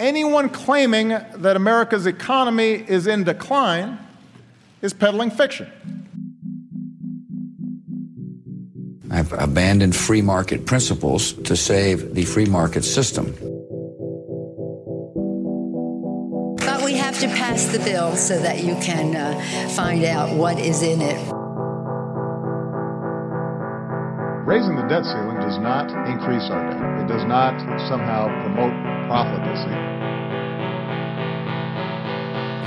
Anyone 0.00 0.48
claiming 0.48 1.08
that 1.08 1.56
America's 1.56 2.06
economy 2.06 2.84
is 2.86 3.06
in 3.06 3.24
decline 3.24 3.98
is 4.80 4.92
peddling 4.92 5.30
fiction. 5.30 5.68
I've 9.10 9.32
abandoned 9.32 9.96
free 9.96 10.22
market 10.22 10.66
principles 10.66 11.32
to 11.32 11.56
save 11.56 12.14
the 12.14 12.24
free 12.24 12.44
market 12.44 12.84
system. 12.84 13.32
But 16.58 16.84
we 16.84 16.92
have 16.94 17.18
to 17.20 17.26
pass 17.28 17.66
the 17.66 17.80
bill 17.80 18.14
so 18.14 18.38
that 18.38 18.62
you 18.62 18.76
can 18.76 19.16
uh, 19.16 19.68
find 19.70 20.04
out 20.04 20.36
what 20.36 20.60
is 20.60 20.82
in 20.82 21.00
it. 21.00 21.37
Raising 24.48 24.76
the 24.76 24.88
debt 24.88 25.04
ceiling 25.04 25.36
does 25.40 25.58
not 25.58 25.90
increase 26.08 26.48
our 26.48 26.70
debt. 26.70 27.04
It 27.04 27.06
does 27.06 27.26
not 27.26 27.60
somehow 27.86 28.28
promote 28.40 28.72
profligacy. 29.06 29.76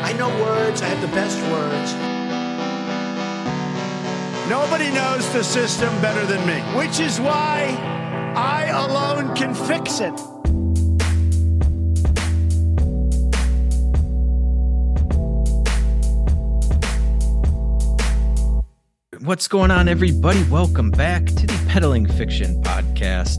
I 0.05 0.13
know 0.13 0.29
words, 0.43 0.83
I 0.83 0.85
have 0.85 1.01
the 1.01 1.07
best 1.07 1.41
words. 1.49 1.95
Nobody 4.47 4.91
knows 4.91 5.27
the 5.33 5.43
system 5.43 5.89
better 6.01 6.23
than 6.27 6.45
me, 6.45 6.61
which 6.77 6.99
is 6.99 7.19
why 7.19 7.75
I 8.35 8.67
alone 8.67 9.35
can 9.35 9.55
fix 9.55 10.01
it. 10.01 10.40
What's 19.23 19.47
going 19.47 19.69
on, 19.69 19.87
everybody? 19.87 20.41
Welcome 20.45 20.89
back 20.89 21.27
to 21.27 21.45
the 21.45 21.65
Peddling 21.69 22.07
Fiction 22.07 22.59
Podcast. 22.63 23.37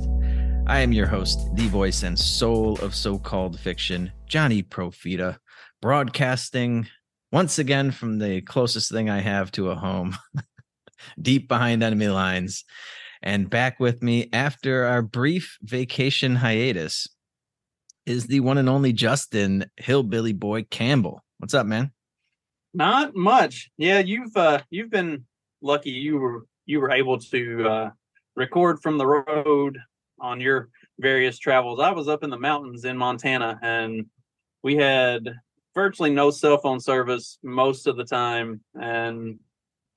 I 0.69 0.79
am 0.79 0.93
your 0.93 1.09
host, 1.09 1.41
the 1.57 1.67
voice 1.67 2.05
and 2.05 2.17
soul 2.17 2.79
of 2.79 2.95
so 2.95 3.19
called 3.19 3.59
fiction, 3.59 4.13
Johnny 4.29 4.63
Profita, 4.63 5.39
broadcasting 5.81 6.87
once 7.33 7.59
again 7.59 7.91
from 7.91 8.21
the 8.21 8.43
closest 8.43 8.93
thing 8.93 9.11
I 9.11 9.23
have 9.23 9.51
to 9.53 9.71
a 9.71 9.75
home, 9.75 10.17
deep 11.21 11.49
behind 11.49 11.83
enemy 11.83 12.07
lines. 12.07 12.63
And 13.21 13.51
back 13.51 13.81
with 13.81 14.05
me 14.05 14.29
after 14.33 14.85
our 14.85 15.03
brief 15.03 15.59
vacation 15.63 16.37
hiatus 16.37 17.09
is 18.07 18.29
the 18.29 18.39
one 18.39 18.59
and 18.59 18.69
only 18.69 18.93
Justin 18.93 19.67
Hillbilly 19.79 20.33
Boy 20.33 20.63
Campbell. 20.63 21.25
What's 21.39 21.55
up, 21.55 21.67
man? 21.67 21.91
Not 22.73 23.17
much. 23.17 23.69
Yeah, 23.77 23.99
you've 23.99 24.37
uh 24.37 24.61
you've 24.71 24.89
been 24.91 25.25
lucky 25.63 25.91
you 25.91 26.19
were 26.19 26.47
you 26.67 26.81
were 26.81 26.91
able 26.91 27.19
to 27.19 27.69
uh 27.69 27.91
record 28.37 28.81
from 28.81 28.99
the 28.99 29.07
road 29.07 29.79
on 30.21 30.41
your 30.41 30.69
various 30.99 31.39
travels. 31.39 31.81
I 31.81 31.91
was 31.91 32.09
up 32.09 32.23
in 32.23 32.31
the 32.31 32.39
mountains 32.39 32.85
in 32.85 32.97
Montana 32.97 33.59
and 33.63 34.07
we 34.63 34.77
had 34.77 35.35
virtually 35.75 36.11
no 36.11 36.31
cell 36.31 36.59
phone 36.59 36.81
service 36.81 37.39
most 37.43 37.87
of 37.87 37.97
the 37.97 38.05
time 38.05 38.61
and 38.75 39.39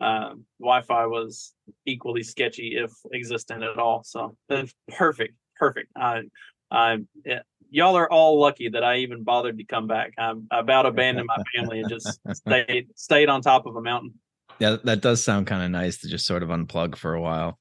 uh, 0.01 0.33
Wi-Fi 0.59 1.05
was 1.05 1.53
equally 1.85 2.23
sketchy 2.23 2.75
if 2.77 2.91
existent 3.13 3.63
at 3.63 3.77
all. 3.77 4.03
So 4.03 4.35
it's 4.49 4.73
perfect, 4.89 5.35
perfect. 5.57 5.91
I, 5.95 6.23
I, 6.69 6.97
yeah, 7.25 7.41
y'all 7.69 7.95
are 7.95 8.11
all 8.11 8.39
lucky 8.39 8.69
that 8.69 8.83
I 8.83 8.97
even 8.97 9.23
bothered 9.23 9.57
to 9.57 9.63
come 9.63 9.87
back. 9.87 10.13
I, 10.17 10.33
I 10.51 10.59
about 10.59 10.85
abandoned 10.85 11.27
my 11.27 11.41
family 11.55 11.79
and 11.79 11.89
just 11.89 12.19
stayed 12.33 12.87
stayed 12.95 13.29
on 13.29 13.41
top 13.41 13.65
of 13.65 13.75
a 13.75 13.81
mountain. 13.81 14.15
Yeah, 14.59 14.77
that 14.83 15.01
does 15.01 15.23
sound 15.23 15.47
kind 15.47 15.63
of 15.63 15.71
nice 15.71 15.99
to 15.99 16.07
just 16.07 16.25
sort 16.25 16.43
of 16.43 16.49
unplug 16.49 16.95
for 16.95 17.13
a 17.13 17.21
while. 17.21 17.59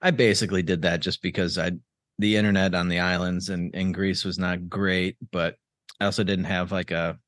I 0.00 0.10
basically 0.10 0.62
did 0.62 0.82
that 0.82 1.00
just 1.00 1.22
because 1.22 1.58
I 1.58 1.72
the 2.18 2.36
internet 2.36 2.74
on 2.74 2.88
the 2.88 2.98
islands 2.98 3.48
and 3.48 3.74
in 3.74 3.92
Greece 3.92 4.24
was 4.24 4.38
not 4.38 4.68
great, 4.68 5.16
but 5.30 5.56
I 6.00 6.06
also 6.06 6.24
didn't 6.24 6.46
have 6.46 6.72
like 6.72 6.90
a 6.90 7.18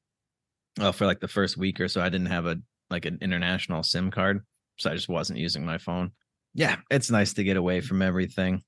well 0.78 0.92
for 0.92 1.06
like 1.06 1.20
the 1.20 1.28
first 1.28 1.56
week 1.56 1.80
or 1.80 1.88
so 1.88 2.00
I 2.00 2.08
didn't 2.08 2.26
have 2.26 2.46
a 2.46 2.56
like 2.90 3.04
an 3.04 3.18
international 3.20 3.82
SIM 3.82 4.10
card, 4.10 4.44
so 4.78 4.90
I 4.90 4.94
just 4.94 5.08
wasn't 5.08 5.38
using 5.38 5.64
my 5.64 5.78
phone. 5.78 6.12
Yeah, 6.54 6.76
it's 6.90 7.10
nice 7.10 7.32
to 7.34 7.44
get 7.44 7.56
away 7.56 7.80
from 7.80 8.02
everything. 8.02 8.62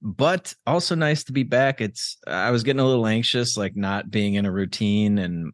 But 0.00 0.52
also 0.66 0.96
nice 0.96 1.22
to 1.24 1.32
be 1.32 1.44
back. 1.44 1.80
It's 1.80 2.18
I 2.26 2.50
was 2.50 2.64
getting 2.64 2.80
a 2.80 2.86
little 2.86 3.06
anxious 3.06 3.56
like 3.56 3.76
not 3.76 4.10
being 4.10 4.34
in 4.34 4.46
a 4.46 4.52
routine 4.52 5.18
and 5.18 5.52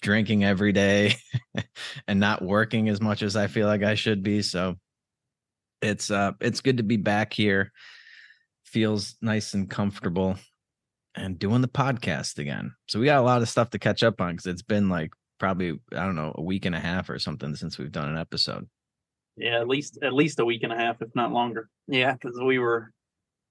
drinking 0.00 0.44
every 0.44 0.72
day 0.72 1.14
and 2.08 2.20
not 2.20 2.42
working 2.42 2.88
as 2.88 3.00
much 3.00 3.22
as 3.22 3.36
I 3.36 3.46
feel 3.46 3.66
like 3.66 3.82
I 3.82 3.94
should 3.94 4.22
be. 4.22 4.42
So 4.42 4.76
it's 5.80 6.10
uh 6.10 6.32
it's 6.40 6.60
good 6.60 6.78
to 6.78 6.82
be 6.82 6.96
back 6.96 7.32
here. 7.32 7.72
Feels 8.64 9.16
nice 9.20 9.54
and 9.54 9.68
comfortable 9.68 10.36
and 11.14 11.38
doing 11.38 11.60
the 11.60 11.68
podcast 11.68 12.38
again. 12.38 12.72
So 12.88 12.98
we 12.98 13.06
got 13.06 13.20
a 13.20 13.26
lot 13.26 13.42
of 13.42 13.48
stuff 13.48 13.70
to 13.70 13.78
catch 13.78 14.02
up 14.02 14.20
on 14.20 14.32
because 14.32 14.46
it's 14.46 14.62
been 14.62 14.88
like 14.88 15.12
probably 15.38 15.78
I 15.92 16.04
don't 16.04 16.14
know 16.14 16.32
a 16.36 16.42
week 16.42 16.64
and 16.64 16.74
a 16.74 16.80
half 16.80 17.10
or 17.10 17.18
something 17.18 17.54
since 17.54 17.78
we've 17.78 17.92
done 17.92 18.08
an 18.08 18.18
episode. 18.18 18.68
Yeah, 19.36 19.60
at 19.60 19.68
least 19.68 19.98
at 20.02 20.12
least 20.12 20.40
a 20.40 20.44
week 20.44 20.62
and 20.62 20.72
a 20.72 20.76
half, 20.76 21.02
if 21.02 21.08
not 21.14 21.32
longer. 21.32 21.68
Yeah, 21.88 22.12
because 22.12 22.38
we 22.40 22.58
were 22.58 22.92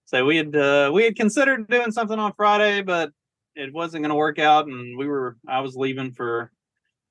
so 0.06 0.26
we 0.26 0.38
had 0.38 0.56
uh, 0.56 0.92
we 0.94 1.04
had 1.04 1.16
considered 1.16 1.68
doing 1.68 1.92
something 1.92 2.20
on 2.20 2.34
Friday, 2.36 2.82
but 2.82 3.12
it 3.56 3.74
wasn't 3.74 4.04
going 4.04 4.10
to 4.10 4.16
work 4.16 4.40
out, 4.40 4.68
and 4.68 4.98
we 4.98 5.08
were 5.08 5.38
I 5.48 5.62
was 5.62 5.76
leaving 5.76 6.12
for 6.12 6.52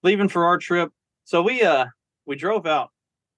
leaving 0.03 0.29
for 0.29 0.45
our 0.45 0.59
trip. 0.59 0.91
So 1.25 1.43
we 1.43 1.63
uh 1.63 1.87
we 2.27 2.37
drove 2.37 2.67
out. 2.67 2.91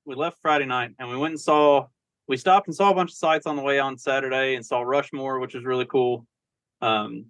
We 0.04 0.14
left 0.14 0.38
Friday 0.42 0.66
night, 0.66 0.92
and 0.98 1.08
we 1.08 1.16
went 1.16 1.32
and 1.32 1.40
saw. 1.40 1.86
We 2.28 2.36
stopped 2.36 2.68
and 2.68 2.74
saw 2.74 2.90
a 2.90 2.94
bunch 2.94 3.10
of 3.10 3.16
sites 3.16 3.46
on 3.46 3.56
the 3.56 3.62
way 3.62 3.78
on 3.78 3.98
Saturday, 3.98 4.54
and 4.54 4.64
saw 4.64 4.82
Rushmore, 4.82 5.40
which 5.40 5.54
was 5.54 5.64
really 5.64 5.86
cool. 5.86 6.26
Um, 6.80 7.26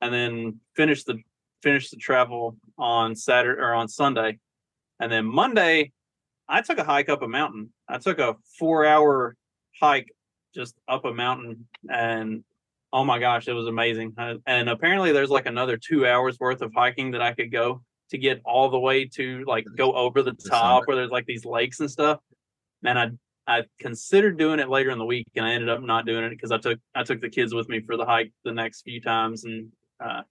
and 0.00 0.12
then 0.12 0.60
finished 0.76 1.06
the 1.06 1.18
finished 1.62 1.90
the 1.90 1.96
travel 1.96 2.56
on 2.78 3.16
Saturday 3.16 3.60
or 3.60 3.74
on 3.74 3.88
Sunday, 3.88 4.38
and 5.00 5.10
then 5.10 5.24
Monday, 5.24 5.92
I 6.48 6.60
took 6.60 6.78
a 6.78 6.84
hike 6.84 7.08
up 7.08 7.22
a 7.22 7.28
mountain. 7.28 7.72
I 7.88 7.98
took 7.98 8.18
a 8.18 8.36
four 8.58 8.84
hour 8.84 9.36
hike 9.80 10.12
just 10.54 10.76
up 10.88 11.04
a 11.04 11.12
mountain, 11.12 11.66
and 11.90 12.44
oh 12.94 13.04
my 13.04 13.18
gosh, 13.18 13.48
it 13.48 13.52
was 13.52 13.66
amazing. 13.66 14.14
Uh, 14.16 14.36
and 14.46 14.70
apparently, 14.70 15.12
there's 15.12 15.28
like 15.28 15.46
another 15.46 15.76
two 15.76 16.06
hours 16.06 16.38
worth 16.38 16.62
of 16.62 16.72
hiking 16.74 17.10
that 17.10 17.20
I 17.20 17.34
could 17.34 17.50
go 17.52 17.82
to 18.10 18.18
get 18.18 18.40
all 18.44 18.70
the 18.70 18.78
way 18.78 19.06
to 19.06 19.44
like 19.46 19.66
go 19.76 19.92
over 19.92 20.22
the 20.22 20.32
top 20.32 20.84
where 20.86 20.96
there's 20.96 21.10
like 21.10 21.26
these 21.26 21.44
lakes 21.44 21.80
and 21.80 21.90
stuff. 21.90 22.20
Man, 22.82 22.96
I 22.96 23.10
I 23.58 23.64
considered 23.80 24.38
doing 24.38 24.60
it 24.60 24.68
later 24.70 24.90
in 24.90 24.98
the 24.98 25.04
week, 25.04 25.26
and 25.34 25.44
I 25.44 25.52
ended 25.52 25.68
up 25.68 25.82
not 25.82 26.06
doing 26.06 26.24
it 26.24 26.30
because 26.30 26.52
I 26.52 26.58
took 26.58 26.78
I 26.94 27.02
took 27.02 27.20
the 27.20 27.28
kids 27.28 27.52
with 27.52 27.68
me 27.68 27.80
for 27.80 27.96
the 27.96 28.06
hike 28.06 28.32
the 28.44 28.52
next 28.52 28.82
few 28.82 29.00
times, 29.00 29.44
and 29.44 29.72
uh, 29.98 30.22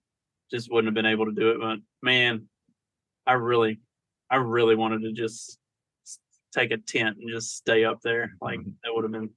just 0.50 0.72
wouldn't 0.72 0.88
have 0.88 0.96
been 0.96 1.12
able 1.12 1.25
to 1.25 1.34
do 1.34 1.52
it. 1.52 1.59
But 1.59 1.79
man, 2.02 2.47
I 3.28 3.34
really, 3.34 3.81
I 4.29 4.38
really 4.38 4.75
wanted 4.75 5.02
to 5.02 5.12
just 5.12 5.59
take 6.53 6.72
a 6.72 6.78
tent 6.78 7.18
and 7.19 7.29
just 7.29 7.57
stay 7.57 7.84
up 7.84 8.00
there. 8.02 8.31
Like 8.40 8.59
Mhm. 8.59 8.75
that 8.84 8.94
would 8.94 9.03
have 9.03 9.12
been 9.12 9.31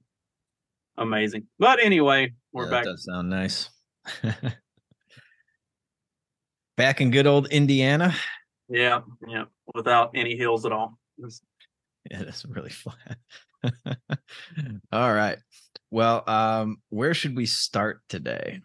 amazing. 0.97 1.47
But 1.59 1.79
anyway, 1.83 2.33
we're 2.51 2.65
Yeah, 2.65 2.71
back. 2.71 2.83
That 2.85 2.91
does 2.91 3.05
sound 3.05 3.29
nice. 3.29 3.69
back 6.77 7.01
in 7.01 7.11
good 7.11 7.27
old 7.27 7.47
Indiana. 7.47 8.13
Yeah, 8.69 9.01
yeah, 9.27 9.45
without 9.73 10.11
any 10.15 10.35
hills 10.35 10.65
at 10.65 10.71
all. 10.71 10.97
Yeah, 11.17 12.23
that's 12.23 12.45
really 12.45 12.69
flat. 12.71 13.17
All 14.91 15.13
right. 15.13 15.37
Well, 15.89 16.23
um, 16.27 16.81
where 16.89 17.13
should 17.13 17.35
we 17.35 17.45
start 17.45 18.01
today? 18.09 18.61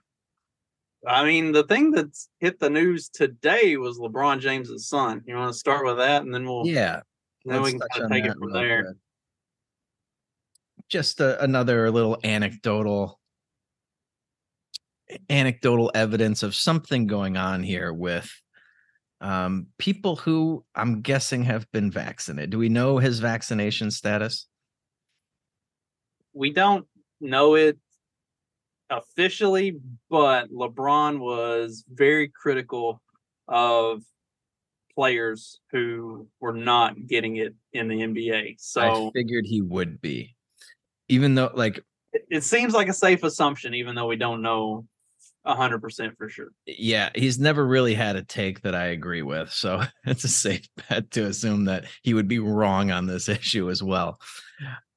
I 1.07 1.25
mean, 1.25 1.53
the 1.53 1.65
thing 1.65 1.91
that's 1.91 2.29
hit 2.41 2.61
the 2.61 2.71
news 2.71 3.09
today 3.09 3.77
was 3.77 3.99
LeBron 3.99 4.41
James's 4.41 4.89
son. 4.89 5.23
You 5.27 5.35
want 5.35 5.53
to 5.53 5.59
start 5.59 5.85
with 5.85 5.97
that, 5.99 6.23
and 6.23 6.33
then 6.33 6.45
we'll 6.47 6.67
Yeah, 6.67 7.01
then 7.45 7.63
we 7.63 7.71
can 7.71 7.81
touch 7.81 7.91
kind 7.93 8.05
of 8.05 8.11
on 8.11 8.17
take 8.17 8.25
it 8.31 8.39
from 8.39 8.53
there. 8.53 8.83
quick. 8.85 8.97
Just 10.93 11.21
a, 11.21 11.43
another 11.43 11.91
little 11.91 12.19
anecdotal 12.23 13.19
anecdotal 15.29 15.91
evidence 15.95 16.43
of 16.43 16.55
something 16.55 17.07
going 17.07 17.37
on 17.37 17.63
here 17.63 17.93
with 17.93 18.31
um, 19.21 19.67
people 19.79 20.17
who 20.17 20.65
I'm 20.75 21.01
guessing 21.01 21.45
have 21.45 21.71
been 21.73 21.91
vaccinated. 21.91 22.51
Do 22.51 22.59
we 22.59 22.69
know 22.69 22.99
his 22.99 23.19
vaccination 23.19 23.91
status? 23.91 24.47
we 26.33 26.53
don't 26.53 26.87
know 27.21 27.55
it 27.55 27.79
officially, 28.91 29.79
but 30.11 30.51
LeBron 30.51 31.19
was 31.19 31.85
very 31.89 32.29
critical 32.29 33.01
of 33.49 34.03
players 34.95 35.61
who 35.71 36.29
were 36.41 36.53
not 36.53 37.07
getting 37.07 37.37
it 37.37 37.55
in 37.73 37.89
the 37.89 37.97
NBA. 37.97 38.57
So 38.59 39.09
I 39.09 39.11
figured 39.15 39.47
he 39.47 39.61
would 39.61 40.01
be, 40.01 40.35
even 41.13 41.35
though 41.35 41.51
like 41.55 41.79
it, 42.13 42.27
it 42.31 42.45
seems 42.45 42.73
like 42.73 42.89
a 42.89 42.95
safe 42.95 43.23
assumption, 43.23 43.75
even 43.75 43.95
though 43.95 44.07
we 44.07 44.17
don't 44.17 44.43
know 44.43 44.87
hundred 45.45 45.81
percent 45.81 46.17
for 46.17 46.29
sure. 46.29 46.53
yeah, 46.67 47.11
he's 47.15 47.39
never 47.39 47.67
really 47.67 47.95
had 47.95 48.17
a 48.17 48.23
take 48.23 48.63
that 48.63 48.75
I 48.75 48.87
agree 48.87 49.23
with. 49.23 49.53
So 49.53 49.83
it's 50.07 50.25
a 50.25 50.29
safe 50.29 50.67
bet 50.89 51.11
to 51.13 51.27
assume 51.27 51.67
that 51.67 51.85
he 52.03 52.15
would 52.15 52.29
be 52.29 52.39
wrong 52.39 52.91
on 52.91 53.07
this 53.07 53.29
issue 53.29 53.71
as 53.71 53.83
well. 53.83 54.21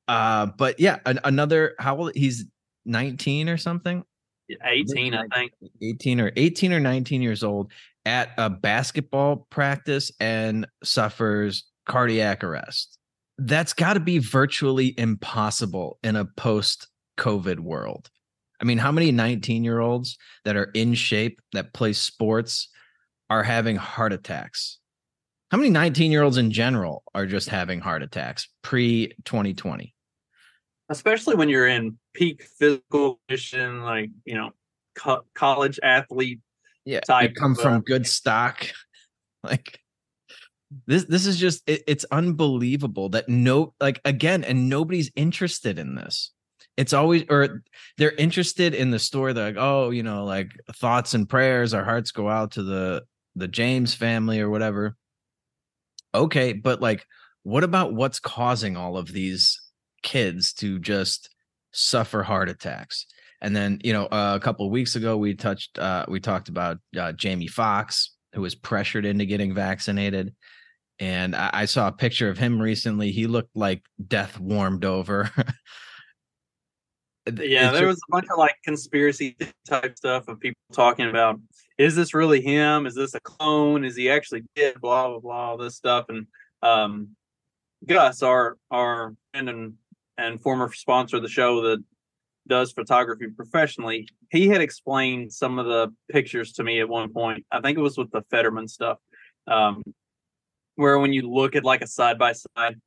Uh, 0.08 0.46
but 0.46 0.80
yeah, 0.80 1.00
an, 1.06 1.20
another 1.24 1.76
how 1.80 1.98
old 1.98 2.12
he's 2.16 2.46
19 2.86 3.50
or 3.50 3.58
something. 3.58 4.04
18, 4.64 5.16
I 5.16 5.26
think. 5.34 5.52
18 5.82 6.22
or 6.22 6.32
18 6.36 6.72
or 6.72 6.80
19 6.80 7.24
years 7.24 7.44
old 7.44 7.72
at 8.06 8.30
a 8.38 8.48
basketball 8.48 9.48
practice 9.50 10.12
and 10.20 10.68
suffers 10.84 11.64
cardiac 11.88 12.44
arrest. 12.44 13.00
That's 13.38 13.74
got 13.74 13.94
to 13.94 14.00
be 14.00 14.20
virtually 14.20 14.98
impossible 14.98 16.00
in 16.04 16.16
a 16.16 16.26
post 16.26 16.88
COVID 17.18 17.60
world. 17.60 18.10
I 18.62 18.66
mean, 18.66 18.78
how 18.78 18.92
many 18.92 19.12
19 19.12 19.64
year 19.64 19.80
olds 19.80 20.18
that 20.46 20.56
are 20.56 20.72
in 20.74 20.94
shape 20.94 21.42
that 21.54 21.74
play 21.74 21.94
sports 21.94 22.70
are 23.30 23.44
having 23.44 23.76
heart 23.76 24.14
attacks? 24.14 24.80
How 25.52 25.58
many 25.58 25.70
19 25.70 26.12
year 26.12 26.24
olds 26.24 26.38
in 26.38 26.52
general 26.52 27.04
are 27.14 27.26
just 27.26 27.50
having 27.50 27.80
heart 27.80 28.04
attacks 28.04 28.48
pre 28.62 29.14
2020? 29.26 29.94
Especially 30.90 31.36
when 31.36 31.50
you're 31.50 31.68
in 31.68 31.98
peak 32.14 32.44
physical 32.44 33.20
condition, 33.28 33.81
like, 33.81 34.10
you 34.24 34.36
know, 34.36 34.52
co- 34.96 35.26
college 35.34 35.80
athlete. 35.84 36.40
Yeah. 36.86 37.00
Type 37.02 37.31
you 37.31 37.36
come 37.36 37.52
of, 37.54 37.60
from 37.60 37.74
uh, 37.76 37.80
good 37.80 38.08
stock. 38.08 38.68
Like, 39.44 39.80
this 40.88 41.06
this 41.06 41.25
is 41.25 41.38
just 41.38 41.68
it, 41.68 41.83
it's 41.88 42.06
unbelievable 42.12 43.10
that 43.10 43.30
no 43.30 43.74
like 43.80 44.01
again 44.06 44.44
and 44.44 44.69
nobody's 44.69 45.12
interested 45.16 45.80
in 45.80 45.95
this. 45.95 46.31
It's 46.77 46.94
always 46.94 47.24
or 47.30 47.63
they're 47.98 48.12
interested 48.12 48.74
in 48.74 48.92
the 48.92 49.00
story 49.00 49.33
they're 49.33 49.48
like 49.48 49.56
oh 49.57 49.92
you 49.92 50.04
know 50.04 50.25
like 50.25 50.51
thoughts 50.75 51.13
and 51.13 51.30
prayers 51.30 51.74
our 51.74 51.83
hearts 51.83 52.12
go 52.12 52.30
out 52.30 52.51
to 52.51 52.63
the 52.63 53.04
the 53.36 53.48
james 53.48 53.94
family 53.94 54.39
or 54.39 54.50
whatever. 54.50 54.95
Okay 56.13 56.54
but 56.54 56.81
like 56.81 57.06
what 57.44 57.63
about 57.63 57.94
what's 57.94 58.19
causing 58.19 58.75
all 58.75 58.98
of 58.98 59.12
these 59.12 59.62
kids 60.01 60.51
to 60.54 60.80
just 60.80 61.30
suffer 61.71 62.24
heart 62.24 62.50
attacks? 62.50 63.06
And 63.42 63.56
then 63.56 63.80
you 63.83 63.94
know 63.94 64.06
uh, 64.07 64.33
a 64.36 64.39
couple 64.39 64.69
weeks 64.69 64.95
ago 64.95 65.18
we 65.18 65.36
touched 65.36 65.78
uh 65.80 66.06
we 66.07 66.19
talked 66.19 66.50
about 66.50 66.80
uh, 66.98 67.13
Jamie 67.13 67.48
Foxx, 67.48 68.16
who 68.33 68.42
was 68.42 68.56
pressured 68.56 69.06
into 69.06 69.25
getting 69.25 69.54
vaccinated 69.54 70.33
and 71.00 71.36
I, 71.36 71.50
I 71.53 71.65
saw 71.65 71.88
a 71.88 71.92
picture 71.92 72.30
of 72.30 72.38
him 72.38 72.62
recently 72.62 73.12
he 73.12 73.27
looked 73.27 73.56
like 73.56 73.83
death 74.07 74.39
warmed 74.39 74.86
over 74.86 75.31
Yeah, 77.33 77.71
there 77.71 77.88
was 77.88 77.97
a 77.97 78.12
bunch 78.12 78.27
of 78.31 78.38
like 78.38 78.56
conspiracy 78.63 79.36
type 79.68 79.97
stuff 79.97 80.27
of 80.27 80.39
people 80.39 80.59
talking 80.71 81.09
about 81.09 81.39
is 81.77 81.95
this 81.95 82.13
really 82.13 82.39
him? 82.39 82.86
Is 82.86 82.95
this 82.95 83.15
a 83.15 83.19
clone? 83.19 83.83
Is 83.83 83.95
he 83.95 84.09
actually 84.09 84.44
dead? 84.56 84.80
Blah 84.80 85.09
blah 85.09 85.19
blah, 85.19 85.50
all 85.50 85.57
this 85.57 85.75
stuff. 85.75 86.06
And 86.09 86.27
um 86.62 87.15
Gus, 87.86 88.21
our 88.21 88.57
our 88.69 89.15
friend 89.33 89.50
and, 89.50 89.74
and 90.18 90.42
former 90.42 90.71
sponsor 90.71 91.18
of 91.18 91.24
the 91.24 91.30
show 91.30 91.62
that 91.62 91.83
does 92.47 92.71
photography 92.71 93.27
professionally, 93.27 94.07
he 94.30 94.47
had 94.47 94.62
explained 94.62 95.33
some 95.33 95.57
of 95.57 95.65
the 95.65 95.92
pictures 96.12 96.53
to 96.53 96.63
me 96.63 96.80
at 96.80 96.88
one 96.88 97.12
point. 97.12 97.44
I 97.51 97.59
think 97.59 97.77
it 97.77 97.81
was 97.81 97.97
with 97.97 98.12
the 98.12 98.21
Fetterman 98.30 98.68
stuff. 98.68 99.00
Um 99.47 99.81
where 100.75 101.00
when 101.00 101.13
you 101.13 101.30
look 101.30 101.56
at 101.56 101.63
like 101.63 101.81
a 101.81 101.88
side 101.88 102.18
by 102.18 102.33
side, 102.33 102.80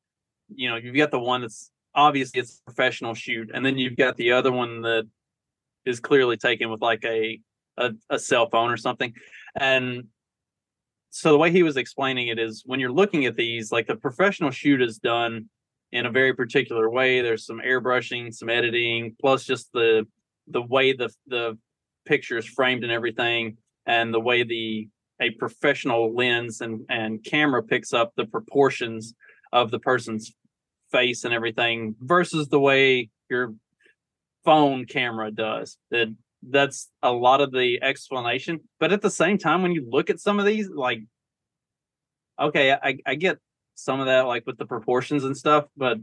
you 0.54 0.68
know, 0.68 0.76
you've 0.76 0.96
got 0.96 1.10
the 1.10 1.18
one 1.18 1.42
that's 1.42 1.70
obviously 1.94 2.40
it's 2.40 2.60
professional 2.64 3.14
shoot, 3.14 3.50
and 3.52 3.64
then 3.64 3.78
you've 3.78 3.96
got 3.96 4.16
the 4.16 4.32
other 4.32 4.52
one 4.52 4.82
that 4.82 5.04
is 5.84 6.00
clearly 6.00 6.36
taken 6.36 6.70
with 6.70 6.80
like 6.80 7.04
a 7.04 7.40
a, 7.76 7.92
a 8.10 8.18
cell 8.18 8.48
phone 8.50 8.70
or 8.70 8.76
something. 8.76 9.14
And 9.54 10.04
so 11.10 11.32
the 11.32 11.38
way 11.38 11.50
he 11.50 11.62
was 11.62 11.76
explaining 11.76 12.28
it 12.28 12.38
is 12.38 12.62
when 12.66 12.80
you're 12.80 12.92
looking 12.92 13.24
at 13.24 13.36
these, 13.36 13.72
like 13.72 13.86
the 13.86 13.96
professional 13.96 14.50
shoot 14.50 14.82
is 14.82 14.98
done 14.98 15.48
in 15.92 16.06
a 16.06 16.10
very 16.10 16.34
particular 16.34 16.90
way. 16.90 17.20
There's 17.20 17.46
some 17.46 17.60
airbrushing, 17.60 18.34
some 18.34 18.50
editing, 18.50 19.16
plus 19.20 19.44
just 19.44 19.72
the 19.72 20.06
the 20.48 20.62
way 20.62 20.92
the 20.92 21.10
the 21.26 21.58
picture 22.06 22.38
is 22.38 22.46
framed 22.46 22.84
and 22.84 22.92
everything, 22.92 23.56
and 23.86 24.12
the 24.12 24.20
way 24.20 24.42
the 24.42 24.88
a 25.20 25.30
professional 25.30 26.14
lens 26.14 26.60
and 26.60 26.84
and 26.88 27.24
camera 27.24 27.62
picks 27.62 27.92
up 27.92 28.12
the 28.16 28.26
proportions 28.26 29.14
of 29.52 29.70
the 29.70 29.78
person's 29.78 30.32
face 30.90 31.24
and 31.24 31.34
everything 31.34 31.94
versus 32.00 32.48
the 32.48 32.60
way 32.60 33.10
your 33.28 33.54
phone 34.44 34.84
camera 34.84 35.30
does. 35.30 35.76
That 35.90 36.14
that's 36.42 36.88
a 37.02 37.12
lot 37.12 37.40
of 37.40 37.52
the 37.52 37.82
explanation. 37.82 38.60
But 38.78 38.92
at 38.92 39.02
the 39.02 39.10
same 39.10 39.38
time, 39.38 39.62
when 39.62 39.72
you 39.72 39.86
look 39.88 40.08
at 40.08 40.20
some 40.20 40.38
of 40.38 40.46
these, 40.46 40.68
like, 40.68 41.00
okay, 42.40 42.72
I, 42.72 42.98
I 43.04 43.14
get 43.16 43.38
some 43.74 44.00
of 44.00 44.06
that, 44.06 44.26
like 44.26 44.46
with 44.46 44.58
the 44.58 44.66
proportions 44.66 45.24
and 45.24 45.36
stuff, 45.36 45.64
but 45.76 45.98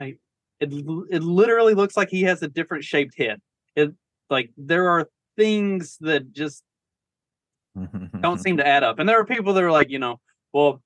I, 0.00 0.16
it 0.60 0.72
it 1.10 1.22
literally 1.22 1.74
looks 1.74 1.96
like 1.96 2.10
he 2.10 2.22
has 2.22 2.42
a 2.42 2.48
different 2.48 2.84
shaped 2.84 3.16
head. 3.18 3.40
It 3.74 3.92
like 4.28 4.50
there 4.56 4.88
are 4.88 5.08
things 5.36 5.96
that 6.00 6.32
just 6.32 6.62
don't 8.20 8.38
seem 8.38 8.56
to 8.58 8.66
add 8.66 8.84
up. 8.84 8.98
And 8.98 9.08
there 9.08 9.18
are 9.18 9.24
people 9.24 9.52
that 9.54 9.64
are 9.64 9.72
like, 9.72 9.90
you 9.90 9.98
know, 9.98 10.20
well, 10.52 10.82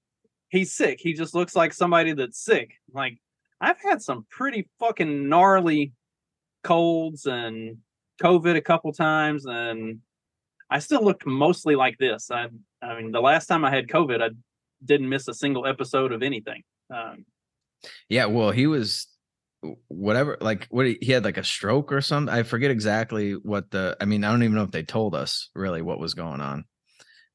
he's 0.48 0.72
sick. 0.72 1.00
He 1.00 1.12
just 1.12 1.34
looks 1.34 1.56
like 1.56 1.72
somebody 1.72 2.12
that's 2.12 2.42
sick. 2.42 2.74
Like 2.92 3.18
I've 3.60 3.80
had 3.80 4.02
some 4.02 4.26
pretty 4.30 4.68
fucking 4.78 5.28
gnarly 5.28 5.92
colds 6.62 7.26
and 7.26 7.78
COVID 8.22 8.56
a 8.56 8.60
couple 8.60 8.92
times, 8.92 9.46
and 9.46 10.00
I 10.70 10.78
still 10.78 11.04
looked 11.04 11.26
mostly 11.26 11.76
like 11.76 11.98
this. 11.98 12.30
I, 12.30 12.48
I 12.82 12.96
mean, 12.96 13.12
the 13.12 13.20
last 13.20 13.46
time 13.46 13.64
I 13.64 13.70
had 13.70 13.88
COVID, 13.88 14.22
I 14.22 14.30
didn't 14.84 15.08
miss 15.08 15.28
a 15.28 15.34
single 15.34 15.66
episode 15.66 16.12
of 16.12 16.22
anything. 16.22 16.62
Um, 16.92 17.24
Yeah, 18.08 18.26
well, 18.26 18.50
he 18.50 18.66
was 18.66 19.08
whatever, 19.88 20.36
like 20.40 20.66
what 20.70 20.86
he, 20.86 20.98
he 21.00 21.12
had 21.12 21.24
like 21.24 21.38
a 21.38 21.44
stroke 21.44 21.92
or 21.92 22.00
something. 22.00 22.34
I 22.34 22.42
forget 22.42 22.70
exactly 22.70 23.32
what 23.32 23.70
the. 23.70 23.96
I 24.00 24.04
mean, 24.04 24.24
I 24.24 24.30
don't 24.30 24.42
even 24.42 24.56
know 24.56 24.62
if 24.62 24.70
they 24.70 24.82
told 24.82 25.14
us 25.14 25.50
really 25.54 25.82
what 25.82 25.98
was 25.98 26.14
going 26.14 26.40
on, 26.40 26.64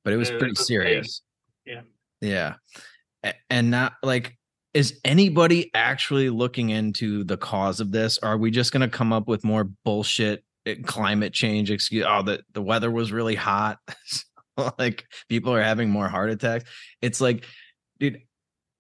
but 0.03 0.13
it 0.13 0.17
was 0.17 0.29
pretty 0.29 0.55
serious. 0.55 1.21
Yeah. 1.65 1.81
yeah, 2.21 3.33
and 3.49 3.71
not 3.71 3.93
like. 4.03 4.35
Is 4.71 4.99
anybody 5.03 5.71
actually 5.73 6.29
looking 6.29 6.69
into 6.69 7.23
the 7.23 7.37
cause 7.37 7.79
of 7.79 7.91
this? 7.91 8.19
Or 8.21 8.29
Are 8.29 8.37
we 8.37 8.51
just 8.51 8.71
going 8.71 8.87
to 8.87 8.97
come 8.97 9.11
up 9.11 9.27
with 9.27 9.43
more 9.43 9.63
bullshit 9.83 10.43
eh, 10.67 10.75
climate 10.85 11.33
change 11.33 11.71
excuse? 11.71 12.05
Oh, 12.07 12.21
the 12.21 12.43
the 12.53 12.61
weather 12.61 12.91
was 12.91 13.11
really 13.11 13.33
hot. 13.33 13.79
like 14.77 15.05
people 15.27 15.53
are 15.53 15.63
having 15.63 15.89
more 15.89 16.07
heart 16.07 16.29
attacks. 16.29 16.69
It's 17.01 17.19
like, 17.19 17.45
dude, 17.99 18.21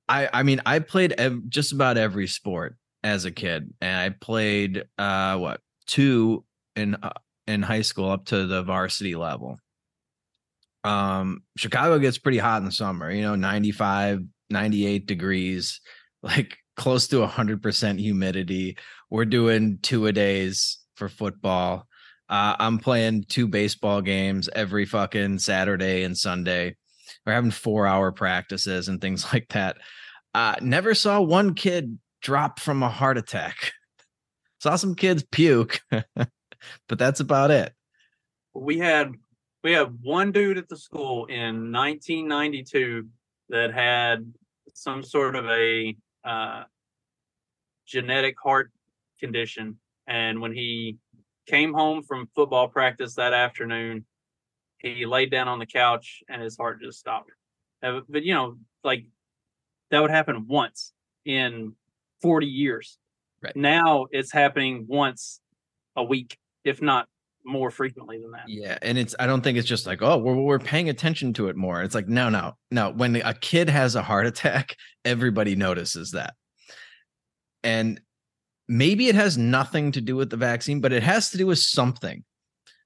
I 0.07 0.29
I 0.31 0.43
mean 0.43 0.61
I 0.65 0.79
played 0.79 1.13
ev- 1.13 1.49
just 1.49 1.71
about 1.71 1.97
every 1.97 2.27
sport 2.27 2.75
as 3.03 3.25
a 3.25 3.31
kid, 3.31 3.73
and 3.81 3.99
I 3.99 4.09
played 4.09 4.83
uh 4.97 5.37
what 5.37 5.61
two 5.87 6.45
in 6.75 6.95
uh, 6.95 7.13
in 7.47 7.61
high 7.61 7.81
school 7.81 8.09
up 8.09 8.25
to 8.25 8.45
the 8.45 8.63
varsity 8.63 9.15
level. 9.15 9.57
Um, 10.89 11.43
Chicago 11.55 11.99
gets 11.99 12.17
pretty 12.17 12.39
hot 12.39 12.57
in 12.57 12.65
the 12.65 12.71
summer, 12.71 13.11
you 13.11 13.21
know, 13.21 13.35
95, 13.35 14.21
98 14.49 15.05
degrees, 15.05 15.81
like 16.23 16.57
close 16.75 17.07
to 17.09 17.17
100% 17.17 17.99
humidity. 17.99 18.75
We're 19.11 19.25
doing 19.25 19.77
two 19.83 20.07
a 20.07 20.11
days 20.11 20.79
for 20.95 21.07
football. 21.07 21.85
Uh, 22.27 22.55
I'm 22.57 22.79
playing 22.79 23.25
two 23.27 23.47
baseball 23.47 24.01
games 24.01 24.49
every 24.55 24.85
fucking 24.85 25.39
Saturday 25.39 26.03
and 26.03 26.17
Sunday. 26.17 26.75
We're 27.23 27.33
having 27.33 27.51
four 27.51 27.85
hour 27.85 28.11
practices 28.11 28.87
and 28.87 28.99
things 28.99 29.25
like 29.33 29.49
that. 29.49 29.77
Uh, 30.33 30.55
never 30.59 30.95
saw 30.95 31.21
one 31.21 31.53
kid 31.53 31.99
drop 32.21 32.59
from 32.59 32.81
a 32.81 32.89
heart 32.89 33.17
attack. 33.17 33.73
Saw 34.61 34.75
some 34.75 34.93
kids 34.93 35.23
puke, 35.31 35.79
but 35.89 36.99
that's 36.99 37.21
about 37.21 37.49
it. 37.49 37.71
we 38.53 38.77
had 38.77 39.13
we 39.63 39.71
had 39.71 39.97
one 40.01 40.31
dude 40.31 40.57
at 40.57 40.69
the 40.69 40.77
school 40.77 41.25
in 41.25 41.71
1992 41.71 43.07
that 43.49 43.73
had 43.73 44.31
some 44.73 45.03
sort 45.03 45.35
of 45.35 45.45
a 45.47 45.95
uh, 46.23 46.63
genetic 47.85 48.35
heart 48.41 48.71
condition, 49.19 49.77
and 50.07 50.39
when 50.39 50.53
he 50.53 50.97
came 51.47 51.73
home 51.73 52.03
from 52.03 52.29
football 52.35 52.67
practice 52.67 53.15
that 53.15 53.33
afternoon, 53.33 54.05
he 54.77 55.05
laid 55.05 55.31
down 55.31 55.47
on 55.47 55.59
the 55.59 55.65
couch 55.65 56.23
and 56.29 56.41
his 56.41 56.55
heart 56.55 56.79
just 56.81 56.99
stopped. 56.99 57.31
Uh, 57.83 58.01
But 58.07 58.23
you 58.23 58.33
know, 58.33 58.57
like 58.83 59.05
that 59.91 60.01
would 60.01 60.11
happen 60.11 60.47
once 60.47 60.93
in 61.25 61.73
40 62.21 62.47
years. 62.47 62.97
Right. 63.41 63.55
Now 63.55 64.07
it's 64.11 64.31
happening 64.31 64.85
once 64.87 65.41
a 65.95 66.03
week, 66.03 66.37
if 66.63 66.81
not 66.81 67.07
more 67.49 67.71
frequently 67.71 68.17
than 68.19 68.31
that. 68.31 68.43
Yeah, 68.47 68.77
and 68.81 68.97
it's 68.97 69.15
I 69.19 69.27
don't 69.27 69.41
think 69.41 69.57
it's 69.57 69.67
just 69.67 69.85
like 69.85 70.01
oh 70.01 70.17
we're 70.17 70.35
we're 70.35 70.59
paying 70.59 70.89
attention 70.89 71.33
to 71.33 71.49
it 71.49 71.55
more. 71.55 71.81
It's 71.81 71.95
like 71.95 72.07
no 72.07 72.29
no 72.29 72.55
no. 72.71 72.91
When 72.91 73.15
a 73.17 73.33
kid 73.33 73.69
has 73.69 73.95
a 73.95 74.01
heart 74.01 74.25
attack, 74.25 74.75
everybody 75.05 75.55
notices 75.55 76.11
that, 76.11 76.35
and 77.63 77.99
maybe 78.67 79.07
it 79.07 79.15
has 79.15 79.37
nothing 79.37 79.91
to 79.93 80.01
do 80.01 80.15
with 80.15 80.29
the 80.29 80.37
vaccine, 80.37 80.79
but 80.79 80.93
it 80.93 81.03
has 81.03 81.31
to 81.31 81.37
do 81.37 81.47
with 81.47 81.59
something. 81.59 82.23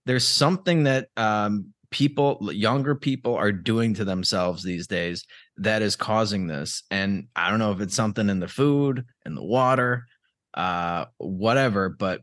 There's 0.05 0.27
something 0.27 0.83
that 0.83 1.09
um, 1.15 1.73
people, 1.91 2.51
younger 2.51 2.95
people, 2.95 3.35
are 3.35 3.51
doing 3.51 3.93
to 3.95 4.05
themselves 4.05 4.63
these 4.63 4.87
days 4.87 5.25
that 5.57 5.81
is 5.81 5.95
causing 5.95 6.47
this, 6.47 6.83
and 6.89 7.27
I 7.35 7.49
don't 7.49 7.59
know 7.59 7.71
if 7.71 7.81
it's 7.81 7.95
something 7.95 8.29
in 8.29 8.39
the 8.39 8.47
food, 8.47 9.05
in 9.25 9.35
the 9.35 9.43
water, 9.43 10.05
uh, 10.53 11.05
whatever, 11.17 11.89
but 11.89 12.21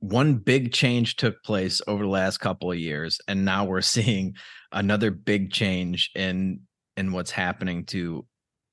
one 0.00 0.34
big 0.34 0.72
change 0.72 1.16
took 1.16 1.42
place 1.42 1.80
over 1.86 2.04
the 2.04 2.08
last 2.08 2.38
couple 2.38 2.70
of 2.70 2.78
years 2.78 3.20
and 3.28 3.44
now 3.44 3.64
we're 3.64 3.80
seeing 3.96 4.34
another 4.72 5.10
big 5.10 5.52
change 5.52 6.10
in 6.14 6.60
in 6.96 7.12
what's 7.12 7.30
happening 7.30 7.84
to 7.86 8.26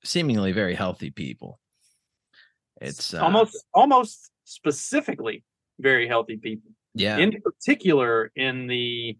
seemingly 0.04 0.52
very 0.52 0.74
healthy 0.74 1.10
people. 1.10 1.60
It's 2.80 3.14
uh, 3.14 3.20
almost 3.20 3.64
almost 3.72 4.30
specifically 4.44 5.44
very 5.78 6.06
healthy 6.06 6.36
people. 6.36 6.70
Yeah. 6.94 7.18
In 7.18 7.40
particular 7.42 8.32
in 8.36 8.66
the 8.66 9.18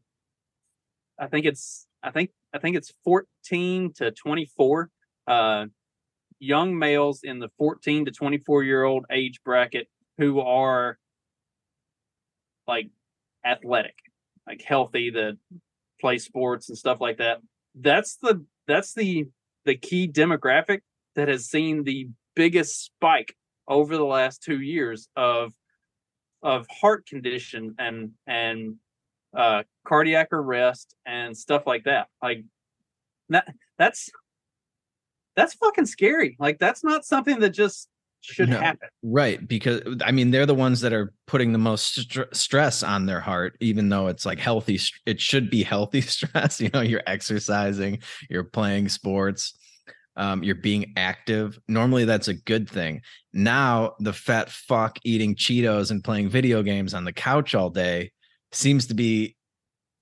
i 1.18 1.26
think 1.26 1.46
it's 1.46 1.86
i 2.02 2.10
think 2.10 2.30
i 2.54 2.58
think 2.58 2.76
it's 2.76 2.92
14 3.04 3.92
to 3.94 4.10
24 4.10 4.90
uh 5.26 5.66
young 6.38 6.78
males 6.78 7.20
in 7.22 7.38
the 7.38 7.48
14 7.58 8.06
to 8.06 8.10
24 8.10 8.62
year 8.64 8.84
old 8.84 9.06
age 9.10 9.40
bracket 9.44 9.88
who 10.18 10.40
are 10.40 10.98
like 12.66 12.90
athletic 13.44 13.94
like 14.46 14.62
healthy 14.62 15.10
that 15.10 15.36
play 16.00 16.18
sports 16.18 16.68
and 16.68 16.78
stuff 16.78 17.00
like 17.00 17.18
that. 17.18 17.38
That's 17.74 18.16
the 18.16 18.44
that's 18.66 18.94
the 18.94 19.26
the 19.64 19.76
key 19.76 20.08
demographic 20.08 20.80
that 21.16 21.28
has 21.28 21.46
seen 21.46 21.84
the 21.84 22.08
biggest 22.34 22.84
spike 22.84 23.34
over 23.66 23.96
the 23.96 24.04
last 24.04 24.42
two 24.42 24.60
years 24.60 25.08
of 25.16 25.52
of 26.42 26.66
heart 26.70 27.06
condition 27.06 27.74
and 27.78 28.12
and 28.26 28.76
uh 29.36 29.62
cardiac 29.86 30.28
arrest 30.32 30.94
and 31.04 31.36
stuff 31.36 31.66
like 31.66 31.84
that. 31.84 32.08
Like 32.22 32.44
that 33.30 33.52
that's 33.78 34.10
that's 35.34 35.54
fucking 35.54 35.86
scary. 35.86 36.36
Like 36.38 36.58
that's 36.58 36.84
not 36.84 37.04
something 37.04 37.40
that 37.40 37.50
just 37.50 37.88
should 38.26 38.48
No. 38.48 38.58
happen. 38.60 38.88
right 39.02 39.46
because 39.46 39.82
i 40.04 40.10
mean 40.12 40.30
they're 40.30 40.46
the 40.46 40.54
ones 40.54 40.80
that 40.80 40.92
are 40.92 41.12
putting 41.26 41.52
the 41.52 41.58
most 41.58 41.94
str- 41.94 42.22
stress 42.32 42.82
on 42.82 43.06
their 43.06 43.20
heart 43.20 43.56
even 43.60 43.88
though 43.88 44.08
it's 44.08 44.26
like 44.26 44.38
healthy 44.38 44.78
st- 44.78 45.00
it 45.06 45.20
should 45.20 45.48
be 45.50 45.62
healthy 45.74 46.00
stress 46.00 46.60
you 46.60 46.70
know 46.74 46.80
you're 46.80 47.02
exercising 47.06 47.98
you're 48.30 48.44
playing 48.44 48.88
sports 48.88 49.56
um, 50.18 50.42
you're 50.42 50.54
being 50.54 50.94
active. 50.96 51.58
Normally 51.68 52.06
that's 52.06 52.28
a 52.28 52.32
good 52.32 52.70
thing. 52.70 53.02
Now 53.34 53.96
the 54.00 54.14
fat 54.14 54.48
fuck 54.48 54.98
eating 55.04 55.34
cheetos 55.36 55.90
and 55.90 56.02
playing 56.02 56.30
video 56.30 56.62
games 56.62 56.94
on 56.94 57.04
the 57.04 57.12
couch 57.12 57.54
all 57.54 57.68
day 57.68 58.12
seems 58.50 58.86
to 58.86 58.94
be 58.94 59.36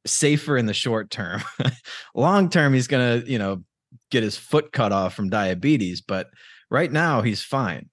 safer 0.07 0.57
in 0.57 0.67
the 0.67 0.73
short 0.73 1.11
term. 1.11 1.43
Long 2.15 2.49
term 2.49 2.75
he's 2.75 2.87
gonna 2.87 3.25
you 3.27 3.41
know 3.41 3.65
get 4.13 4.23
his 4.23 4.37
foot 4.37 4.71
cut 4.71 4.93
off 4.93 5.15
from 5.15 5.31
diabetes 5.31 6.01
but 6.01 6.29
right 6.71 6.93
now 6.93 7.21
he's 7.23 7.43
fine 7.43 7.89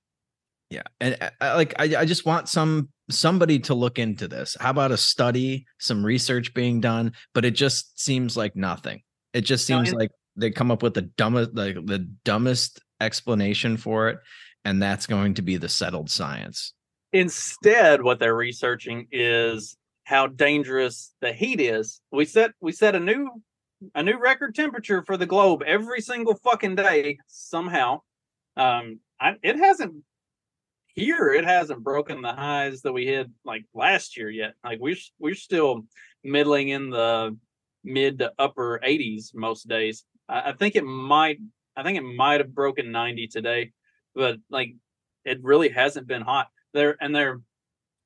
yeah, 0.71 0.81
and 0.99 1.17
uh, 1.21 1.29
I, 1.39 1.53
like 1.53 1.73
I, 1.77 1.95
I 1.97 2.05
just 2.05 2.25
want 2.25 2.49
some 2.49 2.89
somebody 3.09 3.59
to 3.59 3.75
look 3.75 3.99
into 3.99 4.27
this. 4.27 4.57
How 4.59 4.71
about 4.71 4.91
a 4.91 4.97
study, 4.97 5.65
some 5.79 6.03
research 6.03 6.53
being 6.53 6.81
done? 6.81 7.11
But 7.35 7.45
it 7.45 7.51
just 7.51 7.99
seems 7.99 8.35
like 8.35 8.55
nothing. 8.55 9.01
It 9.33 9.41
just 9.41 9.67
seems 9.67 9.89
and- 9.89 9.99
like 9.99 10.11
they 10.35 10.49
come 10.49 10.71
up 10.71 10.81
with 10.81 10.93
the 10.95 11.03
dumbest, 11.03 11.53
like 11.53 11.75
the 11.75 11.99
dumbest 12.23 12.81
explanation 12.99 13.77
for 13.77 14.09
it, 14.09 14.19
and 14.65 14.81
that's 14.81 15.05
going 15.05 15.33
to 15.35 15.41
be 15.41 15.57
the 15.57 15.69
settled 15.69 16.09
science. 16.09 16.73
instead 17.13 18.01
what 18.01 18.19
they're 18.19 18.35
researching 18.35 19.05
is 19.11 19.75
how 20.05 20.27
dangerous 20.27 21.13
the 21.21 21.33
heat 21.33 21.59
is 21.59 21.99
we 22.11 22.23
set 22.25 22.51
we 22.61 22.71
set 22.71 22.95
a 22.95 22.99
new 22.99 23.29
a 23.95 24.01
new 24.01 24.17
record 24.17 24.55
temperature 24.55 25.03
for 25.03 25.17
the 25.17 25.25
globe 25.25 25.61
every 25.65 25.99
single 25.99 26.35
fucking 26.35 26.75
day 26.75 27.17
somehow 27.27 27.99
um 28.55 28.99
I, 29.19 29.33
it 29.43 29.57
hasn't 29.57 29.93
here 30.93 31.29
it 31.29 31.45
hasn't 31.45 31.83
broken 31.83 32.21
the 32.21 32.33
highs 32.33 32.81
that 32.81 32.93
we 32.93 33.07
had 33.07 33.31
like 33.45 33.65
last 33.73 34.17
year 34.17 34.29
yet. 34.29 34.53
Like 34.63 34.79
we're 34.79 34.95
we're 35.19 35.35
still 35.35 35.83
middling 36.23 36.69
in 36.69 36.89
the 36.89 37.37
mid 37.83 38.19
to 38.19 38.31
upper 38.37 38.79
80s 38.83 39.33
most 39.33 39.67
days. 39.67 40.03
I, 40.29 40.49
I 40.49 40.53
think 40.53 40.75
it 40.75 40.83
might 40.83 41.39
i 41.77 41.83
think 41.83 41.97
it 41.97 42.03
might 42.03 42.41
have 42.41 42.53
broken 42.53 42.91
90 42.91 43.27
today 43.27 43.71
but 44.13 44.37
like 44.49 44.75
it 45.25 45.43
really 45.43 45.69
hasn't 45.69 46.07
been 46.07 46.21
hot. 46.21 46.47
They're 46.73 46.95
and 47.01 47.15
they're 47.15 47.41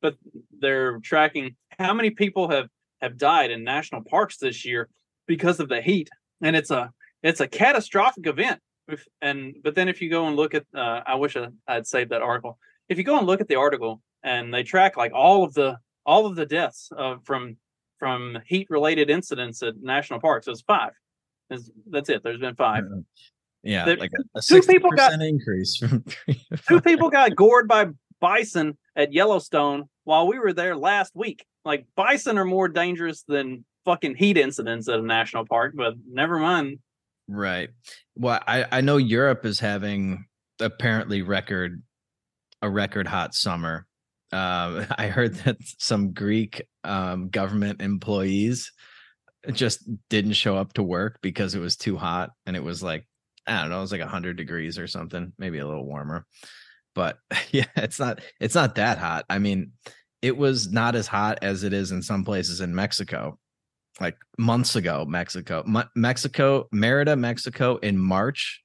but 0.02 0.16
they're 0.60 1.00
tracking 1.00 1.56
how 1.78 1.94
many 1.94 2.12
people 2.12 2.50
have 2.50 2.70
have 3.02 3.18
died 3.18 3.52
in 3.52 3.64
national 3.64 4.04
parks 4.04 4.38
this 4.38 4.66
year 4.66 4.90
because 5.28 5.60
of 5.60 5.70
the 5.70 5.82
heat. 5.82 6.10
And 6.42 6.56
it's 6.56 6.72
a 6.72 6.92
it's 7.24 7.42
a 7.42 7.48
catastrophic 7.48 8.28
event. 8.28 8.60
If- 8.88 9.08
and 9.22 9.56
but 9.64 9.76
then 9.76 9.88
if 9.88 10.02
you 10.02 10.10
go 10.10 10.28
and 10.28 10.36
look 10.36 10.54
at 10.54 10.64
uh, 10.76 11.02
i 11.08 11.16
wish 11.16 11.36
I, 11.36 11.48
i'd 11.68 11.88
saved 11.88 12.12
that 12.12 12.22
article 12.22 12.60
if 12.90 12.98
you 12.98 13.04
go 13.04 13.18
and 13.18 13.28
look 13.28 13.42
at 13.42 13.48
the 13.48 13.56
article 13.56 14.02
and 14.24 14.54
they 14.54 14.64
track 14.64 14.98
like 14.98 15.12
all 15.14 15.44
of 15.44 15.54
the 15.54 15.78
all 16.06 16.26
of 16.26 16.36
the 16.36 16.46
deaths 16.46 16.90
uh, 16.98 17.16
from 17.24 17.58
from 18.00 18.38
heat 18.46 18.68
related 18.70 19.10
incidents 19.10 19.64
at 19.64 19.76
national 19.82 20.20
parks 20.20 20.48
it's 20.48 20.62
five 20.62 20.92
It's- 21.50 21.70
that's 21.90 22.10
it 22.10 22.24
there's 22.24 22.40
been 22.40 22.56
five 22.56 22.84
Yeah, 23.64 23.86
There- 23.86 23.98
like 23.98 24.12
a, 24.36 24.40
a 24.40 24.42
two 24.42 24.62
people 24.62 24.92
got- 24.92 25.12
60% 25.14 25.28
increase 25.30 25.78
from 25.78 26.04
three 26.08 26.42
two 26.68 26.82
people 26.82 27.10
got 27.10 27.36
gored 27.36 27.68
by 27.68 27.88
bison 28.22 28.78
at 28.96 29.12
Yellowstone 29.14 29.90
while 30.06 30.28
we 30.28 30.40
were 30.40 30.54
there 30.54 30.76
last 30.78 31.16
week. 31.16 31.46
Like 31.66 31.86
bison 31.96 32.38
are 32.38 32.46
more 32.46 32.68
dangerous 32.70 33.24
than 33.28 33.66
fucking 33.84 34.16
heat 34.16 34.38
incidents 34.38 34.88
at 34.88 35.00
a 35.00 35.02
national 35.02 35.46
park, 35.46 35.74
but 35.76 35.96
never 36.10 36.38
mind. 36.40 36.80
Right. 37.28 37.70
Well, 38.16 38.40
I 38.48 38.66
I 38.72 38.82
know 38.82 38.98
Europe 38.98 39.46
is 39.46 39.60
having 39.60 40.26
apparently 40.62 41.24
record 41.24 41.82
a 42.66 42.70
record 42.70 43.08
hot 43.08 43.34
summer. 43.34 43.86
Uh, 44.32 44.86
I 44.98 45.08
heard 45.08 45.36
that 45.36 45.58
some 45.80 46.12
Greek 46.12 46.66
um, 46.84 47.30
government 47.30 47.82
employees 47.82 48.72
just 49.52 49.88
didn't 50.10 50.34
show 50.34 50.58
up 50.58 50.74
to 50.74 50.84
work 50.84 51.20
because 51.22 51.54
it 51.54 51.60
was 51.60 51.76
too 51.78 51.96
hot, 51.96 52.32
and 52.46 52.56
it 52.56 52.64
was 52.64 52.82
like 52.84 53.08
I 53.48 53.62
don't 53.62 53.70
know, 53.70 53.78
it 53.78 53.82
was 53.82 53.92
like 53.92 54.02
hundred 54.02 54.38
degrees 54.38 54.80
or 54.80 54.88
something, 54.88 55.32
maybe 55.38 55.60
a 55.60 55.68
little 55.68 55.86
warmer. 55.86 56.26
But 56.96 57.18
yeah, 57.52 57.66
it's 57.76 58.00
not 58.00 58.22
it's 58.40 58.56
not 58.56 58.76
that 58.76 58.98
hot. 58.98 59.26
I 59.30 59.40
mean, 59.40 59.72
it 60.22 60.36
was 60.36 60.72
not 60.72 60.96
as 60.96 61.08
hot 61.08 61.40
as 61.42 61.64
it 61.64 61.74
is 61.74 61.92
in 61.92 62.02
some 62.02 62.26
places 62.26 62.62
in 62.62 62.74
Mexico 62.74 63.38
like 64.02 64.18
months 64.38 64.76
ago 64.76 65.06
mexico 65.08 65.64
Me- 65.66 65.84
mexico 65.96 66.68
merida 66.72 67.16
mexico 67.16 67.78
in 67.78 67.98
march 67.98 68.62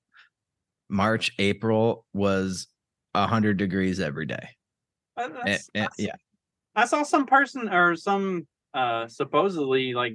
march 0.88 1.30
april 1.38 2.04
was 2.12 2.66
100 3.14 3.56
degrees 3.56 4.00
every 4.00 4.26
day 4.26 4.48
Uh, 5.16 5.22
And- 5.24 5.34
that's- 5.34 5.70
and- 5.74 5.82
I 5.84 5.86
s- 5.86 5.94
yeah 5.98 6.14
I 6.76 6.84
saw 6.86 7.02
some 7.02 7.26
person 7.26 7.68
or 7.68 7.96
some 7.96 8.46
uh 8.74 9.08
supposedly 9.08 9.92
like 9.94 10.14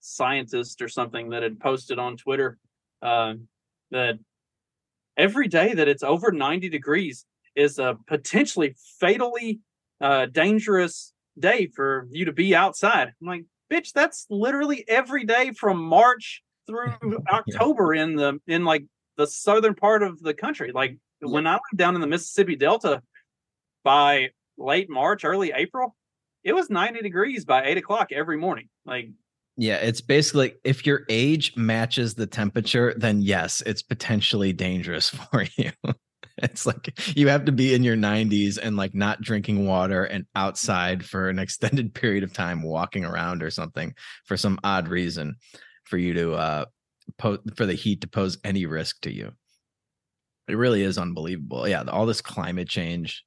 scientist 0.00 0.82
or 0.82 0.88
something 0.88 1.30
that 1.30 1.42
had 1.42 1.58
posted 1.58 1.98
on 1.98 2.16
Twitter 2.18 2.58
uh, 3.00 3.34
that 3.90 4.18
every 5.16 5.48
day 5.48 5.72
that 5.74 5.88
it's 5.88 6.02
over 6.02 6.30
90 6.30 6.68
degrees 6.68 7.24
is 7.54 7.78
a 7.78 7.96
potentially 8.06 8.74
fatally 9.00 9.60
uh 10.00 10.26
dangerous 10.26 11.12
day 11.38 11.66
for 11.74 12.06
you 12.10 12.26
to 12.26 12.32
be 12.32 12.54
outside. 12.54 13.08
I'm 13.20 13.26
like, 13.26 13.44
bitch, 13.72 13.92
that's 13.92 14.26
literally 14.28 14.84
every 14.88 15.24
day 15.24 15.52
from 15.52 15.82
March 15.82 16.42
through 16.66 17.22
October 17.28 17.94
in 17.94 18.14
the 18.16 18.38
in 18.46 18.64
like 18.64 18.84
the 19.16 19.26
southern 19.26 19.74
part 19.74 20.02
of 20.02 20.20
the 20.20 20.34
country. 20.34 20.70
Like 20.72 20.98
when 21.20 21.46
I 21.46 21.52
lived 21.52 21.76
down 21.76 21.94
in 21.94 22.00
the 22.00 22.06
Mississippi 22.06 22.56
Delta 22.56 23.02
by 23.82 24.30
late 24.56 24.88
March, 24.90 25.24
early 25.24 25.52
April, 25.54 25.94
it 26.42 26.54
was 26.54 26.70
90 26.70 27.00
degrees 27.02 27.44
by 27.44 27.64
eight 27.64 27.78
o'clock 27.78 28.12
every 28.12 28.36
morning. 28.36 28.68
Like, 28.84 29.08
yeah 29.56 29.76
it's 29.76 30.00
basically 30.00 30.54
if 30.64 30.84
your 30.86 31.04
age 31.08 31.56
matches 31.56 32.14
the 32.14 32.26
temperature 32.26 32.94
then 32.96 33.20
yes 33.20 33.62
it's 33.66 33.82
potentially 33.82 34.52
dangerous 34.52 35.08
for 35.30 35.44
you 35.56 35.70
it's 36.38 36.66
like 36.66 36.98
you 37.16 37.28
have 37.28 37.44
to 37.44 37.52
be 37.52 37.74
in 37.74 37.84
your 37.84 37.96
90s 37.96 38.58
and 38.60 38.76
like 38.76 38.94
not 38.94 39.20
drinking 39.20 39.66
water 39.66 40.04
and 40.04 40.26
outside 40.34 41.04
for 41.04 41.28
an 41.28 41.38
extended 41.38 41.94
period 41.94 42.24
of 42.24 42.32
time 42.32 42.62
walking 42.62 43.04
around 43.04 43.42
or 43.42 43.50
something 43.50 43.94
for 44.24 44.36
some 44.36 44.58
odd 44.64 44.88
reason 44.88 45.36
for 45.84 45.98
you 45.98 46.14
to 46.14 46.32
uh 46.34 46.64
po- 47.18 47.38
for 47.56 47.66
the 47.66 47.74
heat 47.74 48.00
to 48.00 48.08
pose 48.08 48.38
any 48.44 48.66
risk 48.66 49.00
to 49.02 49.12
you 49.12 49.32
it 50.48 50.56
really 50.56 50.82
is 50.82 50.98
unbelievable. 50.98 51.66
Yeah 51.68 51.84
all 51.84 52.06
this 52.06 52.20
climate 52.20 52.68
change 52.68 53.24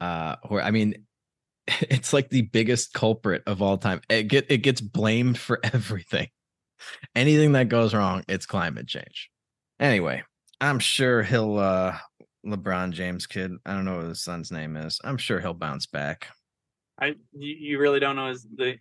uh 0.00 0.36
where 0.48 0.62
i 0.62 0.70
mean 0.70 0.94
it's 1.82 2.12
like 2.12 2.30
the 2.30 2.42
biggest 2.42 2.92
culprit 2.94 3.42
of 3.46 3.60
all 3.60 3.76
time. 3.76 4.00
It 4.08 4.24
get 4.24 4.46
it 4.50 4.58
gets 4.58 4.80
blamed 4.80 5.38
for 5.38 5.60
everything. 5.64 6.28
Anything 7.14 7.52
that 7.52 7.68
goes 7.68 7.92
wrong 7.94 8.24
it's 8.28 8.46
climate 8.46 8.86
change. 8.86 9.30
Anyway 9.80 10.22
i'm 10.60 10.78
sure 10.78 11.22
he'll 11.22 11.56
uh 11.58 11.96
lebron 12.44 12.90
james 12.90 13.26
kid 13.26 13.52
i 13.64 13.72
don't 13.72 13.84
know 13.84 13.96
what 13.96 14.06
his 14.06 14.22
son's 14.22 14.50
name 14.50 14.76
is 14.76 15.00
i'm 15.04 15.16
sure 15.16 15.38
he'll 15.40 15.54
bounce 15.54 15.86
back. 15.86 16.28
I 17.00 17.14
you, 17.32 17.78
really 17.78 18.00
don't 18.00 18.16
know 18.16 18.28
his 18.28 18.42
the 18.42 18.76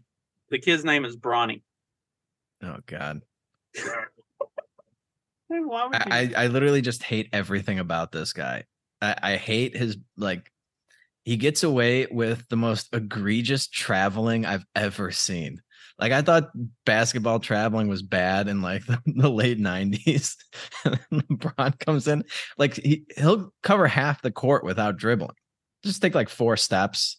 the 0.50 0.58
kid's 0.58 0.84
name 0.84 1.06
is 1.06 1.16
Bronny. 1.16 1.62
oh 2.64 2.78
god 2.86 3.22
Hey, 3.76 3.84
Why 3.84 3.94
would 3.94 4.02
you? 4.02 5.37
I, 5.94 6.32
I 6.38 6.44
I 6.44 6.48
literally 6.48 6.82
just 6.82 7.04
hate 7.04 7.30
everything 7.34 7.80
about 7.80 8.12
this 8.12 8.34
guy. 8.34 8.66
I, 9.02 9.16
I 9.22 9.36
hate 9.38 9.76
his 9.76 9.98
like 10.18 10.52
he 11.24 11.38
gets 11.38 11.64
away 11.64 12.08
with 12.10 12.48
the 12.50 12.56
most 12.56 12.88
egregious 12.94 13.68
traveling 13.68 14.46
I've 14.46 14.66
ever 14.76 15.12
seen. 15.12 15.62
Like 16.00 16.12
I 16.12 16.22
thought 16.22 16.52
basketball 16.86 17.40
traveling 17.40 17.88
was 17.88 18.02
bad 18.02 18.48
in 18.48 18.62
like 18.62 18.86
the, 18.88 19.02
the 19.06 19.30
late 19.30 19.60
90s. 19.60 20.36
LeBron 20.86 21.80
comes 21.80 22.08
in, 22.08 22.24
like 22.58 22.76
he, 22.76 23.04
he'll 23.18 23.54
cover 23.64 23.88
half 23.88 24.22
the 24.22 24.32
court 24.32 24.64
without 24.64 24.98
dribbling. 24.98 25.36
Just 25.84 26.02
take 26.02 26.16
like 26.16 26.30
four 26.30 26.56
steps 26.58 27.18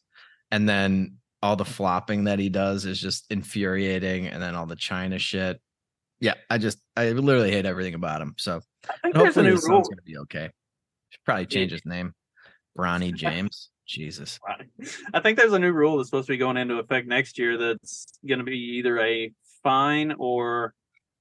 and 0.50 0.68
then 0.68 1.16
all 1.42 1.56
the 1.56 1.64
flopping 1.64 2.24
that 2.24 2.38
he 2.38 2.48
does 2.48 2.84
is 2.84 3.00
just 3.00 3.26
infuriating 3.30 4.26
and 4.26 4.42
then 4.42 4.54
all 4.54 4.66
the 4.66 4.74
china 4.74 5.18
shit 5.18 5.60
yeah 6.20 6.34
i 6.50 6.58
just 6.58 6.78
i 6.96 7.10
literally 7.10 7.50
hate 7.50 7.66
everything 7.66 7.94
about 7.94 8.20
him 8.20 8.34
so 8.38 8.60
I 8.88 8.94
think 9.02 9.16
hopefully 9.16 9.46
new 9.46 9.52
his 9.52 9.64
son's 9.64 9.88
gonna 9.88 10.02
be 10.02 10.18
okay. 10.18 10.50
Should 11.10 11.24
probably 11.24 11.46
change 11.46 11.72
his 11.72 11.84
name. 11.84 12.14
Ronnie 12.76 13.12
james? 13.16 13.70
Jesus. 13.86 14.38
I 15.14 15.20
think 15.20 15.38
there's 15.38 15.54
a 15.54 15.58
new 15.58 15.72
rule 15.72 15.96
that's 15.96 16.10
supposed 16.10 16.26
to 16.26 16.34
be 16.34 16.36
going 16.36 16.58
into 16.58 16.74
effect 16.74 17.08
next 17.08 17.38
year 17.38 17.56
that's 17.56 18.18
going 18.26 18.38
to 18.38 18.44
be 18.44 18.58
either 18.76 19.00
a 19.00 19.32
fine 19.62 20.12
or 20.18 20.74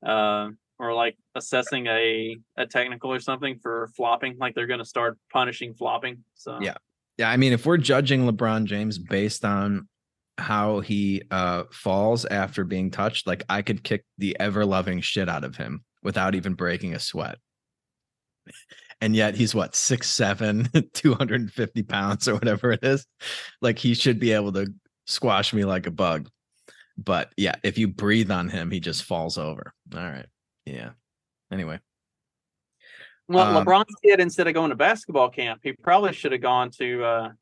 uh 0.05 0.49
or 0.77 0.93
like 0.93 1.17
assessing 1.33 1.87
a 1.87 2.37
a 2.57 2.67
technical 2.67 3.11
or 3.11 3.19
something 3.19 3.57
for 3.59 3.89
flopping 3.95 4.37
like 4.37 4.53
they're 4.53 4.67
going 4.67 4.79
to 4.79 4.85
start 4.85 5.17
punishing 5.31 5.73
flopping 5.73 6.23
so. 6.35 6.59
Yeah. 6.61 6.75
yeah 7.17 7.31
i 7.31 7.37
mean 7.37 7.51
if 7.51 7.65
we're 7.65 7.77
judging 7.77 8.29
lebron 8.29 8.65
james 8.65 8.99
based 8.99 9.43
on 9.43 9.87
how 10.37 10.79
he 10.79 11.23
uh 11.31 11.63
falls 11.71 12.25
after 12.25 12.63
being 12.63 12.91
touched 12.91 13.25
like 13.25 13.43
i 13.49 13.63
could 13.63 13.83
kick 13.83 14.05
the 14.19 14.37
ever 14.39 14.65
loving 14.65 15.01
shit 15.01 15.27
out 15.27 15.43
of 15.43 15.55
him 15.55 15.83
without 16.07 16.35
even 16.35 16.53
breaking 16.53 16.95
a 16.95 16.99
sweat. 16.99 17.37
And 19.01 19.13
yet 19.13 19.35
he's 19.35 19.53
what 19.53 19.75
six 19.75 20.09
seven 20.09 20.69
250 20.93 21.83
pounds 21.83 22.27
or 22.29 22.35
whatever 22.35 22.71
it 22.71 22.83
is? 22.83 23.05
Like 23.61 23.77
he 23.77 23.93
should 23.93 24.17
be 24.17 24.31
able 24.31 24.53
to 24.53 24.73
squash 25.05 25.53
me 25.53 25.65
like 25.65 25.85
a 25.85 25.91
bug. 25.91 26.29
But 26.97 27.31
yeah 27.37 27.55
if 27.61 27.77
you 27.77 27.89
breathe 27.89 28.31
on 28.31 28.47
him 28.47 28.71
he 28.71 28.79
just 28.79 29.03
falls 29.03 29.37
over. 29.37 29.73
All 29.93 29.99
right. 29.99 30.25
Yeah. 30.65 30.91
Anyway. 31.51 31.79
Well 33.27 33.57
Um, 33.57 33.65
lebron's 33.65 33.93
kid 34.03 34.21
instead 34.21 34.47
of 34.47 34.53
going 34.53 34.69
to 34.69 34.77
basketball 34.77 35.29
camp 35.29 35.59
he 35.61 35.73
probably 35.73 36.13
should 36.13 36.31
have 36.31 36.41
gone 36.41 36.71
to 36.79 37.03
uh 37.03 37.27
to 37.27 37.35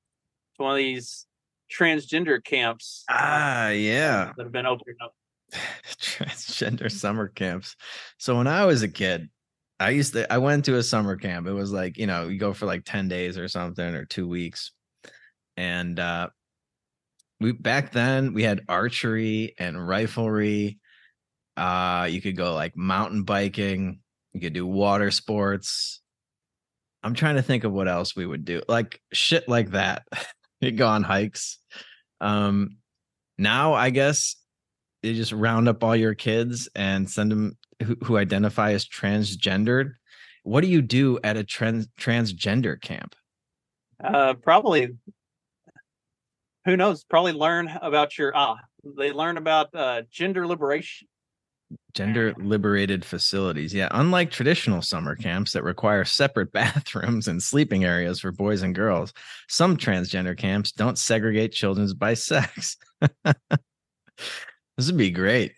one 0.64 0.72
of 0.72 0.78
these 0.78 1.28
transgender 1.72 2.44
camps 2.44 3.04
uh, 3.10 3.14
ah 3.18 3.70
yeah 3.70 4.32
that 4.38 4.44
have 4.44 4.52
been 4.52 4.66
opening 4.66 4.98
up 5.04 5.14
transgender 6.00 6.92
summer 6.92 7.28
camps. 7.28 7.76
So 8.18 8.38
when 8.38 8.48
I 8.48 8.66
was 8.66 8.84
a 8.84 8.88
kid, 8.88 9.30
I 9.80 9.90
used 9.90 10.14
to 10.14 10.32
I 10.32 10.38
went 10.38 10.66
to 10.66 10.78
a 10.78 10.84
summer 10.84 11.16
camp. 11.16 11.48
It 11.48 11.54
was 11.54 11.72
like, 11.72 11.98
you 11.98 12.08
know, 12.08 12.28
you 12.28 12.40
go 12.40 12.54
for 12.54 12.66
like 12.66 12.84
10 12.86 13.08
days 13.08 13.38
or 13.38 13.48
something 13.48 13.96
or 13.96 14.06
2 14.06 14.28
weeks. 14.28 14.72
And 15.58 16.00
uh 16.00 16.30
we 17.40 17.52
back 17.52 17.92
then 17.92 18.34
we 18.34 18.44
had 18.44 18.62
archery 18.70 19.54
and 19.60 19.76
riflery. 19.76 20.78
Uh 21.58 22.08
you 22.10 22.22
could 22.22 22.38
go 22.38 22.54
like 22.54 22.78
mountain 22.78 23.24
biking, 23.24 24.00
you 24.34 24.42
could 24.42 24.54
do 24.54 24.66
water 24.66 25.12
sports. 25.12 26.02
I'm 27.04 27.14
trying 27.14 27.36
to 27.36 27.44
think 27.44 27.66
of 27.66 27.72
what 27.72 27.88
else 27.88 28.16
we 28.16 28.26
would 28.26 28.46
do. 28.46 28.62
Like 28.68 29.02
shit 29.14 29.48
like 29.48 29.72
that. 29.72 30.08
you 30.62 30.72
go 30.72 30.88
on 30.88 31.04
hikes. 31.04 31.60
Um 32.22 32.78
now 33.38 33.74
I 33.74 33.90
guess 33.90 34.36
you 35.04 35.14
just 35.14 35.32
round 35.32 35.68
up 35.68 35.84
all 35.84 35.96
your 35.96 36.16
kids 36.16 36.68
and 36.76 37.10
send 37.10 37.32
them 37.32 37.58
who, 37.84 37.96
who 38.04 38.18
identify 38.18 38.72
as 38.72 38.88
transgendered. 38.88 39.92
What 40.44 40.62
do 40.62 40.68
you 40.68 40.82
do 40.82 41.20
at 41.24 41.38
a 41.38 41.44
trans 41.44 41.88
transgender 42.00 42.80
camp? 42.80 43.16
Uh, 44.04 44.34
probably. 44.36 44.90
Who 46.66 46.78
knows? 46.78 47.04
Probably 47.04 47.34
learn 47.34 47.70
about 47.82 48.18
your 48.18 48.36
ah. 48.36 48.58
They 48.98 49.12
learn 49.12 49.38
about 49.38 49.74
uh, 49.74 50.04
gender 50.12 50.46
liberation. 50.46 51.08
Gender 51.94 52.34
liberated 52.38 53.04
facilities. 53.04 53.74
Yeah, 53.74 53.88
unlike 53.92 54.30
traditional 54.30 54.82
summer 54.82 55.16
camps 55.16 55.54
that 55.54 55.64
require 55.64 56.06
separate 56.06 56.52
bathrooms 56.54 57.28
and 57.28 57.42
sleeping 57.42 57.84
areas 57.86 58.20
for 58.20 58.32
boys 58.32 58.62
and 58.62 58.76
girls, 58.76 59.14
some 59.48 59.78
transgender 59.78 60.38
camps 60.38 60.72
don't 60.72 60.98
segregate 60.98 61.52
children 61.52 61.90
by 61.98 62.14
sex. 62.14 62.78
this 63.26 64.88
would 64.88 64.98
be 64.98 65.12
great 65.12 65.54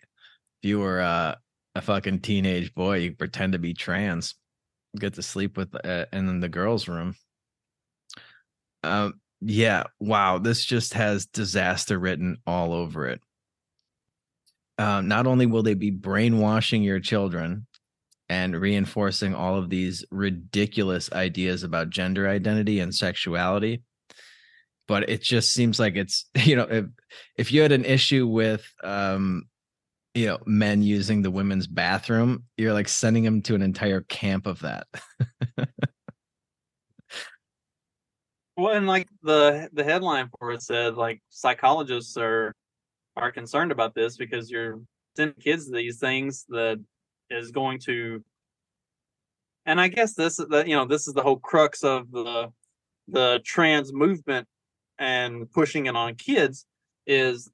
if 0.62 0.70
you 0.70 0.80
were 0.80 1.02
uh, 1.02 1.36
a 1.76 1.82
fucking 1.82 2.20
teenage 2.22 2.74
boy, 2.74 2.98
you 2.98 3.12
pretend 3.14 3.54
to 3.54 3.60
be 3.60 3.74
trans, 3.74 4.36
get 4.98 5.14
to 5.14 5.22
sleep 5.22 5.58
with 5.58 5.74
uh, 5.76 6.06
and 6.12 6.30
in 6.30 6.40
the 6.40 6.50
girls' 6.50 6.88
room. 6.88 7.16
Um, 8.84 9.20
yeah, 9.42 9.84
wow, 10.00 10.40
this 10.40 10.66
just 10.66 10.94
has 10.96 11.28
disaster 11.28 12.00
written 12.00 12.38
all 12.48 12.74
over 12.74 13.08
it. 13.08 13.22
Um, 14.78 15.08
not 15.08 15.26
only 15.28 15.46
will 15.46 15.64
they 15.64 15.74
be 15.74 15.90
brainwashing 15.90 16.84
your 16.84 17.00
children 17.00 17.66
and 18.30 18.60
reinforcing 18.60 19.34
all 19.34 19.56
of 19.56 19.70
these 19.70 20.06
ridiculous 20.12 21.12
ideas 21.12 21.64
about 21.64 21.90
gender 21.90 22.28
identity 22.28 22.80
and 22.80 22.94
sexuality, 22.94 23.82
but 24.88 25.10
it 25.10 25.22
just 25.22 25.54
seems 25.54 25.80
like 25.80 25.96
it's 25.96 26.26
you 26.36 26.56
know 26.56 26.68
if 26.70 26.86
if 27.38 27.52
you 27.52 27.62
had 27.62 27.72
an 27.72 27.86
issue 27.86 28.28
with 28.28 28.72
um 28.84 29.46
you 30.14 30.26
know 30.28 30.40
men 30.46 30.82
using 30.82 31.22
the 31.22 31.32
women's 31.32 31.68
bathroom, 31.68 32.44
you're 32.58 32.74
like 32.74 32.88
sending 32.88 33.24
them 33.24 33.42
to 33.44 33.56
an 33.56 33.62
entire 33.62 34.02
camp 34.02 34.48
of 34.48 34.60
that. 34.62 34.88
Well, 38.58 38.74
and 38.76 38.88
like 38.88 39.08
the 39.22 39.70
the 39.72 39.84
headline 39.84 40.30
for 40.40 40.52
it 40.52 40.64
said, 40.64 40.96
like 40.96 41.22
psychologists 41.30 42.18
are 42.18 42.56
are 43.18 43.32
concerned 43.32 43.72
about 43.72 43.96
this 43.96 44.18
because 44.18 44.50
you're 44.50 44.80
sending 45.16 45.36
kids 45.40 45.70
these 45.70 46.00
things 46.00 46.46
that 46.50 46.80
is 47.30 47.52
going 47.52 47.80
to. 47.80 48.24
And 49.66 49.82
I 49.82 49.90
guess 49.90 50.14
this 50.14 50.40
is 50.40 50.46
you 50.66 50.76
know 50.76 50.86
this 50.86 51.08
is 51.08 51.14
the 51.14 51.24
whole 51.24 51.40
crux 51.40 51.84
of 51.84 52.12
the 52.12 52.52
the 53.08 53.42
trans 53.44 53.92
movement 53.94 54.48
and 55.00 55.52
pushing 55.52 55.86
it 55.86 55.96
on 55.96 56.16
kids 56.16 56.66
is 57.06 57.50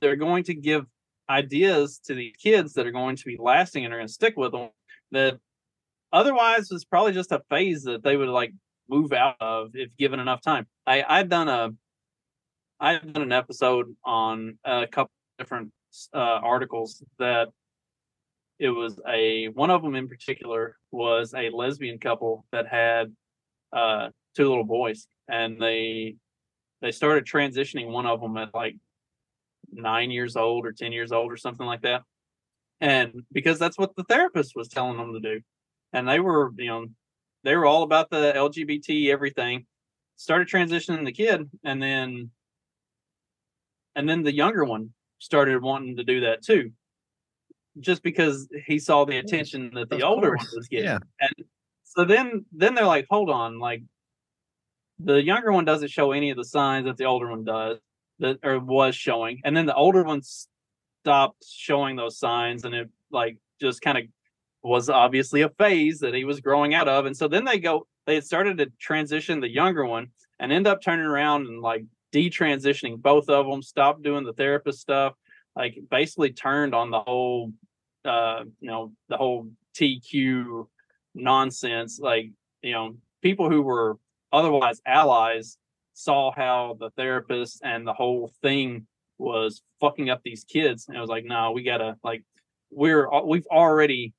they're 0.00 0.16
going 0.16 0.44
to 0.44 0.54
give 0.54 0.86
ideas 1.28 1.98
to 2.04 2.14
the 2.14 2.34
kids 2.42 2.74
that 2.74 2.86
are 2.86 2.92
going 2.92 3.16
to 3.16 3.24
be 3.24 3.36
lasting 3.38 3.84
and 3.84 3.92
are 3.92 3.98
going 3.98 4.06
to 4.06 4.12
stick 4.12 4.36
with 4.36 4.52
them 4.52 4.70
that 5.10 5.38
otherwise 6.12 6.70
is 6.70 6.84
probably 6.84 7.12
just 7.12 7.32
a 7.32 7.42
phase 7.50 7.84
that 7.84 8.02
they 8.02 8.16
would 8.16 8.28
like 8.28 8.52
move 8.88 9.12
out 9.12 9.36
of 9.40 9.70
if 9.74 9.94
given 9.96 10.20
enough 10.20 10.42
time. 10.42 10.66
I 10.86 11.04
I've 11.06 11.28
done 11.28 11.48
a 11.48 11.70
I've 12.80 13.12
done 13.12 13.22
an 13.22 13.32
episode 13.32 13.94
on 14.04 14.58
a 14.64 14.86
couple 14.86 15.12
different 15.38 15.72
uh, 16.12 16.18
articles 16.18 17.02
that 17.18 17.48
it 18.58 18.70
was 18.70 18.98
a 19.08 19.48
one 19.48 19.70
of 19.70 19.82
them 19.82 19.94
in 19.94 20.08
particular 20.08 20.76
was 20.90 21.34
a 21.34 21.50
lesbian 21.50 21.98
couple 21.98 22.44
that 22.52 22.68
had 22.68 23.12
uh 23.72 24.08
two 24.36 24.48
little 24.48 24.64
boys 24.64 25.08
and 25.28 25.60
they 25.60 26.16
they 26.80 26.92
started 26.92 27.24
transitioning 27.24 27.88
one 27.88 28.06
of 28.06 28.20
them 28.20 28.36
at 28.36 28.54
like 28.54 28.76
nine 29.72 30.10
years 30.10 30.36
old 30.36 30.66
or 30.66 30.72
ten 30.72 30.92
years 30.92 31.12
old 31.12 31.32
or 31.32 31.36
something 31.36 31.66
like 31.66 31.82
that. 31.82 32.02
And 32.80 33.22
because 33.32 33.58
that's 33.58 33.78
what 33.78 33.96
the 33.96 34.04
therapist 34.04 34.52
was 34.54 34.68
telling 34.68 34.98
them 34.98 35.14
to 35.14 35.20
do. 35.20 35.40
And 35.92 36.08
they 36.08 36.20
were 36.20 36.52
you 36.58 36.66
know 36.66 36.86
they 37.42 37.56
were 37.56 37.66
all 37.66 37.82
about 37.82 38.10
the 38.10 38.32
lgbt 38.36 39.10
everything. 39.10 39.66
Started 40.16 40.48
transitioning 40.48 41.04
the 41.04 41.12
kid 41.12 41.50
and 41.64 41.82
then 41.82 42.30
and 43.96 44.08
then 44.08 44.22
the 44.22 44.34
younger 44.34 44.64
one 44.64 44.90
started 45.18 45.62
wanting 45.62 45.96
to 45.96 46.04
do 46.04 46.20
that 46.20 46.42
too 46.42 46.70
just 47.80 48.02
because 48.02 48.48
he 48.66 48.78
saw 48.78 49.04
the 49.04 49.16
attention 49.18 49.70
that 49.74 49.90
the 49.90 49.96
Of 49.96 50.02
older 50.04 50.36
one 50.36 50.46
was 50.54 50.68
getting. 50.68 50.86
Yeah. 50.86 50.98
and 51.20 51.46
so 51.82 52.04
then 52.04 52.44
then 52.52 52.74
they're 52.74 52.86
like 52.86 53.06
hold 53.10 53.30
on 53.30 53.58
like 53.58 53.82
the 54.98 55.22
younger 55.22 55.52
one 55.52 55.64
doesn't 55.64 55.90
show 55.90 56.12
any 56.12 56.30
of 56.30 56.36
the 56.36 56.44
signs 56.44 56.86
that 56.86 56.96
the 56.96 57.04
older 57.04 57.28
one 57.28 57.44
does 57.44 57.78
that 58.20 58.38
or 58.44 58.58
was 58.60 58.94
showing. 58.94 59.40
And 59.44 59.56
then 59.56 59.66
the 59.66 59.74
older 59.74 60.04
one 60.04 60.22
stopped 60.22 61.44
showing 61.48 61.96
those 61.96 62.18
signs 62.18 62.64
and 62.64 62.74
it 62.74 62.88
like 63.10 63.38
just 63.60 63.80
kind 63.80 63.98
of 63.98 64.04
was 64.62 64.88
obviously 64.88 65.42
a 65.42 65.48
phase 65.50 65.98
that 66.00 66.14
he 66.14 66.24
was 66.24 66.40
growing 66.40 66.74
out 66.74 66.88
of. 66.88 67.06
And 67.06 67.16
so 67.16 67.28
then 67.28 67.44
they 67.44 67.58
go 67.58 67.86
they 68.06 68.20
started 68.20 68.58
to 68.58 68.66
transition 68.80 69.40
the 69.40 69.50
younger 69.50 69.84
one 69.84 70.08
and 70.38 70.52
end 70.52 70.66
up 70.66 70.80
turning 70.82 71.06
around 71.06 71.46
and 71.46 71.60
like 71.60 71.84
detransitioning 72.14 73.00
both 73.00 73.28
of 73.28 73.46
them 73.46 73.62
stopped 73.62 74.02
doing 74.02 74.24
the 74.24 74.32
therapist 74.32 74.80
stuff 74.80 75.14
like 75.56 75.76
basically 75.90 76.32
turned 76.32 76.74
on 76.74 76.90
the 76.90 77.00
whole 77.00 77.52
uh 78.04 78.42
you 78.60 78.68
know 78.68 78.92
the 79.08 79.16
whole 79.16 79.48
tq 79.76 80.66
nonsense 81.14 81.98
like 82.00 82.30
you 82.62 82.72
know 82.72 82.94
people 83.22 83.50
who 83.50 83.62
were 83.62 83.98
otherwise 84.32 84.80
allies 84.86 85.58
saw 85.94 86.32
how 86.32 86.76
the 86.78 86.90
therapist 86.90 87.60
and 87.64 87.86
the 87.86 87.92
whole 87.92 88.32
thing 88.42 88.86
was 89.18 89.62
fucking 89.80 90.10
up 90.10 90.20
these 90.24 90.44
kids 90.44 90.86
and 90.88 90.96
it 90.96 91.00
was 91.00 91.10
like 91.10 91.24
no 91.24 91.52
we 91.52 91.62
gotta 91.62 91.96
like 92.02 92.22
we're 92.70 93.08
we've 93.24 93.46
already 93.46 94.12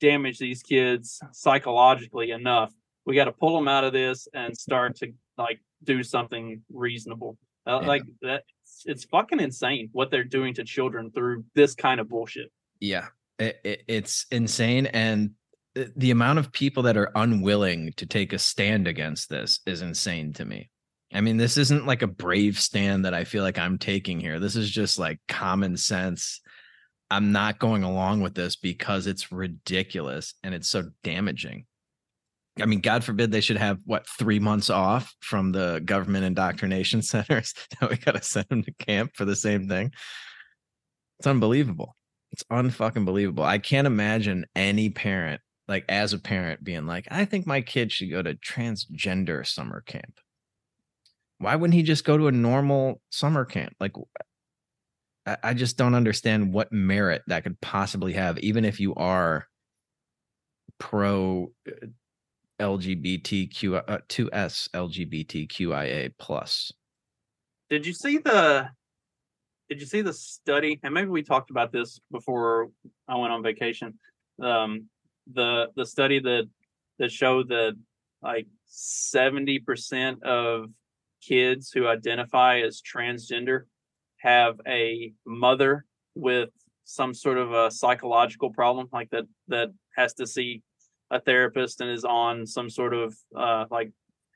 damaged 0.00 0.40
these 0.40 0.62
kids 0.62 1.20
psychologically 1.32 2.30
enough. 2.30 2.72
We 3.04 3.14
got 3.14 3.24
to 3.24 3.32
pull 3.32 3.56
them 3.56 3.68
out 3.68 3.84
of 3.84 3.92
this 3.92 4.28
and 4.34 4.56
start 4.56 4.96
to 4.96 5.12
like 5.36 5.60
do 5.84 6.02
something 6.02 6.62
reasonable. 6.72 7.36
Uh, 7.66 7.80
Yeah. 7.82 7.86
Like 7.88 8.02
that, 8.22 8.44
it's 8.86 9.04
fucking 9.04 9.40
insane 9.40 9.88
what 9.92 10.10
they're 10.10 10.24
doing 10.24 10.54
to 10.54 10.64
children 10.64 11.10
through 11.10 11.44
this 11.54 11.74
kind 11.74 12.00
of 12.00 12.08
bullshit. 12.08 12.50
Yeah, 12.80 13.08
it, 13.38 13.58
it, 13.64 13.82
it's 13.88 14.26
insane, 14.30 14.86
and 14.86 15.32
the- 15.74 15.92
the 15.96 16.10
amount 16.10 16.38
of 16.38 16.52
people 16.52 16.84
that 16.84 16.96
are 16.96 17.10
unwilling 17.14 17.92
to 17.96 18.06
take 18.06 18.32
a 18.32 18.38
stand 18.38 18.86
against 18.88 19.28
this 19.28 19.60
is 19.66 19.82
insane 19.82 20.32
to 20.34 20.44
me. 20.44 20.70
I 21.12 21.20
mean, 21.22 21.36
this 21.38 21.56
isn't 21.56 21.86
like 21.86 22.02
a 22.02 22.06
brave 22.06 22.58
stand 22.58 23.04
that 23.04 23.14
I 23.14 23.24
feel 23.24 23.42
like 23.42 23.58
I'm 23.58 23.78
taking 23.78 24.20
here. 24.20 24.38
This 24.38 24.56
is 24.56 24.70
just 24.70 24.98
like 24.98 25.18
common 25.26 25.76
sense. 25.76 26.40
I'm 27.10 27.32
not 27.32 27.58
going 27.58 27.82
along 27.82 28.20
with 28.20 28.34
this 28.34 28.56
because 28.56 29.06
it's 29.06 29.32
ridiculous 29.32 30.34
and 30.42 30.54
it's 30.54 30.68
so 30.68 30.90
damaging. 31.02 31.64
I 32.60 32.66
mean, 32.66 32.80
God 32.80 33.04
forbid 33.04 33.30
they 33.30 33.40
should 33.40 33.56
have 33.56 33.78
what 33.84 34.06
three 34.06 34.38
months 34.38 34.70
off 34.70 35.14
from 35.20 35.52
the 35.52 35.80
government 35.84 36.24
indoctrination 36.24 37.02
centers. 37.02 37.54
Now 37.80 37.88
we 37.88 37.96
got 37.96 38.14
to 38.14 38.22
send 38.22 38.46
them 38.48 38.62
to 38.64 38.72
camp 38.72 39.12
for 39.14 39.24
the 39.24 39.36
same 39.36 39.68
thing. 39.68 39.92
It's 41.18 41.26
unbelievable. 41.26 41.96
It's 42.32 42.44
unfucking 42.44 43.04
believable. 43.04 43.44
I 43.44 43.58
can't 43.58 43.86
imagine 43.86 44.46
any 44.54 44.90
parent, 44.90 45.40
like 45.66 45.84
as 45.88 46.12
a 46.12 46.18
parent, 46.18 46.62
being 46.62 46.86
like, 46.86 47.08
I 47.10 47.24
think 47.24 47.46
my 47.46 47.60
kid 47.60 47.90
should 47.90 48.10
go 48.10 48.22
to 48.22 48.34
transgender 48.34 49.46
summer 49.46 49.82
camp. 49.86 50.20
Why 51.38 51.56
wouldn't 51.56 51.74
he 51.74 51.82
just 51.82 52.04
go 52.04 52.18
to 52.18 52.28
a 52.28 52.32
normal 52.32 53.00
summer 53.10 53.44
camp? 53.44 53.74
Like, 53.80 53.92
I, 55.42 55.54
just 55.54 55.76
don't 55.76 55.94
understand 55.94 56.52
what 56.52 56.72
merit 56.72 57.22
that 57.26 57.44
could 57.44 57.60
possibly 57.60 58.14
have, 58.14 58.38
even 58.38 58.64
if 58.64 58.80
you 58.80 58.94
are 58.94 59.46
pro 60.78 61.52
uh, 61.68 61.86
LGBTQ 62.60 63.82
uh, 63.88 63.98
2S 64.08 64.68
LGBTQIA 64.70 66.12
plus. 66.18 66.72
Did 67.70 67.86
you 67.86 67.92
see 67.92 68.18
the? 68.18 68.68
Did 69.68 69.80
you 69.80 69.86
see 69.86 70.00
the 70.00 70.14
study? 70.14 70.80
And 70.82 70.94
maybe 70.94 71.10
we 71.10 71.22
talked 71.22 71.50
about 71.50 71.72
this 71.72 72.00
before 72.10 72.70
I 73.06 73.16
went 73.16 73.32
on 73.32 73.42
vacation. 73.42 73.98
Um, 74.42 74.86
the 75.32 75.68
the 75.76 75.84
study 75.84 76.20
that 76.20 76.48
that 76.98 77.12
showed 77.12 77.48
that 77.48 77.74
like 78.22 78.46
seventy 78.66 79.58
percent 79.58 80.22
of 80.22 80.70
kids 81.22 81.70
who 81.72 81.86
identify 81.86 82.60
as 82.60 82.80
transgender 82.80 83.62
have 84.18 84.60
a 84.66 85.12
mother 85.26 85.84
with 86.14 86.50
some 86.84 87.12
sort 87.12 87.36
of 87.36 87.52
a 87.52 87.70
psychological 87.70 88.50
problem, 88.50 88.88
like 88.92 89.10
that 89.10 89.24
that 89.48 89.68
has 89.96 90.14
to 90.14 90.26
see 90.26 90.62
a 91.10 91.20
therapist 91.20 91.80
and 91.80 91.90
is 91.90 92.04
on 92.04 92.46
some 92.46 92.68
sort 92.68 92.94
of 92.94 93.16
uh, 93.36 93.64
like 93.70 93.90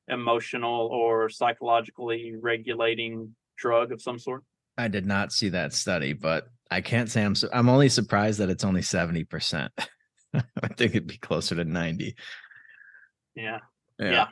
emotional 0.08 0.88
or 0.88 1.28
psychologically 1.28 2.35
regulating 2.40 3.35
drug 3.56 3.92
of 3.92 4.00
some 4.00 4.18
sort. 4.18 4.42
I 4.78 4.88
did 4.88 5.06
not 5.06 5.32
see 5.32 5.50
that 5.50 5.72
study, 5.72 6.12
but 6.12 6.46
I 6.70 6.80
can't 6.80 7.11
say 7.11 7.22
I'm. 7.22 7.35
Su- 7.35 7.50
I'm 7.52 7.68
only 7.68 7.88
surprised 7.88 8.40
that 8.40 8.50
it's 8.50 8.64
only 8.64 8.82
seventy 8.82 9.24
percent. 9.24 9.72
I 10.35 10.68
think 10.76 10.92
it'd 10.94 11.06
be 11.06 11.18
closer 11.18 11.54
to 11.54 11.64
ninety. 11.64 12.16
Yeah. 13.35 13.58
Yeah. 13.98 14.28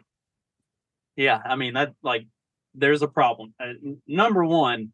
Yeah. 1.16 1.38
I 1.44 1.56
mean, 1.56 1.74
that 1.74 1.94
like, 2.02 2.26
there's 2.74 3.02
a 3.02 3.08
problem. 3.08 3.54
Uh, 3.60 3.72
number 4.06 4.44
one, 4.44 4.92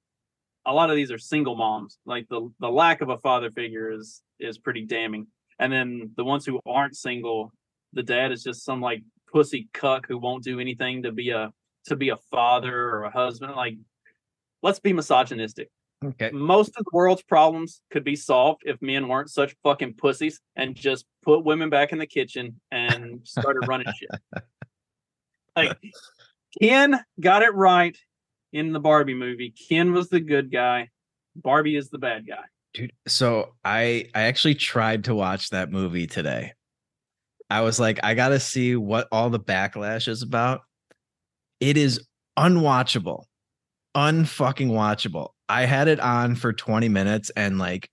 a 0.65 0.73
lot 0.73 0.91
of 0.91 0.97
these 0.97 1.13
are 1.13 1.19
single 1.19 1.55
moms. 1.55 1.99
Like 2.05 2.29
the 2.29 2.51
the 2.59 2.71
lack 2.71 3.01
of 3.01 3.09
a 3.09 3.19
father 3.19 3.51
figure 3.51 3.91
is 3.91 4.23
is 4.41 4.59
pretty 4.59 4.85
damning. 4.85 5.29
And 5.59 5.73
then 5.73 6.11
the 6.17 6.25
ones 6.25 6.45
who 6.45 6.61
aren't 6.67 6.97
single, 6.97 7.53
the 7.93 8.03
dad 8.03 8.33
is 8.33 8.43
just 8.43 8.65
some 8.65 8.81
like 8.81 9.03
pussy 9.33 9.69
cuck 9.73 10.07
who 10.07 10.19
won't 10.19 10.45
do 10.45 10.61
anything 10.61 11.03
to 11.03 11.13
be 11.13 11.31
a 11.31 11.53
to 11.87 11.97
be 11.97 12.11
a 12.11 12.17
father 12.31 12.89
or 12.91 13.05
a 13.05 13.11
husband. 13.11 13.55
Like, 13.55 13.77
let's 14.63 14.81
be 14.81 14.93
misogynistic. 14.93 15.71
Okay. 16.05 16.31
Most 16.31 16.77
of 16.77 16.85
the 16.85 16.91
world's 16.93 17.23
problems 17.23 17.81
could 17.91 18.05
be 18.05 18.17
solved 18.17 18.63
if 18.67 18.81
men 18.83 19.09
weren't 19.09 19.31
such 19.31 19.57
fucking 19.63 19.95
pussies 19.95 20.41
and 20.55 20.75
just 20.75 21.07
put 21.23 21.45
women 21.45 21.71
back 21.71 21.93
in 21.93 21.99
the 21.99 22.07
kitchen 22.07 22.61
and 22.71 23.21
started 23.25 23.67
running 23.67 23.87
shit. 23.99 24.11
Like 25.57 25.79
Ken 26.61 27.03
got 27.19 27.43
it 27.43 27.55
right 27.55 27.97
in 28.53 28.75
the 28.75 28.79
Barbie 28.79 29.15
movie. 29.15 29.55
Ken 29.69 29.95
was 29.95 30.11
the 30.11 30.21
good 30.21 30.53
guy. 30.53 30.91
Barbie 31.35 31.77
is 31.77 31.89
the 31.89 31.97
bad 31.97 32.27
guy. 32.27 32.45
Dude, 32.77 32.93
so 33.09 33.55
I 33.65 34.11
I 34.15 34.25
actually 34.25 34.55
tried 34.55 35.05
to 35.05 35.15
watch 35.15 35.49
that 35.49 35.73
movie 35.73 36.07
today. 36.07 36.53
I 37.49 37.63
was 37.63 37.81
like, 37.81 37.99
I 38.03 38.13
gotta 38.13 38.39
see 38.39 38.77
what 38.77 39.09
all 39.11 39.31
the 39.31 39.41
backlash 39.41 40.09
is 40.09 40.21
about. 40.21 40.61
It 41.59 41.79
is 41.79 42.07
unwatchable, 42.39 43.25
unfucking 43.97 44.69
watchable. 44.69 45.31
I 45.49 45.65
had 45.65 45.89
it 45.89 46.01
on 46.01 46.35
for 46.35 46.53
20 46.53 46.91
minutes 46.91 47.31
and 47.31 47.59
like 47.59 47.89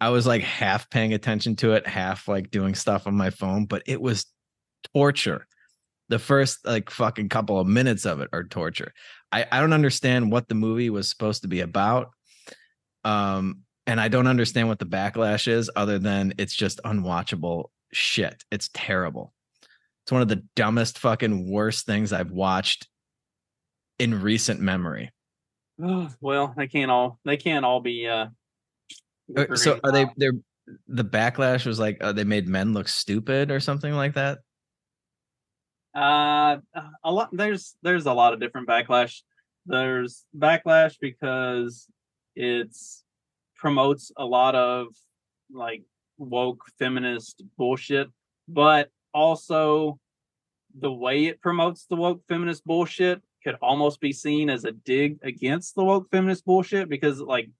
I 0.00 0.08
was 0.08 0.26
like 0.26 0.42
half 0.42 0.90
paying 0.90 1.14
attention 1.14 1.54
to 1.56 1.74
it, 1.74 1.86
half 1.86 2.26
like 2.26 2.50
doing 2.50 2.74
stuff 2.74 3.06
on 3.06 3.14
my 3.14 3.30
phone, 3.30 3.66
but 3.66 3.84
it 3.86 4.02
was 4.02 4.26
torture. 4.96 5.46
The 6.08 6.18
first 6.18 6.66
like 6.66 6.90
fucking 6.90 7.28
couple 7.28 7.60
of 7.60 7.68
minutes 7.68 8.04
of 8.04 8.18
it 8.18 8.30
are 8.32 8.42
torture. 8.42 8.94
I, 9.30 9.46
I 9.52 9.60
don't 9.60 9.72
understand 9.72 10.32
what 10.32 10.48
the 10.48 10.56
movie 10.56 10.90
was 10.90 11.08
supposed 11.08 11.42
to 11.42 11.48
be 11.48 11.60
about. 11.60 12.10
Um, 13.04 13.62
and 13.86 14.00
I 14.00 14.08
don't 14.08 14.26
understand 14.26 14.68
what 14.68 14.78
the 14.78 14.86
backlash 14.86 15.48
is 15.48 15.70
other 15.74 15.98
than 15.98 16.34
it's 16.38 16.54
just 16.54 16.80
unwatchable 16.84 17.70
shit. 17.92 18.44
It's 18.50 18.70
terrible. 18.72 19.32
It's 20.04 20.12
one 20.12 20.22
of 20.22 20.28
the 20.28 20.44
dumbest 20.56 20.98
fucking 20.98 21.50
worst 21.50 21.86
things 21.86 22.12
I've 22.12 22.30
watched 22.30 22.88
in 23.98 24.20
recent 24.20 24.60
memory. 24.60 25.12
well, 25.78 26.54
they 26.56 26.66
can't 26.66 26.90
all 26.90 27.18
they 27.24 27.36
can't 27.36 27.64
all 27.64 27.80
be 27.80 28.06
uh 28.06 28.26
Uh, 29.36 29.56
So 29.56 29.80
are 29.84 29.92
they 29.92 30.06
they're 30.16 30.32
the 30.88 31.04
backlash 31.04 31.66
was 31.66 31.78
like 31.78 31.98
uh, 32.00 32.12
they 32.12 32.24
made 32.24 32.48
men 32.48 32.72
look 32.72 32.88
stupid 32.88 33.50
or 33.50 33.60
something 33.60 33.92
like 33.92 34.14
that? 34.14 34.38
Uh, 35.94 36.58
a 37.04 37.12
lot. 37.12 37.28
There's 37.32 37.76
there's 37.82 38.06
a 38.06 38.12
lot 38.12 38.32
of 38.32 38.40
different 38.40 38.68
backlash. 38.68 39.20
There's 39.66 40.24
backlash 40.36 40.96
because 41.00 41.86
it's 42.34 43.01
promotes 43.62 44.10
a 44.16 44.24
lot 44.24 44.56
of 44.56 44.88
like 45.52 45.84
woke 46.18 46.64
feminist 46.80 47.44
bullshit, 47.56 48.08
but 48.48 48.90
also 49.14 50.00
the 50.80 50.92
way 50.92 51.26
it 51.26 51.40
promotes 51.40 51.86
the 51.86 51.94
woke 51.94 52.22
feminist 52.28 52.64
bullshit 52.64 53.22
could 53.44 53.56
almost 53.62 54.00
be 54.00 54.12
seen 54.12 54.50
as 54.50 54.64
a 54.64 54.72
dig 54.72 55.18
against 55.22 55.76
the 55.76 55.84
woke 55.84 56.10
feminist 56.10 56.44
bullshit 56.44 56.88
because 56.88 57.20
like 57.20 57.50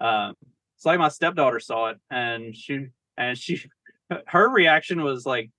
uh 0.00 0.32
it's 0.74 0.86
like 0.86 0.98
my 0.98 1.08
stepdaughter 1.08 1.60
saw 1.60 1.88
it 1.88 1.98
and 2.10 2.56
she 2.56 2.86
and 3.18 3.36
she 3.36 3.62
her 4.26 4.48
reaction 4.48 5.02
was 5.02 5.26
like 5.26 5.50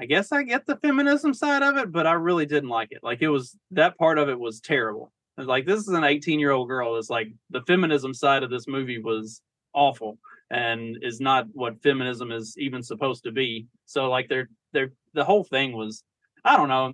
I 0.00 0.06
guess 0.06 0.32
I 0.32 0.44
get 0.44 0.64
the 0.64 0.76
feminism 0.76 1.34
side 1.34 1.62
of 1.62 1.76
it, 1.76 1.92
but 1.92 2.06
I 2.06 2.14
really 2.14 2.46
didn't 2.46 2.70
like 2.70 2.88
it. 2.92 3.00
Like 3.02 3.20
it 3.20 3.28
was 3.28 3.54
that 3.72 3.98
part 3.98 4.16
of 4.16 4.30
it 4.30 4.40
was 4.40 4.60
terrible. 4.60 5.12
Like 5.38 5.66
this 5.66 5.80
is 5.80 5.88
an 5.88 6.04
18 6.04 6.38
year 6.38 6.50
old 6.50 6.68
girl. 6.68 6.96
It's 6.96 7.10
like 7.10 7.28
the 7.50 7.62
feminism 7.62 8.12
side 8.14 8.42
of 8.42 8.50
this 8.50 8.68
movie 8.68 8.98
was 8.98 9.40
awful 9.72 10.18
and 10.50 10.98
is 11.02 11.20
not 11.20 11.46
what 11.52 11.82
feminism 11.82 12.30
is 12.30 12.54
even 12.58 12.82
supposed 12.82 13.24
to 13.24 13.32
be. 13.32 13.66
So 13.86 14.10
like 14.10 14.28
they're 14.28 14.48
they're 14.72 14.92
the 15.14 15.24
whole 15.24 15.44
thing 15.44 15.72
was 15.72 16.04
I 16.44 16.56
don't 16.56 16.68
know. 16.68 16.92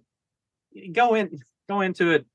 Go 0.92 1.14
in 1.14 1.40
go 1.68 1.80
into 1.80 2.10
it 2.12 2.26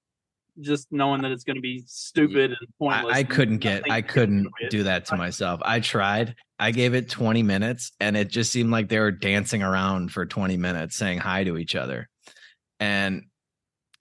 just 0.59 0.87
knowing 0.91 1.21
that 1.21 1.31
it's 1.31 1.43
going 1.43 1.55
to 1.55 1.61
be 1.61 1.83
stupid 1.87 2.51
and 2.51 2.69
pointless. 2.77 3.15
I, 3.15 3.19
I 3.19 3.23
couldn't 3.23 3.57
get 3.57 3.89
I 3.89 4.01
couldn't 4.01 4.49
do 4.69 4.83
that 4.83 5.05
to 5.05 5.17
myself. 5.17 5.61
I 5.63 5.79
tried. 5.79 6.35
I 6.59 6.71
gave 6.71 6.93
it 6.93 7.09
20 7.09 7.43
minutes 7.43 7.91
and 7.99 8.15
it 8.15 8.27
just 8.27 8.51
seemed 8.51 8.71
like 8.71 8.89
they 8.89 8.99
were 8.99 9.11
dancing 9.11 9.63
around 9.63 10.11
for 10.11 10.25
20 10.25 10.57
minutes 10.57 10.95
saying 10.95 11.19
hi 11.19 11.43
to 11.45 11.57
each 11.57 11.75
other. 11.75 12.09
And 12.79 13.23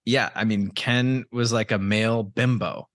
yeah, 0.04 0.30
I 0.34 0.44
mean 0.44 0.70
Ken 0.70 1.24
was 1.32 1.52
like 1.52 1.70
a 1.70 1.78
male 1.78 2.22
bimbo. 2.22 2.88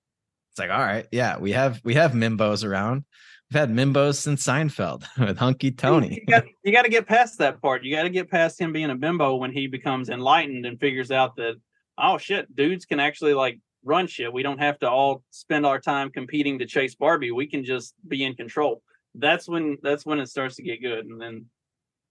It's 0.51 0.59
like, 0.59 0.71
all 0.71 0.79
right, 0.79 1.05
yeah, 1.11 1.37
we 1.37 1.51
have 1.51 1.81
we 1.83 1.93
have 1.95 2.11
mimbos 2.11 2.67
around. 2.67 3.05
We've 3.49 3.59
had 3.59 3.69
mimbos 3.69 4.15
since 4.15 4.45
Seinfeld 4.45 5.05
with 5.19 5.37
Hunky 5.37 5.71
Tony. 5.71 6.23
You 6.27 6.73
got, 6.73 6.83
to 6.83 6.89
get 6.89 7.07
past 7.07 7.37
that 7.37 7.61
part. 7.61 7.83
You 7.83 7.95
got 7.95 8.03
to 8.03 8.09
get 8.09 8.29
past 8.29 8.59
him 8.59 8.73
being 8.73 8.89
a 8.89 8.95
bimbo 8.95 9.35
when 9.35 9.53
he 9.53 9.67
becomes 9.67 10.09
enlightened 10.09 10.65
and 10.65 10.77
figures 10.79 11.11
out 11.11 11.37
that 11.37 11.55
oh 11.97 12.17
shit, 12.17 12.53
dudes 12.55 12.85
can 12.85 12.99
actually 12.99 13.33
like 13.33 13.59
run 13.83 14.07
shit. 14.07 14.31
We 14.31 14.43
don't 14.43 14.59
have 14.59 14.79
to 14.79 14.89
all 14.89 15.23
spend 15.31 15.65
our 15.65 15.79
time 15.79 16.09
competing 16.09 16.59
to 16.59 16.65
chase 16.65 16.95
Barbie. 16.95 17.31
We 17.31 17.47
can 17.47 17.63
just 17.63 17.93
be 18.07 18.23
in 18.23 18.35
control. 18.35 18.81
That's 19.15 19.47
when 19.47 19.77
that's 19.81 20.05
when 20.05 20.19
it 20.19 20.27
starts 20.27 20.55
to 20.57 20.63
get 20.63 20.81
good, 20.81 21.05
and 21.05 21.19
then 21.19 21.45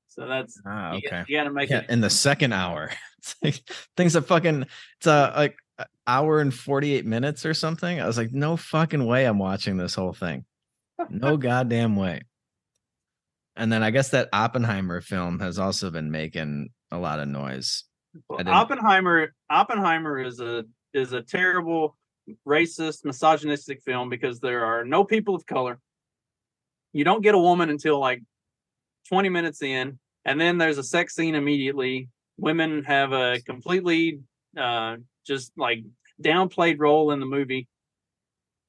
so 0.09 0.27
that's 0.27 0.61
Ah, 0.67 0.93
you, 0.93 1.03
okay. 1.07 1.25
you 1.29 1.37
got 1.37 1.45
to 1.45 1.51
make 1.53 1.71
Yeah, 1.71 1.81
it. 1.81 1.91
in 1.91 2.01
the 2.01 2.11
second 2.11 2.53
hour. 2.53 2.91
It's 3.19 3.35
like 3.43 3.61
things 3.97 4.15
are 4.15 4.23
fucking 4.23 4.67
it's 4.99 5.07
a 5.09 5.33
like 5.37 5.59
hour 6.07 6.39
and 6.41 6.55
48 6.55 7.05
minutes 7.05 7.45
or 7.45 7.55
something. 7.55 8.01
I 8.01 8.07
was 8.07 8.17
like, 8.17 8.31
no 8.33 8.57
fucking 8.57 9.05
way 9.05 9.25
I'm 9.25 9.41
watching 9.41 9.77
this 9.77 9.97
whole 9.97 10.13
thing. 10.13 10.45
No 11.11 11.37
goddamn 11.49 11.97
way. 11.97 12.23
And 13.57 13.73
then 13.73 13.83
I 13.83 13.91
guess 13.91 14.11
that 14.11 14.29
Oppenheimer 14.33 15.01
film 15.01 15.41
has 15.41 15.59
also 15.59 15.91
been 15.91 16.13
making 16.13 16.69
a 16.93 16.99
lot 16.99 17.19
of 17.19 17.27
noise. 17.27 17.83
Well, 18.29 18.49
Oppenheimer 18.49 19.35
Oppenheimer 19.51 20.21
is 20.21 20.39
a 20.39 20.65
is 20.95 21.13
a 21.13 21.21
terrible 21.23 21.97
racist 22.47 23.05
misogynistic 23.05 23.83
film 23.83 24.09
because 24.09 24.39
there 24.39 24.65
are 24.65 24.85
no 24.85 25.03
people 25.03 25.35
of 25.35 25.47
color. 25.47 25.81
You 26.93 27.03
don't 27.03 27.23
get 27.23 27.35
a 27.35 27.39
woman 27.39 27.71
until 27.71 27.99
like 27.99 28.23
20 29.09 29.29
minutes 29.29 29.63
in 29.63 29.99
and 30.27 30.41
then 30.41 30.59
there's 30.59 30.77
a 30.77 30.83
sex 30.83 31.15
scene 31.15 31.35
immediately. 31.35 32.09
Women 32.37 32.85
have 32.85 33.13
a 33.13 33.41
completely 33.47 34.21
uh 34.57 34.97
just 35.27 35.53
like 35.57 35.85
downplayed 36.23 36.77
role 36.79 37.13
in 37.13 37.21
the 37.21 37.27
movie. 37.27 37.69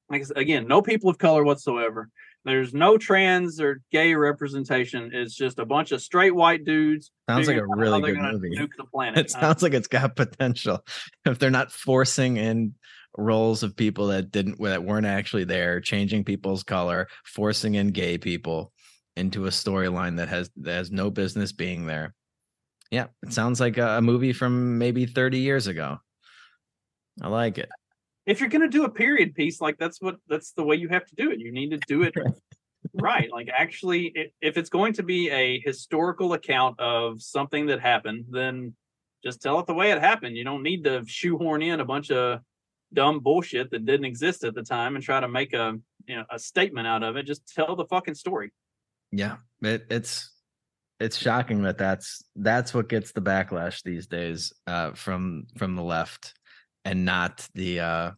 Like 0.08 0.24
again, 0.36 0.66
no 0.66 0.80
people 0.80 1.10
of 1.10 1.18
color 1.18 1.44
whatsoever. 1.44 2.08
There's 2.44 2.72
no 2.72 2.96
trans 2.96 3.60
or 3.60 3.82
gay 3.92 4.14
representation. 4.14 5.10
It's 5.12 5.34
just 5.34 5.58
a 5.58 5.66
bunch 5.66 5.92
of 5.92 6.00
straight 6.00 6.34
white 6.34 6.64
dudes. 6.64 7.10
Sounds 7.28 7.46
like 7.48 7.56
a 7.56 7.60
figuring 7.60 7.72
out 7.72 7.76
how 7.76 7.98
really 7.98 8.12
good 8.12 8.22
movie. 8.22 8.56
Nuke 8.56 8.70
the 8.78 8.84
planet. 8.92 9.18
It 9.18 9.30
sounds 9.30 9.62
like 9.62 9.74
it's 9.74 9.88
got 9.88 10.16
potential. 10.16 10.82
If 11.26 11.38
they're 11.38 11.50
not 11.50 11.72
forcing 11.72 12.36
in 12.36 12.74
roles 13.16 13.62
of 13.64 13.76
people 13.76 14.06
that 14.08 14.30
didn't 14.30 14.62
that 14.62 14.84
weren't 14.84 15.06
actually 15.06 15.44
there, 15.44 15.80
changing 15.80 16.24
people's 16.24 16.62
color, 16.62 17.08
forcing 17.24 17.74
in 17.74 17.88
gay 17.88 18.16
people 18.16 18.72
into 19.18 19.46
a 19.46 19.50
storyline 19.50 20.16
that 20.16 20.28
has 20.28 20.50
that 20.56 20.72
has 20.72 20.90
no 20.90 21.10
business 21.10 21.52
being 21.52 21.86
there. 21.86 22.14
Yeah, 22.90 23.06
it 23.22 23.32
sounds 23.32 23.60
like 23.60 23.76
a, 23.76 23.98
a 23.98 24.02
movie 24.02 24.32
from 24.32 24.78
maybe 24.78 25.04
30 25.04 25.38
years 25.38 25.66
ago. 25.66 25.98
I 27.20 27.28
like 27.28 27.58
it. 27.58 27.68
if 28.26 28.40
you're 28.40 28.48
gonna 28.48 28.68
do 28.68 28.84
a 28.84 28.90
period 28.90 29.34
piece, 29.34 29.60
like 29.60 29.76
that's 29.78 30.00
what 30.00 30.16
that's 30.28 30.52
the 30.52 30.64
way 30.64 30.76
you 30.76 30.88
have 30.88 31.04
to 31.06 31.14
do 31.14 31.30
it. 31.30 31.40
You 31.40 31.52
need 31.52 31.70
to 31.70 31.80
do 31.86 32.02
it 32.02 32.14
right. 32.94 33.30
Like 33.30 33.48
actually, 33.52 34.32
if 34.40 34.56
it's 34.56 34.70
going 34.70 34.94
to 34.94 35.02
be 35.02 35.30
a 35.30 35.60
historical 35.60 36.32
account 36.32 36.78
of 36.80 37.20
something 37.22 37.66
that 37.66 37.80
happened, 37.80 38.26
then 38.30 38.74
just 39.24 39.42
tell 39.42 39.58
it 39.58 39.66
the 39.66 39.74
way 39.74 39.90
it 39.90 40.00
happened. 40.00 40.36
You 40.36 40.44
don't 40.44 40.62
need 40.62 40.84
to 40.84 41.02
shoehorn 41.06 41.62
in 41.62 41.80
a 41.80 41.84
bunch 41.84 42.10
of 42.10 42.40
dumb 42.94 43.20
bullshit 43.20 43.70
that 43.70 43.84
didn't 43.84 44.06
exist 44.06 44.44
at 44.44 44.54
the 44.54 44.62
time 44.62 44.94
and 44.94 45.04
try 45.04 45.20
to 45.20 45.28
make 45.28 45.52
a 45.52 45.78
you 46.06 46.16
know 46.16 46.24
a 46.30 46.38
statement 46.38 46.86
out 46.86 47.02
of 47.02 47.16
it. 47.16 47.24
Just 47.24 47.52
tell 47.54 47.76
the 47.76 47.86
fucking 47.86 48.14
story. 48.14 48.52
Yeah, 49.10 49.36
it, 49.62 49.86
it's 49.90 50.30
it's 51.00 51.16
shocking 51.16 51.62
that 51.62 51.78
that's 51.78 52.24
that's 52.36 52.74
what 52.74 52.88
gets 52.88 53.12
the 53.12 53.20
backlash 53.20 53.82
these 53.82 54.06
days 54.06 54.52
uh, 54.66 54.92
from 54.92 55.46
from 55.56 55.76
the 55.76 55.82
left, 55.82 56.34
and 56.84 57.04
not 57.04 57.48
the 57.54 57.80
uh, 57.80 58.10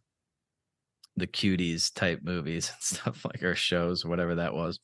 the 1.15 1.27
cuties 1.27 1.93
type 1.93 2.19
movies 2.23 2.69
and 2.73 2.81
stuff 2.81 3.25
like 3.25 3.43
our 3.43 3.55
shows, 3.55 4.05
whatever 4.05 4.35
that 4.35 4.53
was. 4.53 4.79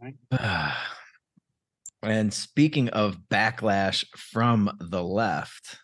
Right. 0.00 0.14
and 2.02 2.32
speaking 2.32 2.88
of 2.90 3.18
backlash 3.30 4.04
from 4.16 4.70
the 4.78 5.02
left, 5.02 5.78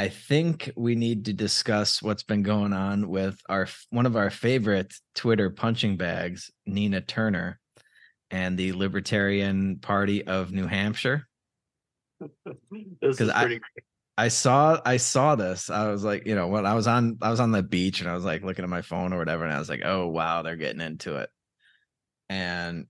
I 0.00 0.08
think 0.08 0.72
we 0.76 0.94
need 0.94 1.26
to 1.26 1.34
discuss 1.34 2.02
what's 2.02 2.22
been 2.22 2.42
going 2.42 2.72
on 2.72 3.10
with 3.10 3.38
our 3.50 3.68
one 3.90 4.06
of 4.06 4.16
our 4.16 4.30
favorite 4.30 4.94
Twitter 5.14 5.50
punching 5.50 5.98
bags, 5.98 6.50
Nina 6.64 7.02
Turner, 7.02 7.60
and 8.30 8.56
the 8.56 8.72
Libertarian 8.72 9.76
Party 9.78 10.26
of 10.26 10.52
New 10.52 10.66
Hampshire. 10.66 11.28
This 13.02 13.20
is 13.20 13.28
I- 13.28 13.42
pretty. 13.42 13.60
I 14.16 14.28
saw 14.28 14.80
I 14.86 14.96
saw 14.96 15.34
this. 15.34 15.68
I 15.68 15.90
was 15.90 16.02
like, 16.02 16.26
you 16.26 16.34
know, 16.34 16.48
when 16.48 16.64
I 16.64 16.72
was 16.72 16.86
on 16.86 17.18
I 17.20 17.28
was 17.28 17.40
on 17.40 17.52
the 17.52 17.62
beach 17.62 18.00
and 18.00 18.08
I 18.08 18.14
was 18.14 18.24
like 18.24 18.42
looking 18.42 18.62
at 18.62 18.70
my 18.70 18.80
phone 18.82 19.12
or 19.12 19.18
whatever, 19.18 19.44
and 19.44 19.52
I 19.52 19.58
was 19.58 19.68
like, 19.68 19.82
oh 19.84 20.06
wow, 20.06 20.40
they're 20.40 20.56
getting 20.56 20.80
into 20.80 21.16
it. 21.16 21.28
And 22.30 22.86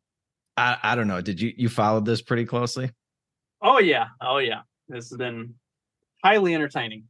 I 0.56 0.76
I 0.80 0.94
don't 0.94 1.08
know. 1.08 1.22
Did 1.22 1.40
you 1.40 1.52
you 1.56 1.68
followed 1.68 2.04
this 2.04 2.22
pretty 2.22 2.44
closely? 2.44 2.92
Oh 3.60 3.80
yeah, 3.80 4.06
oh 4.20 4.38
yeah. 4.38 4.60
This 4.88 5.10
has 5.10 5.18
been 5.18 5.54
highly 6.22 6.54
entertaining. 6.54 7.04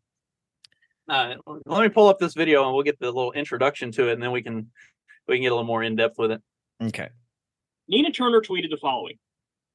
Uh, 1.09 1.35
let 1.67 1.83
me 1.83 1.89
pull 1.89 2.09
up 2.09 2.19
this 2.19 2.35
video 2.35 2.65
and 2.65 2.75
we'll 2.75 2.85
get 2.85 2.99
the 3.01 3.07
little 3.07 3.33
introduction 3.33 3.91
to 3.93 4.09
it, 4.09 4.13
and 4.13 4.23
then 4.23 4.31
we 4.31 4.43
can 4.43 4.71
we 5.27 5.37
can 5.37 5.43
get 5.43 5.49
a 5.49 5.55
little 5.55 5.65
more 5.65 5.83
in 5.83 5.97
depth 5.97 6.19
with 6.19 6.31
it. 6.31 6.43
Okay. 6.83 7.09
Nina 7.89 8.13
Turner 8.13 8.41
tweeted 8.41 8.71
the 8.71 8.79
following 8.81 9.19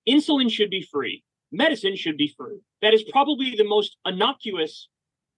Insulin 0.08 0.50
should 0.50 0.70
be 0.70 0.88
free. 0.90 1.24
Medicine 1.52 1.96
should 1.96 2.18
be 2.18 2.34
free. 2.38 2.60
That 2.82 2.94
is 2.94 3.04
probably 3.04 3.56
the 3.56 3.64
most 3.64 3.98
innocuous 4.06 4.88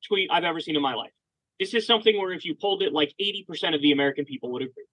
tweet 0.08 0.30
I've 0.32 0.44
ever 0.44 0.60
seen 0.60 0.76
in 0.76 0.82
my 0.82 0.94
life. 0.94 1.12
This 1.60 1.74
is 1.74 1.88
something 1.88 2.18
where 2.20 2.32
if 2.32 2.46
you 2.46 2.56
pulled 2.56 2.84
it, 2.84 2.94
like 2.94 3.14
80% 3.20 3.74
of 3.74 3.82
the 3.82 3.92
American 3.92 4.26
people 4.26 4.52
would 4.52 4.62
agree. 4.62 4.86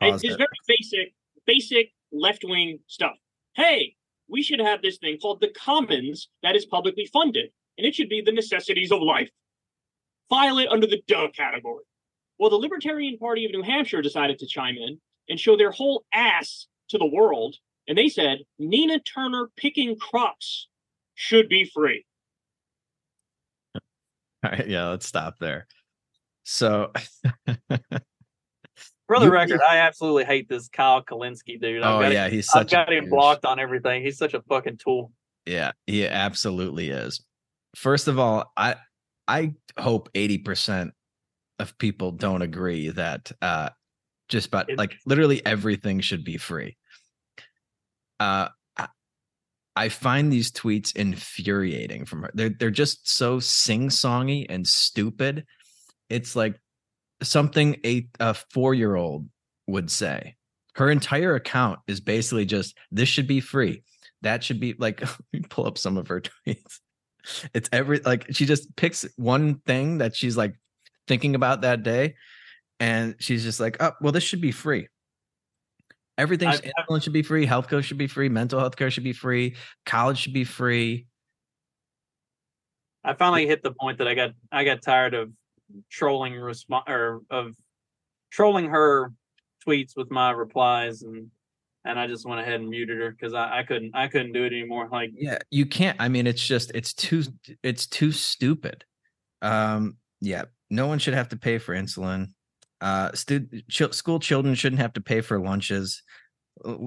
Pause 0.00 0.24
It's 0.24 0.36
very 0.36 0.48
basic, 0.66 1.14
basic 1.46 1.92
left 2.12 2.44
wing 2.44 2.80
stuff. 2.88 3.16
Hey, 3.54 3.94
we 4.28 4.42
should 4.42 4.60
have 4.60 4.82
this 4.82 4.98
thing 4.98 5.18
called 5.18 5.40
the 5.40 5.52
Commons 5.56 6.28
that 6.42 6.56
is 6.56 6.66
publicly 6.66 7.08
funded, 7.12 7.50
and 7.78 7.86
it 7.86 7.94
should 7.94 8.08
be 8.08 8.20
the 8.20 8.32
necessities 8.32 8.92
of 8.92 9.00
life. 9.00 9.30
File 10.30 10.58
it 10.58 10.68
under 10.70 10.86
the 10.86 11.02
duh 11.06 11.28
category. 11.36 11.84
Well, 12.38 12.50
the 12.50 12.56
Libertarian 12.56 13.18
Party 13.18 13.44
of 13.44 13.52
New 13.52 13.62
Hampshire 13.62 14.02
decided 14.02 14.38
to 14.40 14.46
chime 14.46 14.76
in 14.76 15.00
and 15.28 15.38
show 15.38 15.56
their 15.56 15.70
whole 15.70 16.04
ass 16.12 16.66
to 16.88 16.98
the 16.98 17.06
world, 17.06 17.56
and 17.88 17.96
they 17.96 18.08
said 18.08 18.38
Nina 18.58 18.98
Turner 19.00 19.50
picking 19.56 19.96
crops 19.98 20.68
should 21.14 21.48
be 21.48 21.64
free. 21.72 22.04
All 23.74 24.50
right, 24.50 24.66
yeah, 24.68 24.88
let's 24.88 25.06
stop 25.06 25.38
there. 25.38 25.66
So 26.44 26.92
For 29.06 29.18
the 29.20 29.26
You- 29.26 29.32
record, 29.32 29.60
I 29.68 29.78
absolutely 29.78 30.24
hate 30.24 30.48
this 30.48 30.68
Kyle 30.68 31.02
Kulinski 31.02 31.60
dude. 31.60 31.82
I've 31.82 31.96
Oh 31.96 32.00
got 32.00 32.12
yeah, 32.12 32.26
him, 32.26 32.32
he's 32.32 32.48
I've 32.54 32.68
got 32.70 32.90
a 32.90 32.96
him 32.96 33.04
douche. 33.04 33.10
blocked 33.10 33.44
on 33.44 33.58
everything. 33.60 34.02
He's 34.02 34.16
such 34.18 34.32
a 34.34 34.40
fucking 34.42 34.78
tool. 34.78 35.12
Yeah, 35.46 35.72
he 35.86 36.06
absolutely 36.06 36.88
is. 36.88 37.22
First 37.74 38.08
of 38.08 38.18
all, 38.18 38.52
I 38.56 38.76
I 39.26 39.54
hope 39.78 40.10
80% 40.14 40.90
of 41.58 41.78
people 41.78 42.10
don't 42.12 42.42
agree 42.42 42.90
that 42.90 43.30
uh 43.40 43.70
just 44.28 44.48
about 44.48 44.70
like 44.76 44.96
literally 45.06 45.44
everything 45.44 46.00
should 46.00 46.24
be 46.24 46.36
free. 46.36 46.76
Uh 48.20 48.48
I- 49.76 49.88
find 49.88 50.32
these 50.32 50.52
tweets 50.52 50.94
infuriating 50.94 52.04
from 52.06 52.22
her. 52.22 52.30
They're 52.34 52.50
they're 52.50 52.70
just 52.70 53.08
so 53.08 53.40
sing-songy 53.40 54.46
and 54.48 54.66
stupid. 54.66 55.44
It's 56.08 56.36
like 56.36 56.60
something 57.22 57.76
a 57.84 58.08
a 58.20 58.34
four-year-old 58.34 59.28
would 59.66 59.90
say. 59.90 60.36
Her 60.74 60.90
entire 60.90 61.34
account 61.34 61.78
is 61.86 62.00
basically 62.00 62.46
just 62.46 62.76
this 62.90 63.08
should 63.08 63.26
be 63.26 63.40
free 63.40 63.82
that 64.24 64.42
should 64.42 64.58
be 64.58 64.74
like 64.78 65.00
let 65.02 65.18
me 65.32 65.40
pull 65.48 65.66
up 65.66 65.78
some 65.78 65.96
of 65.96 66.08
her 66.08 66.20
tweets 66.46 66.80
it's 67.52 67.68
every 67.72 68.00
like 68.00 68.26
she 68.30 68.46
just 68.46 68.74
picks 68.76 69.06
one 69.16 69.56
thing 69.66 69.98
that 69.98 70.14
she's 70.14 70.36
like 70.36 70.54
thinking 71.06 71.34
about 71.34 71.62
that 71.62 71.82
day 71.82 72.14
and 72.80 73.14
she's 73.18 73.42
just 73.42 73.60
like 73.60 73.76
oh 73.80 73.92
well 74.00 74.12
this 74.12 74.24
should 74.24 74.40
be 74.40 74.52
free. 74.52 74.88
Everything 76.16 76.52
should 77.00 77.12
be 77.12 77.22
free 77.22 77.44
health 77.44 77.68
care 77.68 77.82
should 77.82 77.98
be 77.98 78.06
free 78.06 78.28
mental 78.28 78.60
health 78.60 78.76
care 78.76 78.90
should 78.90 79.04
be 79.04 79.12
free 79.12 79.56
college 79.84 80.18
should 80.18 80.34
be 80.34 80.44
free. 80.44 81.06
I 83.02 83.14
finally 83.14 83.46
hit 83.46 83.62
the 83.62 83.72
point 83.72 83.98
that 83.98 84.08
I 84.08 84.14
got 84.14 84.30
I 84.50 84.64
got 84.64 84.82
tired 84.82 85.14
of 85.14 85.30
trolling 85.90 86.34
response 86.34 86.84
or 86.88 87.20
of 87.30 87.54
trolling 88.30 88.68
her 88.68 89.12
tweets 89.66 89.96
with 89.96 90.10
my 90.10 90.30
replies 90.30 91.02
and 91.02 91.30
and 91.84 91.98
I 91.98 92.06
just 92.06 92.26
went 92.26 92.40
ahead 92.40 92.60
and 92.60 92.68
muted 92.68 92.98
her 92.98 93.10
because 93.10 93.34
I, 93.34 93.60
I 93.60 93.62
couldn't 93.62 93.94
I 93.94 94.08
couldn't 94.08 94.32
do 94.32 94.44
it 94.44 94.52
anymore. 94.52 94.88
Like 94.90 95.10
yeah 95.14 95.38
you 95.50 95.66
can't 95.66 96.00
i 96.00 96.08
mean 96.08 96.26
it's 96.26 96.44
just 96.44 96.70
it's 96.74 96.94
too 96.94 97.24
it's 97.62 97.86
too 97.86 98.12
stupid. 98.12 98.84
Um 99.42 99.96
yeah 100.20 100.44
no 100.70 100.86
one 100.86 100.98
should 100.98 101.14
have 101.14 101.28
to 101.30 101.36
pay 101.36 101.58
for 101.58 101.74
insulin. 101.74 102.28
Uh 102.80 103.12
stu- 103.12 103.48
ch- 103.70 103.92
school 103.92 104.18
children 104.18 104.54
shouldn't 104.54 104.80
have 104.80 104.94
to 104.94 105.00
pay 105.00 105.20
for 105.20 105.38
lunches. 105.38 106.02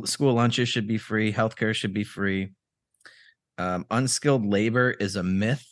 School 0.05 0.33
lunches 0.33 0.69
should 0.69 0.87
be 0.87 0.97
free 0.97 1.31
healthcare 1.31 1.73
should 1.73 1.93
be 1.93 2.03
free. 2.03 2.53
Um 3.57 3.85
unskilled 3.91 4.45
labor 4.45 4.91
is 4.91 5.15
a 5.15 5.23
myth. 5.23 5.67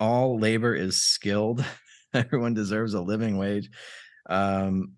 All 0.00 0.38
labor 0.38 0.74
is 0.74 1.02
skilled. 1.02 1.64
Everyone 2.14 2.54
deserves 2.54 2.94
a 2.94 3.00
living 3.00 3.36
wage. 3.36 3.70
Um 4.28 4.97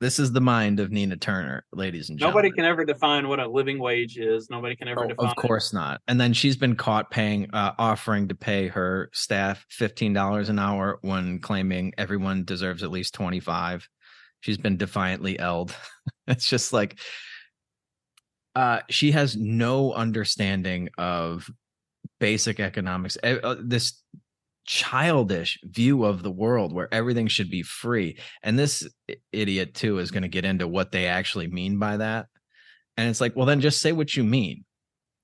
this 0.00 0.18
is 0.18 0.32
the 0.32 0.40
mind 0.40 0.80
of 0.80 0.90
Nina 0.90 1.16
Turner, 1.16 1.64
ladies 1.72 2.08
and 2.08 2.18
gentlemen. 2.18 2.34
nobody 2.44 2.54
can 2.56 2.64
ever 2.64 2.84
define 2.84 3.28
what 3.28 3.38
a 3.38 3.46
living 3.46 3.78
wage 3.78 4.16
is. 4.18 4.48
Nobody 4.50 4.74
can 4.74 4.88
ever 4.88 5.04
Oh, 5.04 5.08
define. 5.08 5.28
of 5.28 5.36
course 5.36 5.72
not. 5.72 6.00
And 6.08 6.20
then 6.20 6.32
she's 6.32 6.56
been 6.56 6.74
caught 6.74 7.10
paying, 7.10 7.50
uh, 7.52 7.72
offering 7.78 8.28
to 8.28 8.34
pay 8.34 8.68
her 8.68 9.10
staff 9.12 9.66
fifteen 9.68 10.12
dollars 10.12 10.48
an 10.48 10.58
hour 10.58 10.98
when 11.02 11.38
claiming 11.40 11.92
everyone 11.98 12.44
deserves 12.44 12.82
at 12.82 12.90
least 12.90 13.12
twenty 13.14 13.40
five. 13.40 13.86
She's 14.40 14.58
been 14.58 14.78
defiantly 14.78 15.38
eld. 15.38 15.74
it's 16.26 16.48
just 16.48 16.72
like, 16.72 16.98
uh, 18.56 18.80
she 18.88 19.10
has 19.12 19.36
no 19.36 19.92
understanding 19.92 20.88
of 20.96 21.48
basic 22.20 22.58
economics. 22.58 23.18
Eh, 23.22 23.36
uh, 23.42 23.56
This 23.62 24.02
childish 24.66 25.58
view 25.64 26.04
of 26.04 26.22
the 26.22 26.30
world 26.30 26.72
where 26.72 26.92
everything 26.92 27.28
should 27.28 27.50
be 27.50 27.62
free. 27.62 28.18
And 28.42 28.58
this 28.58 28.88
idiot 29.32 29.74
too 29.74 29.98
is 29.98 30.10
going 30.10 30.22
to 30.22 30.28
get 30.28 30.44
into 30.44 30.68
what 30.68 30.92
they 30.92 31.06
actually 31.06 31.48
mean 31.48 31.78
by 31.78 31.96
that. 31.98 32.26
And 32.96 33.08
it's 33.08 33.20
like, 33.20 33.34
well, 33.34 33.46
then 33.46 33.60
just 33.60 33.80
say 33.80 33.92
what 33.92 34.14
you 34.16 34.24
mean. 34.24 34.64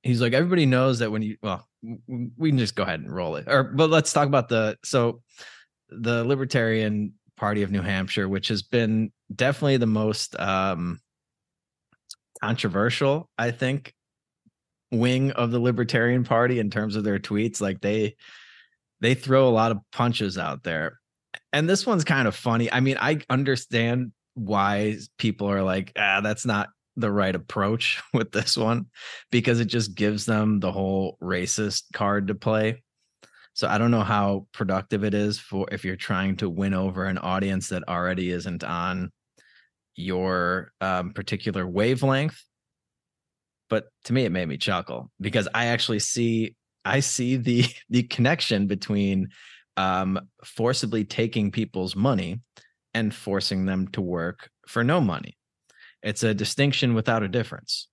he's 0.02 0.20
like 0.20 0.32
everybody 0.32 0.66
knows 0.66 1.00
that 1.00 1.10
when 1.10 1.22
you 1.22 1.36
well 1.42 1.66
we 2.06 2.50
can 2.50 2.58
just 2.58 2.74
go 2.76 2.82
ahead 2.82 3.00
and 3.00 3.12
roll 3.12 3.36
it 3.36 3.46
or 3.48 3.64
but 3.64 3.90
let's 3.90 4.12
talk 4.12 4.28
about 4.28 4.48
the 4.48 4.76
so 4.84 5.20
the 5.90 6.24
libertarian 6.24 7.12
party 7.36 7.62
of 7.62 7.70
new 7.70 7.82
hampshire 7.82 8.28
which 8.28 8.48
has 8.48 8.62
been 8.62 9.10
definitely 9.34 9.76
the 9.76 9.86
most 9.86 10.38
um 10.40 10.98
controversial 12.40 13.28
i 13.38 13.50
think 13.50 13.92
wing 14.92 15.32
of 15.32 15.50
the 15.50 15.58
libertarian 15.60 16.24
party 16.24 16.58
in 16.58 16.70
terms 16.70 16.96
of 16.96 17.04
their 17.04 17.18
tweets 17.18 17.60
like 17.60 17.80
they 17.80 18.14
they 19.06 19.14
throw 19.14 19.48
a 19.48 19.50
lot 19.50 19.70
of 19.70 19.78
punches 19.92 20.36
out 20.36 20.62
there 20.62 20.98
and 21.52 21.68
this 21.68 21.86
one's 21.86 22.04
kind 22.04 22.28
of 22.28 22.34
funny 22.34 22.70
i 22.72 22.80
mean 22.80 22.96
i 23.00 23.18
understand 23.30 24.12
why 24.34 24.96
people 25.18 25.50
are 25.50 25.62
like 25.62 25.92
ah 25.96 26.20
that's 26.20 26.44
not 26.44 26.68
the 26.96 27.10
right 27.10 27.34
approach 27.34 28.02
with 28.12 28.32
this 28.32 28.56
one 28.56 28.86
because 29.30 29.60
it 29.60 29.66
just 29.66 29.94
gives 29.94 30.26
them 30.26 30.60
the 30.60 30.72
whole 30.72 31.18
racist 31.22 31.84
card 31.92 32.28
to 32.28 32.34
play. 32.34 32.82
So 33.54 33.68
I 33.68 33.78
don't 33.78 33.90
know 33.90 34.02
how 34.02 34.46
productive 34.52 35.02
it 35.02 35.14
is 35.14 35.38
for 35.38 35.66
if 35.72 35.84
you're 35.84 35.96
trying 35.96 36.36
to 36.36 36.50
win 36.50 36.74
over 36.74 37.06
an 37.06 37.16
audience 37.16 37.68
that 37.70 37.88
already 37.88 38.30
isn't 38.30 38.62
on 38.62 39.12
your 39.94 40.72
um, 40.82 41.14
particular 41.14 41.66
wavelength. 41.66 42.42
But 43.70 43.86
to 44.04 44.12
me, 44.12 44.24
it 44.24 44.32
made 44.32 44.46
me 44.46 44.58
chuckle 44.58 45.10
because 45.20 45.48
I 45.54 45.66
actually 45.66 46.00
see 46.00 46.54
I 46.86 47.00
see 47.00 47.36
the 47.36 47.64
the 47.90 48.04
connection 48.04 48.66
between 48.66 49.28
um, 49.76 50.18
forcibly 50.44 51.04
taking 51.04 51.50
people's 51.50 51.94
money 51.94 52.40
and 52.94 53.14
forcing 53.14 53.66
them 53.66 53.88
to 53.88 54.00
work 54.00 54.48
for 54.66 54.82
no 54.82 55.00
money. 55.00 55.36
It's 56.02 56.22
a 56.22 56.32
distinction 56.32 56.94
without 56.94 57.22
a 57.22 57.28
difference. 57.28 57.88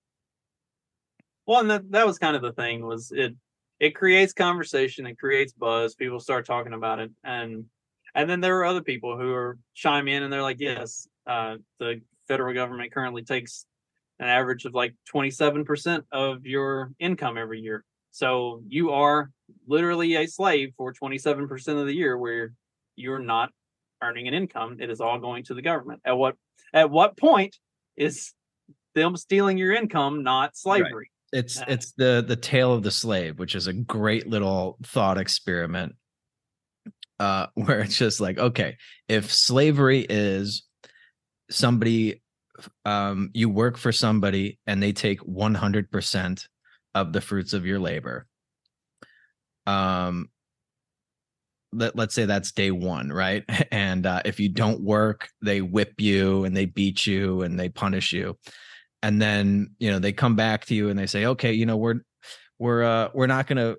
Well, 1.46 1.60
and 1.60 1.70
that, 1.70 1.90
that 1.90 2.06
was 2.06 2.18
kind 2.18 2.36
of 2.36 2.42
the 2.42 2.52
thing 2.52 2.86
was 2.86 3.12
it 3.14 3.34
it 3.80 3.94
creates 3.94 4.32
conversation, 4.32 5.06
it 5.06 5.18
creates 5.18 5.52
buzz. 5.52 5.94
People 5.94 6.20
start 6.20 6.46
talking 6.46 6.72
about 6.72 7.00
it, 7.00 7.10
and 7.22 7.66
and 8.14 8.30
then 8.30 8.40
there 8.40 8.58
are 8.58 8.64
other 8.64 8.82
people 8.82 9.18
who 9.18 9.34
are 9.34 9.58
chime 9.74 10.06
in 10.08 10.22
and 10.22 10.32
they're 10.32 10.42
like, 10.42 10.60
yes, 10.60 11.08
uh, 11.26 11.56
the 11.80 12.00
federal 12.28 12.54
government 12.54 12.92
currently 12.92 13.24
takes 13.24 13.66
an 14.20 14.28
average 14.28 14.64
of 14.64 14.74
like 14.74 14.94
27% 15.12 16.04
of 16.12 16.46
your 16.46 16.92
income 17.00 17.36
every 17.36 17.60
year. 17.60 17.84
So 18.14 18.62
you 18.68 18.92
are 18.92 19.32
literally 19.66 20.14
a 20.14 20.28
slave 20.28 20.72
for 20.76 20.94
27% 20.94 21.80
of 21.80 21.86
the 21.88 21.92
year 21.92 22.16
where 22.16 22.52
you're 22.94 23.18
not 23.18 23.50
earning 24.00 24.28
an 24.28 24.34
income. 24.34 24.76
It 24.78 24.88
is 24.88 25.00
all 25.00 25.18
going 25.18 25.42
to 25.46 25.54
the 25.54 25.62
government. 25.62 26.00
At 26.04 26.16
what 26.16 26.36
at 26.72 26.92
what 26.92 27.16
point 27.16 27.56
is 27.96 28.32
them 28.94 29.16
stealing 29.16 29.58
your 29.58 29.72
income, 29.72 30.22
not 30.22 30.56
slavery. 30.56 31.10
Right. 31.32 31.40
It's 31.40 31.60
uh, 31.60 31.64
it's 31.66 31.90
the 31.96 32.24
the 32.24 32.36
tale 32.36 32.72
of 32.72 32.84
the 32.84 32.92
slave, 32.92 33.40
which 33.40 33.56
is 33.56 33.66
a 33.66 33.72
great 33.72 34.28
little 34.28 34.78
thought 34.84 35.18
experiment. 35.18 35.96
Uh, 37.18 37.48
where 37.54 37.80
it's 37.80 37.98
just 37.98 38.20
like, 38.20 38.38
okay, 38.38 38.76
if 39.08 39.32
slavery 39.32 40.06
is 40.08 40.62
somebody 41.50 42.22
um 42.84 43.30
you 43.34 43.48
work 43.48 43.76
for 43.76 43.90
somebody 43.90 44.60
and 44.68 44.80
they 44.80 44.92
take 44.92 45.18
100% 45.22 46.46
of 46.94 47.12
the 47.12 47.20
fruits 47.20 47.52
of 47.52 47.66
your 47.66 47.78
labor. 47.78 48.26
Um 49.66 50.28
let, 51.72 51.96
let's 51.96 52.14
say 52.14 52.24
that's 52.24 52.52
day 52.52 52.70
one 52.70 53.10
right? 53.10 53.44
And 53.72 54.06
uh, 54.06 54.22
if 54.24 54.38
you 54.38 54.48
don't 54.48 54.80
work 54.80 55.28
they 55.42 55.60
whip 55.60 55.94
you 56.00 56.44
and 56.44 56.56
they 56.56 56.66
beat 56.66 57.06
you 57.06 57.42
and 57.42 57.58
they 57.58 57.68
punish 57.68 58.12
you. 58.12 58.38
And 59.02 59.20
then 59.20 59.74
you 59.78 59.90
know 59.90 59.98
they 59.98 60.12
come 60.12 60.36
back 60.36 60.66
to 60.66 60.74
you 60.74 60.88
and 60.88 60.98
they 60.98 61.06
say 61.06 61.26
okay 61.26 61.52
you 61.52 61.66
know 61.66 61.76
we're 61.76 62.00
we're 62.58 62.82
uh 62.84 63.10
we're 63.14 63.26
not 63.26 63.46
going 63.46 63.58
to 63.58 63.78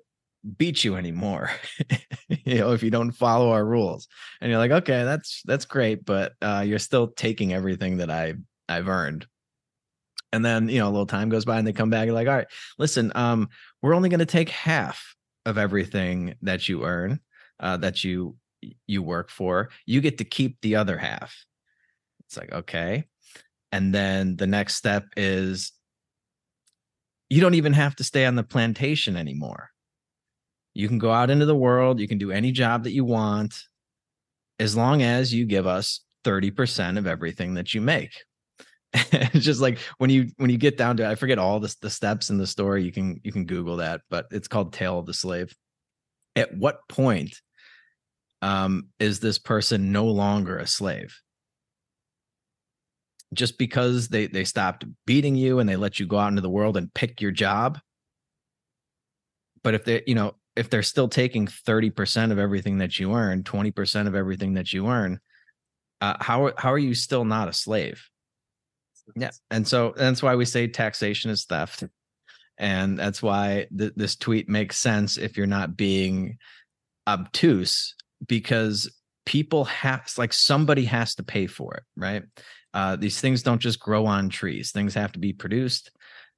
beat 0.56 0.84
you 0.84 0.96
anymore. 0.96 1.50
You 2.44 2.58
know 2.58 2.72
if 2.72 2.82
you 2.82 2.90
don't 2.90 3.12
follow 3.12 3.50
our 3.50 3.64
rules. 3.64 4.08
And 4.40 4.50
you're 4.50 4.58
like 4.58 4.70
okay 4.70 5.04
that's 5.04 5.42
that's 5.44 5.64
great 5.64 6.04
but 6.04 6.32
uh 6.42 6.64
you're 6.66 6.78
still 6.78 7.08
taking 7.08 7.52
everything 7.52 7.98
that 7.98 8.10
i 8.10 8.34
i've 8.68 8.88
earned 8.88 9.26
and 10.32 10.44
then 10.44 10.68
you 10.68 10.78
know 10.78 10.88
a 10.88 10.90
little 10.90 11.06
time 11.06 11.28
goes 11.28 11.44
by 11.44 11.58
and 11.58 11.66
they 11.66 11.72
come 11.72 11.90
back 11.90 12.06
and 12.06 12.14
like 12.14 12.28
all 12.28 12.34
right 12.34 12.48
listen 12.78 13.12
um 13.14 13.48
we're 13.82 13.94
only 13.94 14.08
going 14.08 14.20
to 14.20 14.26
take 14.26 14.50
half 14.50 15.14
of 15.46 15.56
everything 15.56 16.34
that 16.42 16.68
you 16.68 16.84
earn 16.84 17.20
uh, 17.60 17.76
that 17.78 18.04
you 18.04 18.36
you 18.86 19.02
work 19.02 19.30
for. 19.30 19.70
You 19.86 20.00
get 20.00 20.18
to 20.18 20.24
keep 20.24 20.60
the 20.60 20.76
other 20.76 20.98
half. 20.98 21.34
It's 22.26 22.36
like 22.36 22.52
okay. 22.52 23.04
And 23.72 23.94
then 23.94 24.36
the 24.36 24.46
next 24.46 24.74
step 24.74 25.06
is 25.16 25.72
you 27.28 27.40
don't 27.40 27.54
even 27.54 27.72
have 27.72 27.96
to 27.96 28.04
stay 28.04 28.24
on 28.24 28.36
the 28.36 28.44
plantation 28.44 29.16
anymore. 29.16 29.70
You 30.74 30.88
can 30.88 30.98
go 30.98 31.10
out 31.10 31.30
into 31.30 31.46
the 31.46 31.56
world 31.56 32.00
you 32.00 32.08
can 32.08 32.18
do 32.18 32.30
any 32.30 32.52
job 32.52 32.84
that 32.84 32.92
you 32.92 33.04
want 33.04 33.62
as 34.58 34.76
long 34.76 35.02
as 35.02 35.32
you 35.32 35.46
give 35.46 35.66
us 35.66 36.00
30% 36.24 36.98
of 36.98 37.06
everything 37.06 37.54
that 37.54 37.72
you 37.72 37.80
make 37.80 38.24
it's 39.12 39.44
just 39.44 39.60
like 39.60 39.78
when 39.98 40.10
you 40.10 40.28
when 40.36 40.50
you 40.50 40.56
get 40.56 40.76
down 40.76 40.96
to 40.96 41.02
it, 41.02 41.08
i 41.08 41.14
forget 41.14 41.38
all 41.38 41.60
the, 41.60 41.74
the 41.82 41.90
steps 41.90 42.30
in 42.30 42.38
the 42.38 42.46
story 42.46 42.82
you 42.82 42.92
can 42.92 43.20
you 43.24 43.32
can 43.32 43.44
google 43.44 43.76
that 43.76 44.00
but 44.08 44.26
it's 44.30 44.48
called 44.48 44.72
tale 44.72 44.98
of 44.98 45.06
the 45.06 45.14
slave 45.14 45.54
at 46.36 46.54
what 46.56 46.80
point 46.88 47.40
um, 48.42 48.88
is 49.00 49.20
this 49.20 49.38
person 49.38 49.92
no 49.92 50.04
longer 50.06 50.58
a 50.58 50.66
slave? 50.66 51.20
Just 53.34 53.58
because 53.58 54.08
they 54.08 54.26
they 54.26 54.44
stopped 54.44 54.84
beating 55.04 55.34
you 55.34 55.58
and 55.58 55.68
they 55.68 55.76
let 55.76 55.98
you 55.98 56.06
go 56.06 56.18
out 56.18 56.28
into 56.28 56.42
the 56.42 56.50
world 56.50 56.76
and 56.76 56.92
pick 56.94 57.20
your 57.20 57.32
job. 57.32 57.80
But 59.64 59.74
if 59.74 59.84
they, 59.84 60.02
you 60.06 60.14
know, 60.14 60.36
if 60.54 60.70
they're 60.70 60.84
still 60.84 61.08
taking 61.08 61.48
30% 61.48 62.30
of 62.30 62.38
everything 62.38 62.78
that 62.78 63.00
you 63.00 63.14
earn, 63.14 63.42
20% 63.42 64.06
of 64.06 64.14
everything 64.14 64.54
that 64.54 64.72
you 64.72 64.86
earn, 64.86 65.18
uh, 66.00 66.14
how 66.20 66.52
how 66.56 66.72
are 66.72 66.78
you 66.78 66.94
still 66.94 67.24
not 67.24 67.48
a 67.48 67.52
slave? 67.52 68.08
Yeah, 69.14 69.30
and 69.50 69.66
so 69.66 69.94
that's 69.96 70.22
why 70.22 70.34
we 70.34 70.44
say 70.44 70.66
taxation 70.66 71.30
is 71.30 71.44
theft, 71.44 71.84
and 72.58 72.98
that's 72.98 73.22
why 73.22 73.66
th- 73.76 73.92
this 73.96 74.16
tweet 74.16 74.48
makes 74.48 74.76
sense 74.76 75.16
if 75.16 75.36
you're 75.36 75.46
not 75.46 75.76
being 75.76 76.38
obtuse 77.06 77.94
because 78.26 78.92
people 79.24 79.64
have 79.66 80.10
like 80.18 80.32
somebody 80.32 80.84
has 80.84 81.14
to 81.16 81.22
pay 81.22 81.46
for 81.46 81.74
it, 81.74 81.82
right? 81.96 82.24
Uh, 82.74 82.96
these 82.96 83.20
things 83.20 83.42
don't 83.42 83.60
just 83.60 83.78
grow 83.78 84.06
on 84.06 84.28
trees; 84.28 84.72
things 84.72 84.94
have 84.94 85.12
to 85.12 85.18
be 85.18 85.32
produced. 85.32 85.90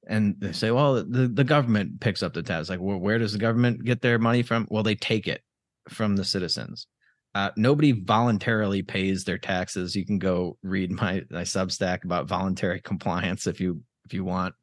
And 0.07 0.35
they 0.39 0.53
say, 0.53 0.71
well, 0.71 1.03
the, 1.03 1.27
the 1.27 1.43
government 1.43 1.99
picks 1.99 2.23
up 2.23 2.33
the 2.33 2.41
tax. 2.41 2.69
Like, 2.69 2.79
well, 2.79 2.97
where 2.97 3.19
does 3.19 3.33
the 3.33 3.37
government 3.37 3.83
get 3.83 4.01
their 4.01 4.17
money 4.17 4.41
from? 4.41 4.67
Well, 4.71 4.81
they 4.81 4.95
take 4.95 5.27
it 5.27 5.41
from 5.89 6.15
the 6.15 6.23
citizens. 6.23 6.87
Uh, 7.35 7.51
nobody 7.55 7.91
voluntarily 7.91 8.81
pays 8.81 9.23
their 9.23 9.37
taxes. 9.37 9.95
You 9.95 10.05
can 10.05 10.19
go 10.19 10.57
read 10.63 10.91
my 10.91 11.23
my 11.29 11.43
Substack 11.43 12.03
about 12.03 12.27
voluntary 12.27 12.81
compliance 12.83 13.47
if 13.47 13.59
you 13.59 13.81
if 14.05 14.13
you 14.13 14.23
want. 14.23 14.55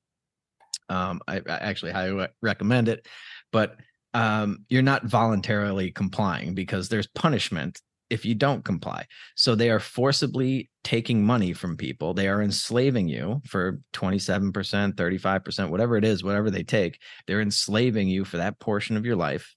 Um, 0.89 1.21
I, 1.27 1.37
I 1.39 1.55
actually 1.55 1.93
highly 1.93 2.29
recommend 2.43 2.89
it, 2.89 3.07
but 3.51 3.77
um, 4.15 4.65
you're 4.69 4.83
not 4.83 5.05
voluntarily 5.05 5.91
complying 5.91 6.55
because 6.55 6.89
there's 6.89 7.09
punishment 7.09 7.81
if 8.09 8.25
you 8.25 8.35
don't 8.35 8.65
comply. 8.65 9.05
So 9.35 9.55
they 9.55 9.69
are 9.71 9.81
forcibly 9.81 10.71
taking 10.85 11.25
money 11.25 11.53
from 11.53 11.77
people. 11.77 12.15
They 12.15 12.29
are 12.29 12.43
enslaving 12.43 13.09
you 13.09 13.43
for 13.47 13.81
27%, 13.95 14.53
35%, 14.95 15.71
whatever 15.71 15.97
it 15.97 16.05
is, 16.05 16.23
whatever 16.23 16.51
they 16.51 16.63
take. 16.63 17.01
They're 17.27 17.41
enslaving 17.41 18.09
you 18.09 18.25
for 18.25 18.37
that 18.37 18.61
portion 18.61 18.97
of 18.97 19.05
your 19.05 19.17
life 19.17 19.56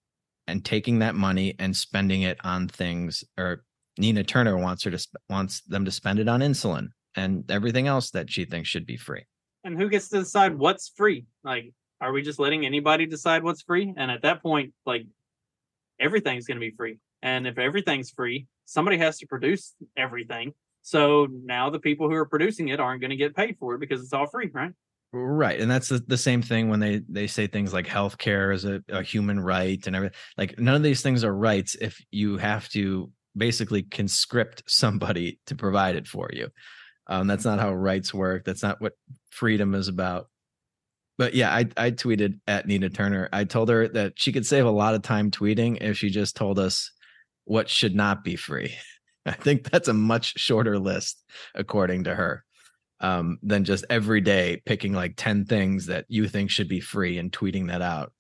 and 0.50 0.66
taking 0.66 1.00
that 1.00 1.16
money 1.16 1.56
and 1.60 1.76
spending 1.76 2.24
it 2.24 2.38
on 2.44 2.68
things 2.68 3.24
or 3.38 3.64
Nina 3.98 4.24
Turner 4.24 4.58
wants 4.58 4.84
her 4.84 4.92
to 4.92 5.08
wants 5.30 5.62
them 5.62 5.86
to 5.86 5.92
spend 5.92 6.20
it 6.20 6.28
on 6.28 6.42
insulin 6.42 6.90
and 7.16 7.50
everything 7.52 7.88
else 7.88 8.12
that 8.12 8.30
she 8.30 8.46
thinks 8.46 8.70
should 8.70 8.86
be 8.86 8.98
free. 8.98 9.26
And 9.64 9.78
who 9.78 9.90
gets 9.90 10.10
to 10.10 10.20
decide 10.20 10.58
what's 10.58 10.92
free? 10.96 11.26
Like 11.44 11.74
are 12.02 12.12
we 12.12 12.22
just 12.22 12.40
letting 12.40 12.66
anybody 12.66 13.06
decide 13.06 13.44
what's 13.44 13.62
free? 13.62 13.94
And 13.98 14.10
at 14.10 14.22
that 14.22 14.42
point, 14.42 14.74
like 14.86 15.06
everything's 16.00 16.46
going 16.46 16.58
to 16.58 16.66
be 16.66 16.76
free. 16.76 16.98
And 17.22 17.46
if 17.46 17.58
everything's 17.58 18.10
free, 18.10 18.48
somebody 18.66 18.98
has 18.98 19.18
to 19.20 19.28
produce 19.28 19.76
everything. 19.98 20.54
So 20.82 21.28
now 21.30 21.70
the 21.70 21.80
people 21.80 22.08
who 22.08 22.16
are 22.16 22.26
producing 22.26 22.70
it 22.70 22.80
aren't 22.80 23.02
going 23.02 23.10
to 23.10 23.18
get 23.18 23.36
paid 23.36 23.58
for 23.60 23.76
it 23.76 23.80
because 23.80 24.02
it's 24.02 24.14
all 24.14 24.28
free, 24.28 24.50
right? 24.54 24.72
Right. 25.12 25.60
And 25.60 25.70
that's 25.70 25.90
the, 25.90 26.04
the 26.06 26.18
same 26.18 26.42
thing 26.42 26.70
when 26.70 26.80
they, 26.80 27.02
they 27.10 27.26
say 27.26 27.48
things 27.48 27.74
like 27.74 27.88
healthcare 27.88 28.54
is 28.54 28.66
a, 28.66 28.84
a 28.90 29.02
human 29.02 29.40
right 29.40 29.86
and 29.88 29.96
everything. 29.96 30.16
Like 30.38 30.60
none 30.60 30.76
of 30.76 30.84
these 30.84 31.02
things 31.02 31.24
are 31.24 31.34
rights 31.34 31.76
if 31.82 32.00
you 32.12 32.38
have 32.38 32.70
to 32.70 33.12
basically 33.36 33.84
conscript 33.84 34.64
somebody 34.68 35.40
to 35.48 35.56
provide 35.56 35.96
it 35.96 36.08
for 36.08 36.30
you. 36.32 36.50
Um, 37.08 37.26
that's 37.26 37.46
not 37.46 37.60
how 37.60 37.74
rights 37.74 38.14
work. 38.14 38.46
That's 38.46 38.62
not 38.62 38.80
what 38.82 38.94
freedom 39.32 39.74
is 39.74 39.88
about 39.88 40.28
but 41.20 41.36
yeah, 41.36 41.54
I 41.54 41.66
I 41.76 41.92
tweeted 41.92 42.40
at 42.48 42.66
Nina 42.66 42.90
Turner. 42.90 43.28
I 43.34 43.44
told 43.44 43.68
her 43.68 43.90
that 43.90 44.14
she 44.16 44.32
could 44.32 44.46
save 44.46 44.66
a 44.66 44.72
lot 44.72 44.96
of 44.96 45.02
time 45.02 45.30
tweeting 45.30 45.78
if 45.82 45.98
she 45.98 46.10
just 46.10 46.38
told 46.38 46.58
us 46.58 46.92
what 47.44 47.68
should 47.70 47.94
not 47.94 48.24
be 48.24 48.38
free. 48.38 48.74
I 49.26 49.34
think 49.34 49.70
that's 49.70 49.90
a 49.90 49.94
much 49.94 50.40
shorter 50.40 50.80
list 50.80 51.22
according 51.54 52.06
to 52.06 52.16
her. 52.16 52.46
Um, 53.02 53.40
than 53.42 53.64
just 53.64 53.86
every 53.90 54.22
day 54.22 54.62
picking 54.66 54.94
like 54.94 55.14
10 55.16 55.46
things 55.46 55.86
that 55.88 56.06
you 56.08 56.28
think 56.28 56.50
should 56.50 56.68
be 56.68 56.80
free 56.80 57.18
and 57.18 57.32
tweeting 57.32 57.68
that 57.68 57.82
out. 57.82 58.12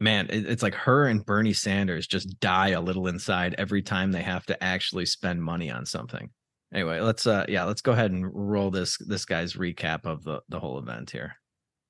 Man, 0.00 0.26
it, 0.28 0.46
it's 0.46 0.62
like 0.62 0.74
her 0.74 1.06
and 1.06 1.24
Bernie 1.24 1.52
Sanders 1.52 2.06
just 2.06 2.38
die 2.40 2.70
a 2.70 2.80
little 2.80 3.06
inside 3.06 3.54
every 3.56 3.82
time 3.82 4.12
they 4.12 4.22
have 4.22 4.44
to 4.46 4.62
actually 4.62 5.06
spend 5.06 5.42
money 5.42 5.70
on 5.70 5.86
something. 5.86 6.30
Anyway, 6.74 7.00
let's 7.00 7.26
uh 7.26 7.46
yeah, 7.48 7.64
let's 7.64 7.80
go 7.80 7.92
ahead 7.92 8.10
and 8.10 8.28
roll 8.34 8.70
this 8.70 8.98
this 8.98 9.24
guy's 9.24 9.54
recap 9.54 10.04
of 10.04 10.24
the 10.24 10.42
the 10.48 10.58
whole 10.58 10.78
event 10.78 11.10
here. 11.10 11.36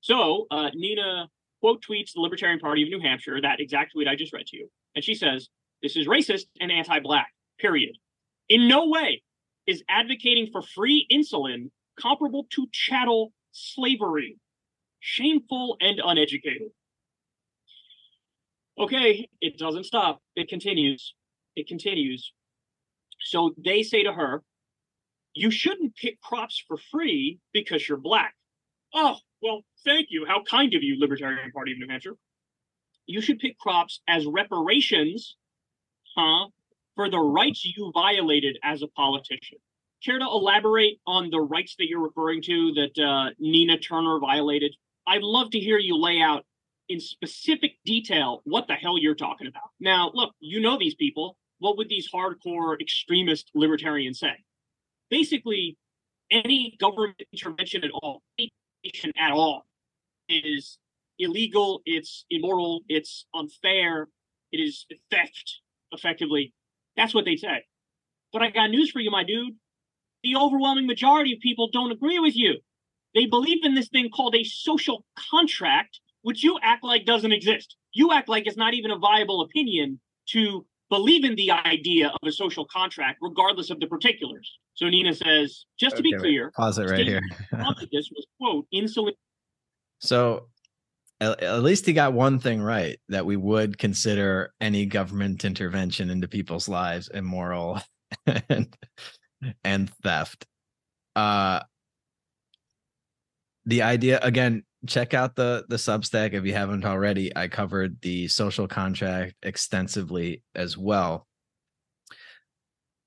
So 0.00 0.46
uh, 0.50 0.70
Nina 0.74 1.28
quote 1.60 1.82
tweets 1.82 2.12
the 2.14 2.20
Libertarian 2.20 2.60
Party 2.60 2.82
of 2.82 2.88
New 2.88 3.00
Hampshire, 3.00 3.40
that 3.40 3.58
exact 3.58 3.92
tweet 3.92 4.06
I 4.06 4.14
just 4.14 4.32
read 4.32 4.46
to 4.48 4.56
you. 4.56 4.68
And 4.94 5.04
she 5.04 5.14
says, 5.14 5.48
This 5.82 5.96
is 5.96 6.06
racist 6.06 6.44
and 6.60 6.70
anti 6.70 7.00
black, 7.00 7.32
period. 7.58 7.96
In 8.48 8.68
no 8.68 8.86
way 8.88 9.22
is 9.66 9.82
advocating 9.88 10.48
for 10.52 10.62
free 10.62 11.06
insulin 11.12 11.70
comparable 12.00 12.46
to 12.50 12.66
chattel 12.72 13.32
slavery. 13.52 14.38
Shameful 15.00 15.76
and 15.80 16.00
uneducated. 16.04 16.70
Okay, 18.78 19.28
it 19.40 19.58
doesn't 19.58 19.84
stop. 19.84 20.20
It 20.34 20.48
continues. 20.48 21.14
It 21.54 21.66
continues. 21.66 22.32
So 23.20 23.54
they 23.56 23.82
say 23.82 24.02
to 24.02 24.12
her, 24.12 24.42
You 25.34 25.50
shouldn't 25.50 25.96
pick 25.96 26.20
crops 26.20 26.62
for 26.66 26.76
free 26.76 27.38
because 27.52 27.88
you're 27.88 27.98
black. 27.98 28.34
Oh, 28.94 29.16
well, 29.42 29.62
thank 29.84 30.08
you. 30.10 30.26
How 30.26 30.42
kind 30.42 30.74
of 30.74 30.82
you, 30.82 30.98
Libertarian 30.98 31.50
Party 31.52 31.72
of 31.72 31.78
New 31.78 31.88
Hampshire. 31.88 32.16
You 33.06 33.20
should 33.20 33.38
pick 33.38 33.58
crops 33.58 34.00
as 34.08 34.26
reparations, 34.26 35.36
huh, 36.16 36.48
for 36.96 37.08
the 37.08 37.18
rights 37.18 37.64
you 37.64 37.92
violated 37.94 38.58
as 38.64 38.82
a 38.82 38.88
politician. 38.88 39.58
Care 40.04 40.18
to 40.18 40.24
elaborate 40.24 41.00
on 41.06 41.30
the 41.30 41.40
rights 41.40 41.74
that 41.78 41.88
you're 41.88 42.02
referring 42.02 42.42
to 42.42 42.72
that 42.74 43.02
uh, 43.02 43.30
Nina 43.38 43.78
Turner 43.78 44.18
violated? 44.20 44.74
I'd 45.06 45.22
love 45.22 45.50
to 45.50 45.58
hear 45.58 45.78
you 45.78 45.96
lay 45.96 46.20
out 46.20 46.44
in 46.88 47.00
specific 47.00 47.72
detail 47.84 48.42
what 48.44 48.68
the 48.68 48.74
hell 48.74 48.98
you're 48.98 49.14
talking 49.14 49.46
about. 49.46 49.70
Now, 49.80 50.10
look, 50.14 50.34
you 50.40 50.60
know 50.60 50.78
these 50.78 50.94
people. 50.94 51.36
What 51.58 51.78
would 51.78 51.88
these 51.88 52.08
hardcore 52.12 52.80
extremist 52.80 53.50
libertarians 53.54 54.20
say? 54.20 54.44
Basically, 55.10 55.76
any 56.30 56.76
government 56.78 57.22
intervention 57.32 57.84
at 57.84 57.90
all, 57.90 58.22
any 58.38 58.52
at 59.18 59.32
all 59.32 59.66
is 60.28 60.78
illegal, 61.18 61.82
it's 61.86 62.24
immoral, 62.30 62.82
it's 62.88 63.26
unfair, 63.34 64.08
it 64.52 64.58
is 64.58 64.86
theft, 65.10 65.60
effectively. 65.92 66.52
That's 66.96 67.14
what 67.14 67.24
they 67.24 67.36
say. 67.36 67.64
But 68.32 68.42
I 68.42 68.50
got 68.50 68.70
news 68.70 68.90
for 68.90 69.00
you, 69.00 69.10
my 69.10 69.24
dude. 69.24 69.54
The 70.22 70.36
overwhelming 70.36 70.86
majority 70.86 71.32
of 71.32 71.40
people 71.40 71.68
don't 71.72 71.92
agree 71.92 72.18
with 72.18 72.36
you. 72.36 72.54
They 73.14 73.26
believe 73.26 73.64
in 73.64 73.74
this 73.74 73.88
thing 73.88 74.10
called 74.10 74.34
a 74.34 74.44
social 74.44 75.04
contract, 75.30 76.00
which 76.22 76.42
you 76.42 76.58
act 76.62 76.84
like 76.84 77.04
doesn't 77.06 77.32
exist. 77.32 77.76
You 77.92 78.12
act 78.12 78.28
like 78.28 78.46
it's 78.46 78.56
not 78.56 78.74
even 78.74 78.90
a 78.90 78.98
viable 78.98 79.40
opinion 79.40 80.00
to 80.30 80.66
believe 80.90 81.24
in 81.24 81.34
the 81.34 81.50
idea 81.50 82.08
of 82.08 82.28
a 82.28 82.32
social 82.32 82.66
contract, 82.66 83.18
regardless 83.22 83.70
of 83.70 83.80
the 83.80 83.86
particulars. 83.86 84.58
So 84.74 84.88
Nina 84.88 85.14
says, 85.14 85.64
just 85.80 85.96
to 85.96 86.02
be 86.02 86.12
clear, 86.12 86.52
pause 86.54 86.78
it 86.78 86.90
right 86.90 87.06
here. 87.06 87.22
this 87.92 88.10
was 88.14 88.26
quote 88.38 88.66
insulin. 88.72 89.12
So 90.00 90.48
at, 91.20 91.42
at 91.42 91.62
least 91.62 91.86
he 91.86 91.92
got 91.92 92.12
one 92.12 92.38
thing 92.38 92.60
right 92.60 92.98
that 93.08 93.24
we 93.24 93.36
would 93.36 93.78
consider 93.78 94.52
any 94.60 94.86
government 94.86 95.44
intervention 95.44 96.10
into 96.10 96.28
people's 96.28 96.68
lives 96.68 97.08
immoral 97.08 97.80
and 98.48 98.76
and 99.64 99.90
theft. 100.02 100.46
Uh 101.14 101.60
the 103.64 103.82
idea 103.82 104.18
again 104.22 104.64
check 104.86 105.14
out 105.14 105.34
the 105.34 105.64
the 105.68 105.76
substack 105.76 106.32
if 106.32 106.44
you 106.44 106.52
haven't 106.52 106.84
already. 106.84 107.36
I 107.36 107.48
covered 107.48 108.00
the 108.02 108.28
social 108.28 108.68
contract 108.68 109.34
extensively 109.42 110.42
as 110.54 110.76
well. 110.76 111.26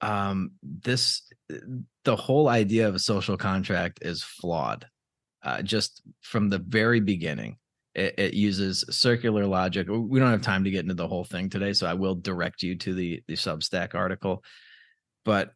Um 0.01 0.51
this 0.63 1.23
the 2.05 2.15
whole 2.15 2.47
idea 2.47 2.87
of 2.87 2.95
a 2.95 2.99
social 2.99 3.37
contract 3.37 3.99
is 4.01 4.23
flawed. 4.23 4.87
Uh, 5.41 5.61
just 5.61 6.01
from 6.21 6.49
the 6.49 6.59
very 6.59 6.99
beginning 6.99 7.55
it, 7.95 8.15
it, 8.17 8.33
uses 8.33 8.83
circular 8.89 9.45
logic. 9.45 9.87
We 9.89 10.19
don't 10.19 10.31
have 10.31 10.41
time 10.41 10.65
to 10.65 10.69
get 10.71 10.81
into 10.81 10.95
the 10.95 11.07
whole 11.07 11.23
thing 11.23 11.49
today 11.49 11.71
so 11.71 11.87
i 11.87 11.93
will 11.93 12.15
direct 12.15 12.61
you 12.61 12.75
to 12.75 12.93
the 12.93 13.23
the 13.27 13.35
substack 13.35 13.95
article. 13.95 14.43
But 15.25 15.51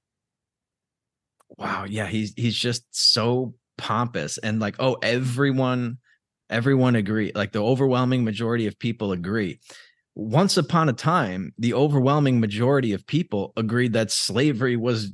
wow 1.49 1.85
yeah 1.87 2.07
he's 2.07 2.33
he's 2.35 2.55
just 2.55 2.83
so 2.91 3.53
pompous 3.77 4.37
and 4.37 4.59
like 4.59 4.75
oh 4.79 4.97
everyone 5.03 5.97
everyone 6.49 6.95
agree 6.95 7.31
like 7.35 7.51
the 7.51 7.63
overwhelming 7.63 8.23
majority 8.23 8.67
of 8.67 8.77
people 8.79 9.11
agree. 9.11 9.59
Once 10.15 10.57
upon 10.57 10.89
a 10.89 10.93
time 10.93 11.51
the 11.57 11.73
overwhelming 11.73 12.39
majority 12.39 12.93
of 12.93 13.05
people 13.07 13.51
agreed 13.57 13.93
that 13.93 14.11
slavery 14.11 14.77
was 14.77 15.11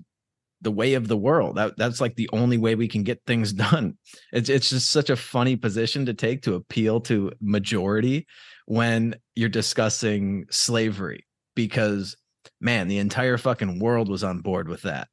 the 0.62 0.72
way 0.72 0.96
of 0.96 1.08
the 1.08 1.18
world. 1.18 1.56
That 1.56 1.78
that's 1.78 2.02
like 2.02 2.16
the 2.16 2.30
only 2.34 2.58
way 2.58 2.76
we 2.76 2.90
can 2.90 3.04
get 3.04 3.22
things 3.26 3.54
done. 3.68 3.98
It's 4.34 4.50
it's 4.50 4.70
just 4.70 4.92
such 4.92 5.10
a 5.10 5.16
funny 5.16 5.56
position 5.56 6.06
to 6.06 6.14
take 6.14 6.42
to 6.44 6.56
appeal 6.56 7.00
to 7.02 7.32
majority 7.42 8.28
when 8.66 9.16
you're 9.36 9.50
discussing 9.50 10.46
slavery 10.52 11.26
because 11.56 12.16
man 12.62 12.88
the 12.88 13.00
entire 13.00 13.38
fucking 13.38 13.80
world 13.80 14.10
was 14.10 14.24
on 14.24 14.42
board 14.42 14.70
with 14.70 14.84
that 14.84 15.08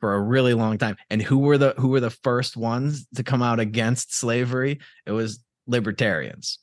for 0.00 0.14
a 0.14 0.20
really 0.20 0.54
long 0.54 0.78
time. 0.78 0.96
And 1.10 1.22
who 1.22 1.38
were 1.38 1.58
the 1.58 1.74
who 1.76 1.88
were 1.88 2.00
the 2.00 2.10
first 2.10 2.56
ones 2.56 3.06
to 3.14 3.22
come 3.22 3.42
out 3.42 3.60
against 3.60 4.14
slavery? 4.14 4.80
It 5.06 5.12
was 5.12 5.44
libertarians. 5.66 6.58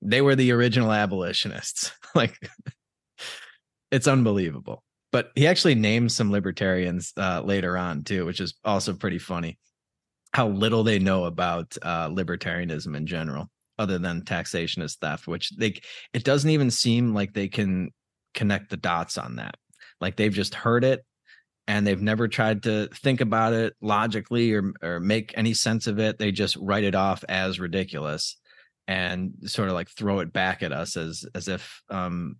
They 0.00 0.20
were 0.20 0.36
the 0.36 0.52
original 0.52 0.92
abolitionists. 0.92 1.92
like 2.14 2.38
it's 3.90 4.06
unbelievable. 4.06 4.84
But 5.10 5.32
he 5.34 5.46
actually 5.46 5.74
named 5.74 6.12
some 6.12 6.30
libertarians 6.30 7.12
uh, 7.16 7.40
later 7.42 7.78
on 7.78 8.04
too, 8.04 8.26
which 8.26 8.40
is 8.40 8.54
also 8.64 8.92
pretty 8.92 9.18
funny. 9.18 9.58
How 10.34 10.48
little 10.48 10.84
they 10.84 10.98
know 10.98 11.24
about 11.24 11.74
uh, 11.80 12.10
libertarianism 12.10 12.94
in 12.94 13.06
general, 13.06 13.48
other 13.78 13.98
than 13.98 14.26
taxation 14.26 14.82
is 14.82 14.96
theft, 14.96 15.26
which 15.26 15.50
they 15.56 15.80
it 16.12 16.24
doesn't 16.24 16.50
even 16.50 16.70
seem 16.70 17.14
like 17.14 17.32
they 17.32 17.48
can 17.48 17.90
connect 18.34 18.68
the 18.68 18.76
dots 18.76 19.16
on 19.16 19.36
that. 19.36 19.56
Like 20.00 20.16
they've 20.16 20.32
just 20.32 20.54
heard 20.54 20.84
it 20.84 21.04
and 21.68 21.86
they've 21.86 22.00
never 22.00 22.26
tried 22.26 22.62
to 22.62 22.88
think 22.94 23.20
about 23.20 23.52
it 23.52 23.76
logically 23.80 24.52
or 24.54 24.72
or 24.82 24.98
make 24.98 25.34
any 25.36 25.54
sense 25.54 25.86
of 25.86 26.00
it. 26.00 26.18
They 26.18 26.32
just 26.32 26.56
write 26.56 26.82
it 26.82 26.94
off 26.96 27.22
as 27.28 27.60
ridiculous 27.60 28.38
and 28.88 29.34
sort 29.44 29.68
of 29.68 29.74
like 29.74 29.90
throw 29.90 30.20
it 30.20 30.32
back 30.32 30.62
at 30.62 30.72
us 30.72 30.96
as 30.96 31.26
as 31.34 31.46
if 31.46 31.82
um 31.90 32.36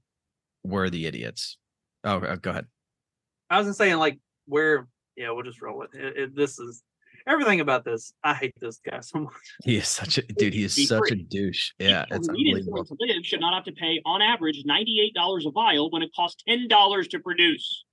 we're 0.64 0.88
the 0.88 1.06
idiots. 1.06 1.58
Oh, 2.02 2.16
uh, 2.16 2.36
go 2.36 2.50
ahead. 2.50 2.66
I 3.50 3.60
was 3.60 3.76
saying 3.76 3.98
like 3.98 4.18
we're 4.48 4.88
yeah, 5.14 5.30
we'll 5.30 5.44
just 5.44 5.60
roll 5.60 5.78
with 5.78 5.94
it. 5.94 6.16
it. 6.16 6.34
This 6.34 6.58
is 6.58 6.82
everything 7.26 7.60
about 7.60 7.84
this. 7.84 8.14
I 8.24 8.32
hate 8.32 8.54
this 8.60 8.80
guy 8.88 9.00
so 9.00 9.20
much. 9.20 9.34
He 9.64 9.76
is 9.76 9.88
such 9.88 10.16
a 10.16 10.22
dude. 10.22 10.54
He 10.54 10.64
is 10.64 10.88
such 10.88 11.00
free. 11.00 11.20
a 11.20 11.22
douche. 11.24 11.72
Yeah, 11.78 12.06
it's 12.10 12.28
unbelievable. 12.28 12.84
To 12.86 12.96
live 12.98 13.26
should 13.26 13.40
not 13.40 13.52
have 13.52 13.64
to 13.64 13.72
pay 13.72 14.00
on 14.06 14.22
average 14.22 14.62
ninety 14.64 15.02
eight 15.04 15.14
dollars 15.14 15.44
a 15.44 15.50
vial 15.50 15.90
when 15.90 16.00
it 16.00 16.10
costs 16.16 16.42
ten 16.48 16.66
dollars 16.66 17.08
to 17.08 17.18
produce. 17.18 17.84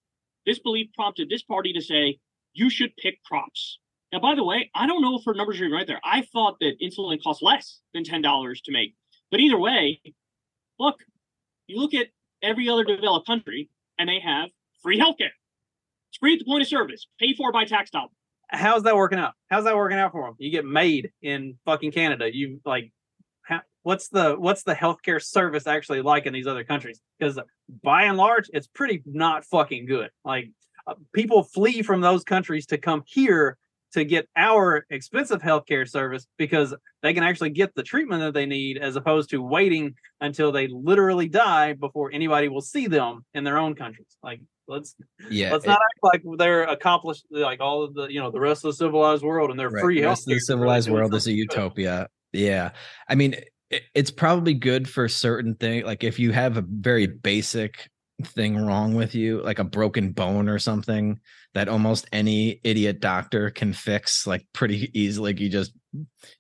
This 0.46 0.60
belief 0.60 0.90
prompted 0.96 1.30
this 1.30 1.44
party 1.44 1.74
to 1.74 1.82
say, 1.82 2.20
you 2.54 2.70
should 2.70 2.96
pick 2.98 3.24
crops. 3.24 3.80
Now, 4.14 4.20
by 4.20 4.36
the 4.36 4.44
way, 4.44 4.70
I 4.74 4.88
don't 4.88 5.02
know 5.02 5.18
if 5.18 5.26
her 5.26 5.34
numbers 5.34 5.60
are 5.60 5.70
right 5.70 5.88
there. 5.88 6.00
I 6.04 6.22
thought 6.22 6.58
that 6.62 6.80
insulin 6.82 7.22
costs 7.22 7.42
less 7.42 7.82
than 7.94 8.04
$10 8.04 8.62
to 8.64 8.72
make. 8.72 8.96
But 9.32 9.40
either 9.40 9.60
way, 9.60 10.02
look, 10.80 11.00
you 11.68 11.80
look 11.80 11.94
at 11.94 12.08
every 12.42 12.70
other 12.70 12.84
developed 12.84 13.28
country 13.28 13.70
and 13.98 14.08
they 14.08 14.20
have 14.20 14.50
free 14.82 15.00
healthcare. 15.00 15.32
It's 16.10 16.20
free 16.20 16.34
at 16.34 16.40
the 16.40 16.46
point 16.46 16.62
of 16.62 16.68
service, 16.68 17.08
paid 17.20 17.36
for 17.36 17.52
by 17.52 17.66
tax 17.66 17.90
dollars. 17.90 18.12
How's 18.50 18.84
that 18.84 18.96
working 18.96 19.20
out? 19.20 19.34
How's 19.50 19.64
that 19.64 19.76
working 19.76 19.98
out 19.98 20.12
for 20.12 20.28
them? 20.28 20.36
You 20.38 20.52
get 20.52 20.66
made 20.66 21.12
in 21.22 21.58
fucking 21.66 21.92
Canada. 21.92 22.34
You 22.34 22.62
like 22.64 22.92
what's 23.86 24.10
the 24.10 24.34
what's 24.34 24.64
the 24.64 24.74
healthcare 24.74 25.24
service 25.24 25.68
actually 25.68 26.02
like 26.02 26.26
in 26.26 26.34
these 26.34 26.48
other 26.48 26.64
countries? 26.64 27.00
Because 27.20 27.40
by 27.84 28.06
and 28.06 28.18
large, 28.18 28.50
it's 28.52 28.66
pretty 28.66 29.04
not 29.06 29.46
fucking 29.46 29.86
good. 29.86 30.10
Like 30.26 30.50
uh, 30.88 30.96
people 31.14 31.44
flee 31.44 31.84
from 31.84 32.02
those 32.02 32.24
countries 32.24 32.66
to 32.68 32.80
come 32.80 33.04
here 33.06 33.58
to 33.94 34.04
get 34.04 34.28
our 34.36 34.88
expensive 34.90 35.40
healthcare 35.40 35.88
service 35.88 36.26
because 36.38 36.74
they 37.04 37.14
can 37.14 37.24
actually 37.24 37.52
get 37.52 37.76
the 37.76 37.84
treatment 37.84 38.22
that 38.22 38.34
they 38.34 38.48
need 38.48 38.80
as 38.80 38.96
opposed 38.96 39.30
to 39.30 39.42
waiting 39.42 39.94
until 40.20 40.52
they 40.52 40.68
literally 40.68 41.30
die 41.30 41.74
before 41.74 42.12
anybody 42.12 42.48
will 42.48 42.62
see 42.62 42.88
them 42.88 43.24
in 43.36 43.44
their 43.44 43.60
own 43.60 43.76
countries. 43.76 44.18
Like 44.24 44.42
let's 44.68 44.96
yeah 45.30 45.52
let's 45.52 45.64
it, 45.64 45.68
not 45.68 45.80
act 45.80 46.00
like 46.02 46.24
they're 46.40 46.64
accomplished 46.64 47.24
like 47.30 47.62
all 47.62 47.84
of 47.84 47.94
the 47.94 48.08
you 48.08 48.20
know 48.20 48.32
the 48.32 48.40
rest 48.40 48.66
of 48.66 48.70
the 48.70 48.78
civilized 48.78 49.24
world 49.24 49.52
and 49.52 49.60
they're 49.60 49.70
right. 49.70 49.84
free 49.84 50.02
the 50.02 50.08
rest 50.08 50.28
of 50.28 50.34
the 50.34 50.40
civilized 50.40 50.90
world 50.90 51.14
is 51.14 51.28
a 51.28 51.32
utopia 51.32 52.08
yeah 52.34 52.72
i 53.08 53.14
mean 53.14 53.36
it's 53.70 54.12
probably 54.12 54.54
good 54.54 54.88
for 54.88 55.08
certain 55.08 55.56
things 55.56 55.86
like 55.86 56.04
if 56.04 56.20
you 56.20 56.32
have 56.32 56.58
a 56.58 56.66
very 56.68 57.08
basic 57.08 57.90
thing 58.24 58.58
wrong 58.58 58.96
with 58.96 59.14
you, 59.16 59.42
like 59.42 59.60
a 59.60 59.64
broken 59.64 60.12
bone 60.12 60.48
or 60.48 60.60
something 60.60 61.20
that 61.54 61.68
almost 61.68 62.08
any 62.12 62.60
idiot 62.64 63.00
doctor 63.00 63.50
can 63.50 63.74
fix 63.74 64.26
like 64.26 64.46
pretty 64.54 64.90
easily. 64.98 65.34
Like 65.34 65.40
you 65.40 65.50
just 65.50 65.74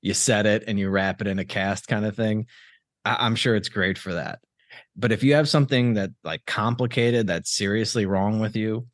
you 0.01 0.13
set 0.13 0.45
it 0.45 0.63
and 0.67 0.79
you 0.79 0.89
wrap 0.89 1.21
it 1.21 1.27
in 1.27 1.39
a 1.39 1.45
cast 1.45 1.87
kind 1.87 2.05
of 2.05 2.15
thing. 2.15 2.47
I- 3.03 3.17
I'm 3.19 3.35
sure 3.35 3.55
it's 3.55 3.69
great 3.69 3.97
for 3.97 4.13
that. 4.13 4.39
But 4.95 5.11
if 5.11 5.23
you 5.23 5.35
have 5.35 5.49
something 5.49 5.95
that 5.95 6.11
like 6.23 6.45
complicated 6.45 7.27
that's 7.27 7.51
seriously 7.55 8.05
wrong 8.05 8.39
with 8.39 8.55
you, 8.55 8.87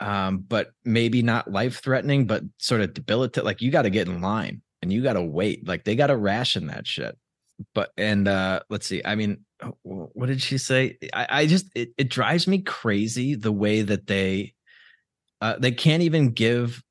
um, 0.00 0.44
but 0.46 0.70
maybe 0.84 1.22
not 1.22 1.50
life 1.50 1.82
threatening, 1.82 2.26
but 2.26 2.42
sort 2.58 2.80
of 2.80 2.94
debilitate, 2.94 3.44
like 3.44 3.62
you 3.62 3.70
got 3.72 3.82
to 3.82 3.90
get 3.90 4.06
in 4.08 4.20
line 4.20 4.62
and 4.82 4.92
you 4.92 5.02
got 5.02 5.14
to 5.14 5.22
wait. 5.22 5.66
Like 5.66 5.84
they 5.84 5.96
got 5.96 6.08
to 6.08 6.16
ration 6.16 6.68
that 6.68 6.86
shit. 6.86 7.16
But 7.74 7.90
and 7.96 8.28
uh 8.28 8.60
let's 8.70 8.86
see. 8.86 9.02
I 9.04 9.16
mean, 9.16 9.44
what 9.82 10.26
did 10.26 10.40
she 10.40 10.58
say? 10.58 10.96
I, 11.12 11.26
I 11.30 11.46
just 11.46 11.66
it, 11.74 11.90
it 11.98 12.08
drives 12.08 12.46
me 12.46 12.62
crazy 12.62 13.34
the 13.34 13.52
way 13.52 13.82
that 13.82 14.06
they 14.06 14.54
uh 15.40 15.56
they 15.58 15.72
can't 15.72 16.02
even 16.02 16.30
give 16.30 16.82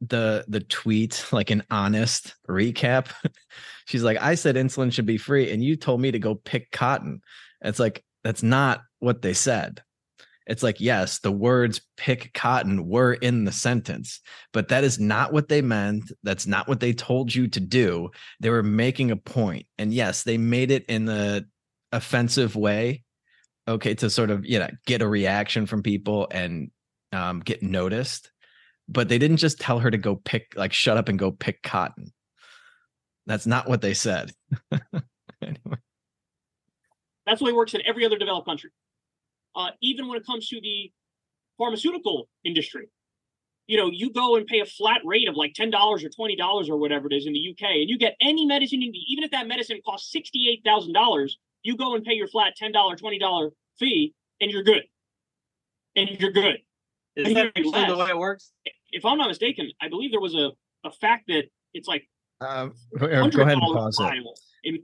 the 0.00 0.44
the 0.48 0.60
tweet 0.60 1.24
like 1.32 1.50
an 1.50 1.62
honest 1.70 2.34
recap. 2.48 3.08
She's 3.86 4.02
like, 4.02 4.20
I 4.20 4.34
said 4.34 4.56
insulin 4.56 4.92
should 4.92 5.06
be 5.06 5.18
free, 5.18 5.50
and 5.50 5.62
you 5.62 5.76
told 5.76 6.00
me 6.00 6.10
to 6.10 6.18
go 6.18 6.34
pick 6.34 6.70
cotton. 6.70 7.20
It's 7.62 7.78
like 7.78 8.04
that's 8.22 8.42
not 8.42 8.82
what 8.98 9.22
they 9.22 9.34
said. 9.34 9.82
It's 10.46 10.62
like, 10.62 10.78
yes, 10.78 11.20
the 11.20 11.32
words 11.32 11.80
pick 11.96 12.34
cotton 12.34 12.86
were 12.86 13.14
in 13.14 13.44
the 13.44 13.52
sentence, 13.52 14.20
but 14.52 14.68
that 14.68 14.84
is 14.84 14.98
not 14.98 15.32
what 15.32 15.48
they 15.48 15.62
meant. 15.62 16.12
That's 16.22 16.46
not 16.46 16.68
what 16.68 16.80
they 16.80 16.92
told 16.92 17.34
you 17.34 17.48
to 17.48 17.60
do. 17.60 18.10
They 18.40 18.50
were 18.50 18.62
making 18.62 19.10
a. 19.10 19.18
And 19.78 19.92
yes, 19.92 20.22
they 20.22 20.36
made 20.36 20.70
it 20.70 20.84
in 20.86 21.06
the 21.06 21.46
offensive 21.92 22.56
way. 22.56 23.04
Okay, 23.66 23.94
to 23.94 24.10
sort 24.10 24.28
of, 24.28 24.44
you 24.44 24.58
know, 24.58 24.68
get 24.84 25.00
a 25.00 25.08
reaction 25.08 25.64
from 25.64 25.82
people 25.82 26.28
and 26.30 26.70
um, 27.12 27.40
get 27.40 27.62
noticed. 27.62 28.30
But 28.86 29.08
they 29.08 29.16
didn't 29.16 29.38
just 29.38 29.58
tell 29.58 29.78
her 29.78 29.90
to 29.90 29.96
go 29.96 30.16
pick, 30.16 30.52
like, 30.54 30.74
shut 30.74 30.98
up 30.98 31.08
and 31.08 31.18
go 31.18 31.30
pick 31.30 31.62
cotton. 31.62 32.12
That's 33.26 33.46
not 33.46 33.66
what 33.66 33.80
they 33.80 33.94
said. 33.94 34.32
anyway. 35.42 35.78
That's 37.26 37.38
the 37.38 37.46
way 37.46 37.50
it 37.52 37.56
works 37.56 37.72
in 37.72 37.80
every 37.86 38.04
other 38.04 38.18
developed 38.18 38.46
country. 38.46 38.70
Uh, 39.56 39.70
even 39.80 40.08
when 40.08 40.18
it 40.18 40.26
comes 40.26 40.48
to 40.48 40.60
the 40.60 40.90
pharmaceutical 41.58 42.28
industry, 42.44 42.88
you 43.66 43.76
know, 43.76 43.90
you 43.90 44.12
go 44.12 44.36
and 44.36 44.46
pay 44.46 44.60
a 44.60 44.66
flat 44.66 45.00
rate 45.04 45.28
of 45.28 45.36
like 45.36 45.54
ten 45.54 45.70
dollars 45.70 46.04
or 46.04 46.10
twenty 46.10 46.36
dollars 46.36 46.68
or 46.68 46.76
whatever 46.76 47.06
it 47.10 47.14
is 47.14 47.26
in 47.26 47.32
the 47.32 47.50
UK, 47.50 47.70
and 47.70 47.88
you 47.88 47.98
get 47.98 48.14
any 48.20 48.44
medicine 48.46 48.82
you 48.82 48.92
need, 48.92 49.04
even 49.08 49.24
if 49.24 49.30
that 49.30 49.46
medicine 49.46 49.80
costs 49.84 50.12
sixty-eight 50.12 50.62
thousand 50.64 50.92
dollars. 50.92 51.38
You 51.62 51.78
go 51.78 51.94
and 51.94 52.04
pay 52.04 52.12
your 52.12 52.28
flat 52.28 52.54
ten 52.56 52.72
dollar, 52.72 52.94
twenty 52.94 53.18
dollar 53.18 53.50
fee, 53.78 54.12
and 54.40 54.50
you're 54.50 54.62
good. 54.62 54.82
And 55.96 56.10
you're 56.20 56.32
good. 56.32 56.58
Is 57.16 57.28
And 57.28 57.36
that 57.36 57.56
you're 57.56 57.68
actually 57.68 57.86
the 57.86 57.96
way 57.96 58.10
it 58.10 58.18
works? 58.18 58.52
If 58.90 59.04
I'm 59.06 59.16
not 59.16 59.28
mistaken, 59.28 59.70
I 59.80 59.88
believe 59.88 60.10
there 60.10 60.20
was 60.20 60.34
a, 60.34 60.50
a 60.84 60.90
fact 60.90 61.24
that 61.28 61.44
it's 61.72 61.88
like 61.88 62.06
Um, 62.40 62.74
go 62.98 63.06
ahead 63.06 63.20
hundred 63.20 63.48
and 63.48 63.60
dollars 63.60 63.96
pause 63.96 64.10
it. 64.12 64.24
In, 64.64 64.82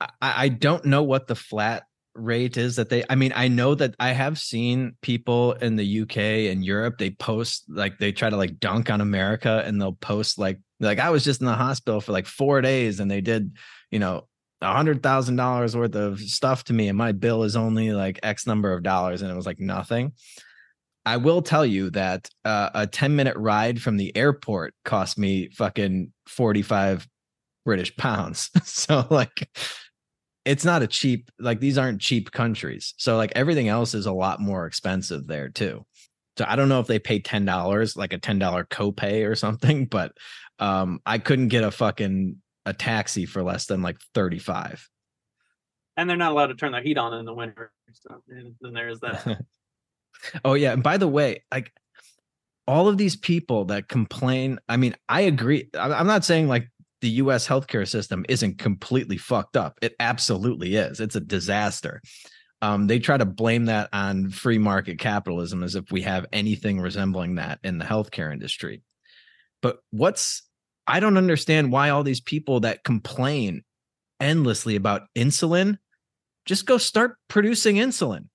I, 0.00 0.08
I 0.20 0.48
don't 0.48 0.84
know 0.84 1.02
what 1.02 1.28
the 1.28 1.34
flat 1.34 1.87
rate 2.18 2.56
is 2.56 2.76
that 2.76 2.88
they 2.88 3.04
I 3.08 3.14
mean 3.14 3.32
I 3.34 3.48
know 3.48 3.74
that 3.74 3.94
I 3.98 4.10
have 4.10 4.38
seen 4.38 4.96
people 5.02 5.52
in 5.52 5.76
the 5.76 6.02
UK 6.02 6.16
and 6.50 6.64
Europe 6.64 6.98
they 6.98 7.10
post 7.10 7.64
like 7.68 7.98
they 7.98 8.12
try 8.12 8.30
to 8.30 8.36
like 8.36 8.58
dunk 8.58 8.90
on 8.90 9.00
America 9.00 9.62
and 9.64 9.80
they'll 9.80 9.92
post 9.92 10.38
like 10.38 10.58
like 10.80 10.98
I 10.98 11.10
was 11.10 11.24
just 11.24 11.40
in 11.40 11.46
the 11.46 11.54
hospital 11.54 12.00
for 12.00 12.12
like 12.12 12.26
4 12.26 12.60
days 12.60 13.00
and 13.00 13.10
they 13.10 13.20
did 13.20 13.56
you 13.90 13.98
know 13.98 14.26
a 14.60 14.72
hundred 14.72 15.02
thousand 15.02 15.36
dollars 15.36 15.76
worth 15.76 15.94
of 15.94 16.20
stuff 16.20 16.64
to 16.64 16.72
me 16.72 16.88
and 16.88 16.98
my 16.98 17.12
bill 17.12 17.44
is 17.44 17.56
only 17.56 17.92
like 17.92 18.18
X 18.22 18.46
number 18.46 18.72
of 18.72 18.82
dollars 18.82 19.22
and 19.22 19.30
it 19.30 19.36
was 19.36 19.46
like 19.46 19.60
nothing. 19.60 20.12
I 21.06 21.16
will 21.16 21.40
tell 21.40 21.64
you 21.64 21.90
that 21.90 22.28
uh, 22.44 22.70
a 22.74 22.86
10 22.86 23.16
minute 23.16 23.36
ride 23.36 23.80
from 23.80 23.96
the 23.96 24.14
airport 24.14 24.74
cost 24.84 25.16
me 25.16 25.48
fucking 25.50 26.12
45 26.26 27.08
British 27.64 27.96
pounds. 27.96 28.50
so 28.64 29.06
like 29.08 29.48
it's 30.48 30.64
not 30.64 30.82
a 30.82 30.86
cheap 30.86 31.30
like 31.38 31.60
these 31.60 31.76
aren't 31.76 32.00
cheap 32.00 32.32
countries. 32.32 32.94
So 32.96 33.18
like 33.18 33.32
everything 33.36 33.68
else 33.68 33.92
is 33.92 34.06
a 34.06 34.12
lot 34.12 34.40
more 34.40 34.64
expensive 34.66 35.26
there 35.26 35.50
too. 35.50 35.84
So 36.38 36.46
I 36.48 36.56
don't 36.56 36.70
know 36.70 36.80
if 36.80 36.86
they 36.86 36.98
pay 36.98 37.18
ten 37.18 37.44
dollars, 37.44 37.98
like 37.98 38.14
a 38.14 38.18
ten 38.18 38.38
dollar 38.38 38.64
copay 38.64 39.28
or 39.28 39.34
something, 39.34 39.84
but 39.90 40.12
um 40.58 41.00
I 41.04 41.18
couldn't 41.18 41.48
get 41.48 41.64
a 41.64 41.70
fucking 41.70 42.36
a 42.64 42.72
taxi 42.72 43.26
for 43.26 43.42
less 43.42 43.66
than 43.66 43.82
like 43.82 43.98
thirty 44.14 44.38
five. 44.38 44.88
And 45.98 46.08
they're 46.08 46.16
not 46.16 46.32
allowed 46.32 46.46
to 46.46 46.54
turn 46.54 46.72
their 46.72 46.82
heat 46.82 46.96
on 46.96 47.12
in 47.12 47.26
the 47.26 47.34
winter. 47.34 47.70
So 47.92 48.22
and 48.30 48.54
then 48.62 48.72
there's 48.72 49.00
that. 49.00 49.42
oh 50.46 50.54
yeah, 50.54 50.72
and 50.72 50.82
by 50.82 50.96
the 50.96 51.08
way, 51.08 51.44
like 51.52 51.72
all 52.66 52.88
of 52.88 52.96
these 52.96 53.16
people 53.16 53.66
that 53.66 53.88
complain, 53.88 54.60
I 54.66 54.78
mean, 54.78 54.94
I 55.10 55.22
agree. 55.22 55.68
I'm 55.78 56.06
not 56.06 56.24
saying 56.24 56.48
like 56.48 56.70
the 57.00 57.10
US 57.10 57.46
healthcare 57.46 57.88
system 57.88 58.24
isn't 58.28 58.58
completely 58.58 59.16
fucked 59.16 59.56
up. 59.56 59.78
It 59.82 59.94
absolutely 60.00 60.76
is. 60.76 61.00
It's 61.00 61.16
a 61.16 61.20
disaster. 61.20 62.02
Um, 62.60 62.88
they 62.88 62.98
try 62.98 63.16
to 63.16 63.24
blame 63.24 63.66
that 63.66 63.88
on 63.92 64.30
free 64.30 64.58
market 64.58 64.98
capitalism 64.98 65.62
as 65.62 65.76
if 65.76 65.92
we 65.92 66.02
have 66.02 66.26
anything 66.32 66.80
resembling 66.80 67.36
that 67.36 67.60
in 67.62 67.78
the 67.78 67.84
healthcare 67.84 68.32
industry. 68.32 68.82
But 69.62 69.78
what's 69.90 70.42
I 70.86 71.00
don't 71.00 71.18
understand 71.18 71.70
why 71.70 71.90
all 71.90 72.02
these 72.02 72.20
people 72.20 72.60
that 72.60 72.82
complain 72.82 73.62
endlessly 74.20 74.74
about 74.74 75.02
insulin 75.14 75.78
just 76.46 76.66
go 76.66 76.78
start 76.78 77.16
producing 77.28 77.76
insulin. 77.76 78.28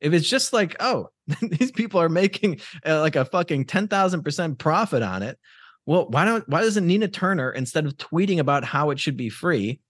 If 0.00 0.14
it's 0.14 0.28
just 0.28 0.52
like, 0.52 0.74
oh, 0.80 1.10
these 1.42 1.70
people 1.70 2.00
are 2.00 2.08
making 2.08 2.60
uh, 2.84 3.00
like 3.00 3.14
a 3.14 3.26
fucking 3.26 3.66
10,000% 3.66 4.58
profit 4.58 5.02
on 5.02 5.22
it. 5.22 5.38
Well, 5.88 6.06
why 6.10 6.26
don't 6.26 6.46
why 6.50 6.60
doesn't 6.60 6.86
Nina 6.86 7.08
Turner 7.08 7.50
instead 7.50 7.86
of 7.86 7.96
tweeting 7.96 8.40
about 8.40 8.62
how 8.62 8.90
it 8.90 9.00
should 9.00 9.16
be 9.16 9.30
free, 9.30 9.80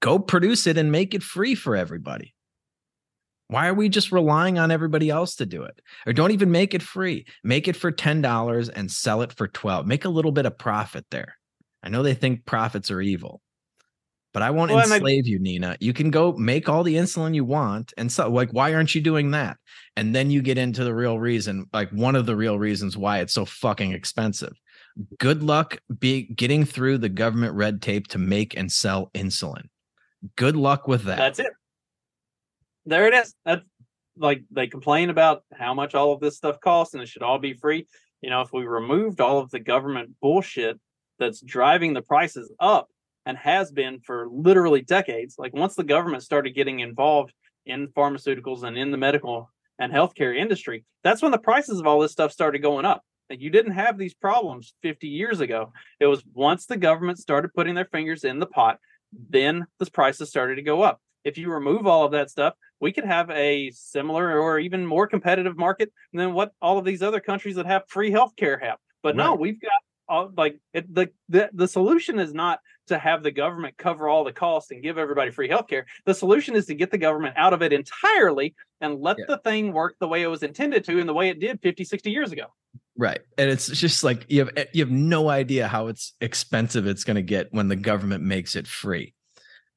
go 0.00 0.18
produce 0.18 0.66
it 0.66 0.76
and 0.76 0.90
make 0.90 1.14
it 1.14 1.22
free 1.22 1.54
for 1.54 1.76
everybody? 1.76 2.34
Why 3.46 3.68
are 3.68 3.74
we 3.74 3.88
just 3.88 4.10
relying 4.10 4.58
on 4.58 4.72
everybody 4.72 5.10
else 5.10 5.36
to 5.36 5.46
do 5.46 5.62
it? 5.62 5.80
Or 6.04 6.12
don't 6.12 6.32
even 6.32 6.50
make 6.50 6.74
it 6.74 6.82
free. 6.82 7.26
Make 7.44 7.68
it 7.68 7.76
for 7.76 7.92
$10 7.92 8.70
and 8.74 8.90
sell 8.90 9.22
it 9.22 9.32
for 9.32 9.46
12. 9.46 9.86
Make 9.86 10.04
a 10.04 10.08
little 10.08 10.32
bit 10.32 10.46
of 10.46 10.58
profit 10.58 11.06
there. 11.12 11.36
I 11.80 11.90
know 11.90 12.02
they 12.02 12.14
think 12.14 12.44
profits 12.44 12.90
are 12.90 13.00
evil. 13.00 13.40
But 14.32 14.42
I 14.42 14.50
won't 14.50 14.72
Well, 14.72 14.80
and 14.80 14.92
I- 14.92 14.96
enslave 14.96 15.28
you, 15.28 15.38
Nina. 15.38 15.76
You 15.78 15.92
can 15.92 16.10
go 16.10 16.32
make 16.32 16.68
all 16.68 16.82
the 16.82 16.96
insulin 16.96 17.36
you 17.36 17.44
want. 17.44 17.92
And 17.96 18.10
so, 18.10 18.28
like, 18.28 18.50
why 18.50 18.74
aren't 18.74 18.96
you 18.96 19.00
doing 19.00 19.30
that? 19.30 19.58
And 19.94 20.12
then 20.12 20.32
you 20.32 20.42
get 20.42 20.58
into 20.58 20.82
the 20.82 20.92
real 20.94 21.20
reason, 21.20 21.66
like 21.72 21.90
one 21.90 22.16
of 22.16 22.26
the 22.26 22.34
real 22.34 22.58
reasons 22.58 22.96
why 22.96 23.20
it's 23.20 23.32
so 23.32 23.44
fucking 23.44 23.92
expensive. 23.92 24.58
Good 25.18 25.42
luck 25.42 25.78
be 25.98 26.22
getting 26.22 26.64
through 26.64 26.98
the 26.98 27.08
government 27.08 27.54
red 27.54 27.82
tape 27.82 28.08
to 28.08 28.18
make 28.18 28.56
and 28.56 28.70
sell 28.70 29.10
insulin. 29.14 29.68
Good 30.36 30.56
luck 30.56 30.86
with 30.86 31.04
that. 31.04 31.18
That's 31.18 31.38
it. 31.40 31.52
There 32.86 33.06
it 33.06 33.14
is. 33.14 33.34
That's 33.44 33.64
like 34.16 34.42
they 34.50 34.66
complain 34.66 35.10
about 35.10 35.42
how 35.52 35.74
much 35.74 35.94
all 35.94 36.12
of 36.12 36.20
this 36.20 36.36
stuff 36.36 36.60
costs 36.60 36.94
and 36.94 37.02
it 37.02 37.08
should 37.08 37.22
all 37.22 37.38
be 37.38 37.54
free. 37.54 37.86
You 38.20 38.30
know, 38.30 38.40
if 38.40 38.52
we 38.52 38.64
removed 38.64 39.20
all 39.20 39.38
of 39.38 39.50
the 39.50 39.58
government 39.58 40.10
bullshit 40.20 40.78
that's 41.18 41.40
driving 41.40 41.92
the 41.92 42.02
prices 42.02 42.52
up 42.60 42.88
and 43.26 43.36
has 43.36 43.72
been 43.72 44.00
for 44.00 44.28
literally 44.30 44.82
decades, 44.82 45.34
like 45.38 45.54
once 45.54 45.74
the 45.74 45.84
government 45.84 46.22
started 46.22 46.54
getting 46.54 46.80
involved 46.80 47.32
in 47.66 47.88
pharmaceuticals 47.88 48.62
and 48.62 48.78
in 48.78 48.90
the 48.90 48.96
medical 48.96 49.50
and 49.78 49.92
healthcare 49.92 50.36
industry, 50.36 50.84
that's 51.02 51.22
when 51.22 51.32
the 51.32 51.38
prices 51.38 51.80
of 51.80 51.86
all 51.86 52.00
this 52.00 52.12
stuff 52.12 52.32
started 52.32 52.60
going 52.60 52.84
up. 52.84 53.02
You 53.30 53.50
didn't 53.50 53.72
have 53.72 53.96
these 53.98 54.14
problems 54.14 54.74
50 54.82 55.08
years 55.08 55.40
ago. 55.40 55.72
It 56.00 56.06
was 56.06 56.22
once 56.34 56.66
the 56.66 56.76
government 56.76 57.18
started 57.18 57.54
putting 57.54 57.74
their 57.74 57.86
fingers 57.86 58.24
in 58.24 58.38
the 58.38 58.46
pot, 58.46 58.78
then 59.30 59.66
the 59.78 59.86
prices 59.86 60.28
started 60.28 60.56
to 60.56 60.62
go 60.62 60.82
up. 60.82 61.00
If 61.24 61.38
you 61.38 61.50
remove 61.50 61.86
all 61.86 62.04
of 62.04 62.12
that 62.12 62.30
stuff, 62.30 62.54
we 62.80 62.92
could 62.92 63.04
have 63.06 63.30
a 63.30 63.70
similar 63.70 64.38
or 64.38 64.58
even 64.58 64.84
more 64.84 65.06
competitive 65.06 65.56
market 65.56 65.90
than 66.12 66.34
what 66.34 66.52
all 66.60 66.76
of 66.76 66.84
these 66.84 67.02
other 67.02 67.20
countries 67.20 67.56
that 67.56 67.64
have 67.66 67.84
free 67.88 68.10
healthcare 68.10 68.60
have. 68.62 68.76
But 69.02 69.16
no, 69.16 69.34
we've 69.34 69.60
got 69.60 69.70
all, 70.06 70.30
like 70.36 70.58
it, 70.74 70.92
the, 70.94 71.08
the 71.30 71.48
the 71.54 71.68
solution 71.68 72.18
is 72.18 72.34
not 72.34 72.60
to 72.88 72.98
have 72.98 73.22
the 73.22 73.30
government 73.30 73.78
cover 73.78 74.06
all 74.08 74.22
the 74.24 74.32
costs 74.32 74.70
and 74.70 74.82
give 74.82 74.98
everybody 74.98 75.30
free 75.30 75.48
healthcare. 75.48 75.84
The 76.04 76.12
solution 76.12 76.54
is 76.56 76.66
to 76.66 76.74
get 76.74 76.90
the 76.90 76.98
government 76.98 77.34
out 77.38 77.54
of 77.54 77.62
it 77.62 77.72
entirely 77.72 78.54
and 78.82 79.00
let 79.00 79.16
Yeah. 79.18 79.24
the 79.28 79.38
thing 79.38 79.72
work 79.72 79.96
the 79.98 80.08
way 80.08 80.20
it 80.20 80.26
was 80.26 80.42
intended 80.42 80.84
to 80.84 81.00
and 81.00 81.08
the 81.08 81.14
way 81.14 81.30
it 81.30 81.40
did 81.40 81.60
50, 81.62 81.84
60 81.84 82.10
years 82.10 82.32
ago. 82.32 82.48
Right. 82.96 83.20
And 83.36 83.50
it's 83.50 83.68
just 83.68 84.04
like 84.04 84.26
you 84.28 84.40
have 84.40 84.50
eh, 84.56 84.66
you 84.72 84.84
have 84.84 84.92
no 84.92 85.28
idea 85.28 85.66
how 85.66 85.88
it's 85.88 86.14
expensive 86.20 86.86
it's 86.86 87.04
going 87.04 87.16
to 87.16 87.22
get 87.22 87.48
when 87.52 87.68
the 87.68 87.76
government 87.76 88.22
makes 88.22 88.54
it 88.54 88.66
free. 88.66 89.14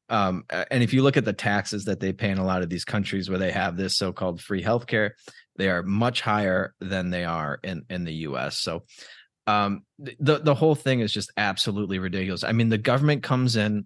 Um, 0.10 0.46
and 0.50 0.84
if 0.84 0.94
you 0.94 1.04
look 1.04 1.18
at 1.18 1.26
the 1.26 1.34
taxes 1.34 1.86
that 1.86 2.00
they 2.00 2.14
pay 2.14 2.30
in 2.30 2.38
a 2.38 2.46
lot 2.46 2.62
of 2.62 2.70
these 2.70 2.86
countries 2.86 3.30
where 3.30 3.40
they 3.40 3.52
have 3.52 3.76
this 3.76 3.98
so-called 3.98 4.40
free 4.40 4.64
healthcare, 4.64 5.12
they 5.58 5.70
are 5.70 5.84
much 5.84 6.22
higher 6.22 6.74
than 6.80 7.10
they 7.10 7.26
are 7.26 7.60
in 7.64 7.84
in 7.90 8.04
the 8.04 8.14
US. 8.14 8.58
So 8.58 8.84
um 9.48 9.84
the 9.98 10.40
the 10.40 10.56
whole 10.56 10.76
thing 10.76 11.00
is 11.00 11.12
just 11.12 11.32
absolutely 11.38 12.00
ridiculous. 12.00 12.44
I 12.44 12.52
mean, 12.52 12.70
the 12.70 12.78
government 12.78 13.24
comes 13.24 13.56
in 13.56 13.86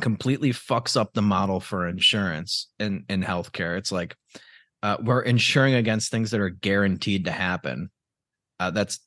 completely 0.00 0.52
fucks 0.52 0.96
up 0.96 1.12
the 1.12 1.22
model 1.22 1.60
for 1.60 1.86
insurance 1.86 2.68
in 2.78 3.04
in 3.08 3.22
healthcare. 3.22 3.76
It's 3.76 3.92
like 3.92 4.16
uh, 4.82 4.96
we're 5.00 5.22
insuring 5.22 5.74
against 5.74 6.10
things 6.10 6.32
that 6.32 6.40
are 6.40 6.50
guaranteed 6.50 7.26
to 7.26 7.30
happen. 7.30 7.90
Uh, 8.62 8.70
that's 8.70 9.00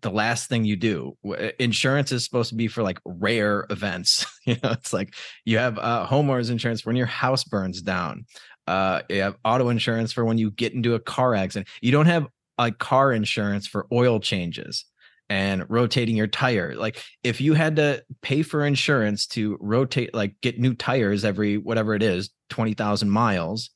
the 0.00 0.10
last 0.10 0.48
thing 0.48 0.64
you 0.64 0.74
do. 0.74 1.16
Insurance 1.58 2.12
is 2.12 2.24
supposed 2.24 2.48
to 2.48 2.54
be 2.54 2.66
for 2.66 2.82
like 2.82 2.98
rare 3.04 3.66
events. 3.68 4.24
you 4.46 4.56
know, 4.62 4.70
it's 4.70 4.92
like 4.92 5.14
you 5.44 5.58
have 5.58 5.78
uh, 5.78 6.06
homeowners 6.06 6.50
insurance 6.50 6.80
for 6.80 6.90
when 6.90 6.96
your 6.96 7.06
house 7.06 7.44
burns 7.44 7.82
down. 7.82 8.24
Uh, 8.66 9.02
you 9.10 9.20
have 9.20 9.36
auto 9.44 9.68
insurance 9.68 10.12
for 10.12 10.24
when 10.24 10.38
you 10.38 10.50
get 10.50 10.72
into 10.72 10.94
a 10.94 11.00
car 11.00 11.34
accident. 11.34 11.68
You 11.82 11.92
don't 11.92 12.06
have 12.06 12.26
like 12.58 12.78
car 12.78 13.12
insurance 13.12 13.66
for 13.66 13.86
oil 13.92 14.18
changes 14.18 14.86
and 15.28 15.68
rotating 15.68 16.16
your 16.16 16.26
tire. 16.26 16.74
Like 16.74 17.02
if 17.22 17.40
you 17.40 17.52
had 17.52 17.76
to 17.76 18.02
pay 18.22 18.42
for 18.42 18.64
insurance 18.64 19.26
to 19.28 19.58
rotate, 19.60 20.14
like 20.14 20.34
get 20.40 20.58
new 20.58 20.74
tires 20.74 21.24
every 21.24 21.58
whatever 21.58 21.94
it 21.94 22.02
is, 22.02 22.30
twenty 22.48 22.72
thousand 22.74 23.10
miles, 23.10 23.70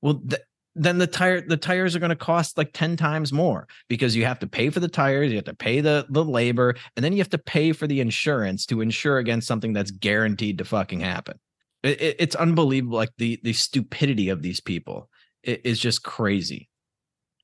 well, 0.00 0.22
th- 0.26 0.42
then 0.74 0.98
the 0.98 1.06
tire 1.06 1.40
the 1.40 1.56
tires 1.56 1.96
are 1.96 1.98
going 1.98 2.10
to 2.10 2.16
cost 2.16 2.56
like 2.56 2.72
10 2.72 2.96
times 2.96 3.32
more 3.32 3.66
because 3.88 4.14
you 4.14 4.24
have 4.24 4.38
to 4.38 4.46
pay 4.46 4.70
for 4.70 4.80
the 4.80 4.88
tires 4.88 5.30
you 5.30 5.36
have 5.36 5.44
to 5.44 5.54
pay 5.54 5.80
the 5.80 6.06
the 6.10 6.24
labor 6.24 6.74
and 6.96 7.04
then 7.04 7.12
you 7.12 7.18
have 7.18 7.30
to 7.30 7.38
pay 7.38 7.72
for 7.72 7.86
the 7.86 8.00
insurance 8.00 8.66
to 8.66 8.80
insure 8.80 9.18
against 9.18 9.48
something 9.48 9.72
that's 9.72 9.90
guaranteed 9.90 10.58
to 10.58 10.64
fucking 10.64 11.00
happen. 11.00 11.38
It, 11.82 12.00
it, 12.00 12.16
it's 12.18 12.36
unbelievable 12.36 12.96
like 12.96 13.12
the 13.18 13.40
the 13.42 13.52
stupidity 13.52 14.28
of 14.28 14.42
these 14.42 14.60
people. 14.60 15.08
It 15.42 15.62
is 15.64 15.80
just 15.80 16.02
crazy. 16.02 16.68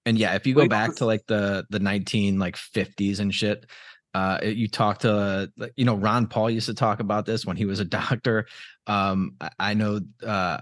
And 0.05 0.16
yeah 0.16 0.35
if 0.35 0.47
you 0.47 0.55
go 0.55 0.62
Wait, 0.62 0.70
back 0.70 0.95
to 0.97 1.07
like 1.07 1.27
the 1.27 1.66
the 1.70 1.81
19 1.81 2.39
like 2.39 2.57
50s 2.57 3.18
and 3.18 3.35
shit 3.35 3.66
uh, 4.14 4.41
you 4.43 4.66
talk 4.66 5.01
to 5.01 5.12
uh, 5.61 5.66
you 5.77 5.85
know 5.85 5.95
ron 5.95 6.27
paul 6.27 6.49
used 6.49 6.68
to 6.68 6.74
talk 6.74 7.01
about 7.01 7.27
this 7.27 7.45
when 7.45 7.57
he 7.57 7.66
was 7.66 7.81
a 7.81 7.85
doctor. 7.99 8.47
Um 8.87 9.33
i, 9.41 9.51
I 9.59 9.74
know 9.74 10.01
uh 10.24 10.59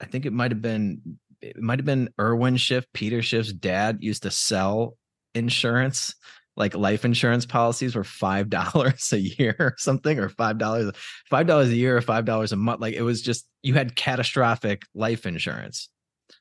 i 0.00 0.04
think 0.06 0.26
it 0.26 0.32
might 0.32 0.52
have 0.52 0.62
been 0.62 1.18
it 1.44 1.60
might 1.60 1.78
have 1.78 1.86
been 1.86 2.08
Irwin 2.18 2.56
Schiff, 2.56 2.86
Peter 2.94 3.20
Schiff's 3.22 3.52
dad 3.52 3.98
used 4.00 4.22
to 4.22 4.30
sell 4.30 4.96
insurance, 5.34 6.14
like 6.56 6.74
life 6.74 7.04
insurance 7.04 7.44
policies 7.44 7.94
were 7.94 8.04
five 8.04 8.48
dollars 8.50 9.12
a 9.12 9.20
year 9.20 9.54
or 9.58 9.74
something, 9.76 10.18
or 10.18 10.28
five 10.28 10.58
dollars, 10.58 10.90
five 11.28 11.46
dollars 11.46 11.68
a 11.68 11.76
year 11.76 11.96
or 11.96 12.00
five 12.00 12.24
dollars 12.24 12.52
a 12.52 12.56
month. 12.56 12.80
Like 12.80 12.94
it 12.94 13.02
was 13.02 13.20
just 13.20 13.46
you 13.62 13.74
had 13.74 13.96
catastrophic 13.96 14.82
life 14.94 15.26
insurance 15.26 15.88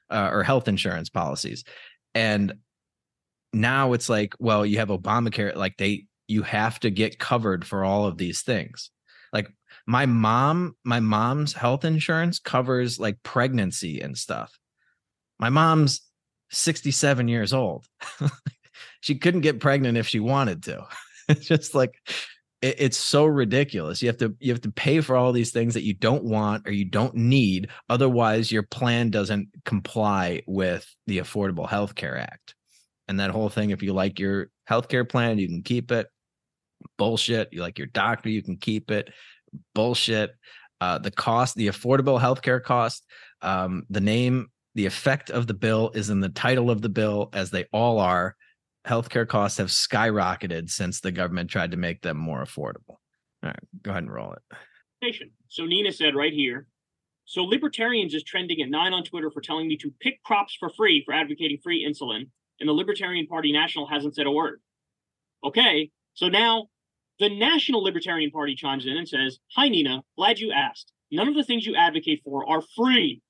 uh, 0.10 0.30
or 0.32 0.44
health 0.44 0.68
insurance 0.68 1.10
policies, 1.10 1.64
and 2.16 2.54
now 3.52 3.94
it's 3.94 4.10
like, 4.10 4.34
well, 4.40 4.66
you 4.66 4.80
have 4.80 4.90
Obamacare, 4.90 5.56
like 5.56 5.78
they 5.78 6.06
you 6.28 6.44
have 6.44 6.80
to 6.80 6.90
get 6.90 7.20
covered 7.20 7.66
for 7.66 7.84
all 7.84 8.06
of 8.06 8.18
these 8.18 8.42
things. 8.42 8.90
Like 9.34 9.50
my 9.86 10.06
mom, 10.06 10.76
my 10.86 11.02
mom's 11.02 11.54
health 11.54 11.84
insurance 11.84 12.40
covers 12.40 13.00
like 13.00 13.22
pregnancy 13.24 14.00
and 14.00 14.18
stuff 14.18 14.58
my 15.44 15.50
mom's 15.50 16.00
67 16.52 17.28
years 17.28 17.52
old. 17.52 17.86
she 19.02 19.16
couldn't 19.16 19.42
get 19.42 19.60
pregnant 19.60 19.98
if 19.98 20.08
she 20.08 20.22
wanted 20.22 20.64
to. 20.64 20.86
it's 21.28 21.46
just 21.46 21.76
like 21.76 21.96
it, 22.62 22.76
it's 22.80 22.96
so 22.96 23.26
ridiculous. 23.26 24.02
You 24.02 24.08
have 24.08 24.18
to 24.20 24.34
you 24.40 24.54
have 24.54 24.62
to 24.62 24.72
pay 24.72 25.02
for 25.02 25.18
all 25.18 25.34
these 25.34 25.52
things 25.52 25.74
that 25.74 25.84
you 25.84 25.96
don't 25.96 26.24
want 26.24 26.66
or 26.66 26.72
you 26.72 26.86
don't 26.86 27.14
need. 27.16 27.68
Otherwise, 27.90 28.54
your 28.54 28.64
plan 28.64 29.10
doesn't 29.10 29.50
comply 29.66 30.44
with 30.48 30.90
the 31.08 31.18
Affordable 31.18 31.68
Health 31.68 31.94
Care 31.94 32.18
Act. 32.18 32.56
And 33.10 33.20
that 33.20 33.32
whole 33.32 33.50
thing, 33.50 33.72
if 33.72 33.84
you 33.84 33.92
like 33.92 34.18
your 34.20 34.50
healthcare 34.70 35.08
plan, 35.08 35.40
you 35.40 35.50
can 35.50 35.62
keep 35.62 35.92
it. 35.92 36.08
Bullshit. 36.98 37.50
You 37.52 37.60
like 37.60 37.78
your 37.78 37.88
doctor, 37.88 38.30
you 38.30 38.42
can 38.42 38.56
keep 38.56 38.92
it. 38.92 39.10
Bullshit. 39.76 40.32
Uh, 40.80 41.00
the 41.00 41.12
cost, 41.12 41.56
the 41.56 41.68
affordable 41.68 42.20
healthcare 42.20 42.64
cost, 42.64 43.06
um, 43.42 43.84
the 43.90 44.02
name 44.02 44.48
the 44.76 44.86
effect 44.86 45.30
of 45.30 45.48
the 45.48 45.54
bill 45.54 45.92
is 45.94 46.10
in 46.10 46.20
the 46.20 46.30
title 46.30 46.72
of 46.72 46.82
the 46.82 46.90
bill, 46.90 47.30
as 47.34 47.52
they 47.52 47.66
all 47.72 48.00
are. 48.00 48.36
Healthcare 48.88 49.28
costs 49.28 49.58
have 49.60 49.68
skyrocketed 49.68 50.70
since 50.70 51.00
the 51.00 51.12
government 51.12 51.50
tried 51.50 51.72
to 51.72 51.78
make 51.78 52.02
them 52.02 52.18
more 52.18 52.44
affordable. 52.44 52.98
All 53.44 53.50
right, 53.50 53.60
go 53.82 53.92
ahead 53.92 54.04
and 54.04 54.14
roll 54.14 54.34
it. 54.34 54.42
So 55.48 55.66
Nina 55.66 55.92
said 55.92 56.16
right 56.16 56.34
here. 56.34 56.68
So 57.26 57.44
libertarians 57.44 58.14
is 58.14 58.24
trending 58.24 58.62
at 58.62 58.70
nine 58.70 58.94
on 58.94 59.04
Twitter 59.04 59.32
for 59.32 59.42
telling 59.42 59.68
me 59.68 59.78
to 59.78 59.94
pick 60.02 60.22
crops 60.24 60.56
for 60.60 60.70
free 60.70 61.04
for 61.06 61.14
advocating 61.14 61.60
free 61.64 61.86
insulin, 61.88 62.30
and 62.60 62.68
the 62.68 62.74
Libertarian 62.74 63.28
Party 63.28 63.52
National 63.52 63.88
hasn't 63.88 64.16
said 64.16 64.26
a 64.26 64.32
word. 64.32 64.62
Okay, 65.44 65.92
so 66.14 66.28
now 66.28 66.68
the 67.20 67.30
National 67.30 67.84
Libertarian 67.84 68.32
Party 68.32 68.56
chimes 68.56 68.86
in 68.86 68.98
and 68.98 69.08
says, 69.08 69.40
Hi, 69.56 69.70
Nina, 69.70 70.04
glad 70.18 70.40
you 70.40 70.52
asked. 70.52 70.92
None 71.12 71.28
of 71.28 71.36
the 71.36 71.44
things 71.44 71.66
you 71.66 71.76
advocate 71.76 72.22
for 72.26 72.50
are 72.50 72.64
free. 72.76 73.22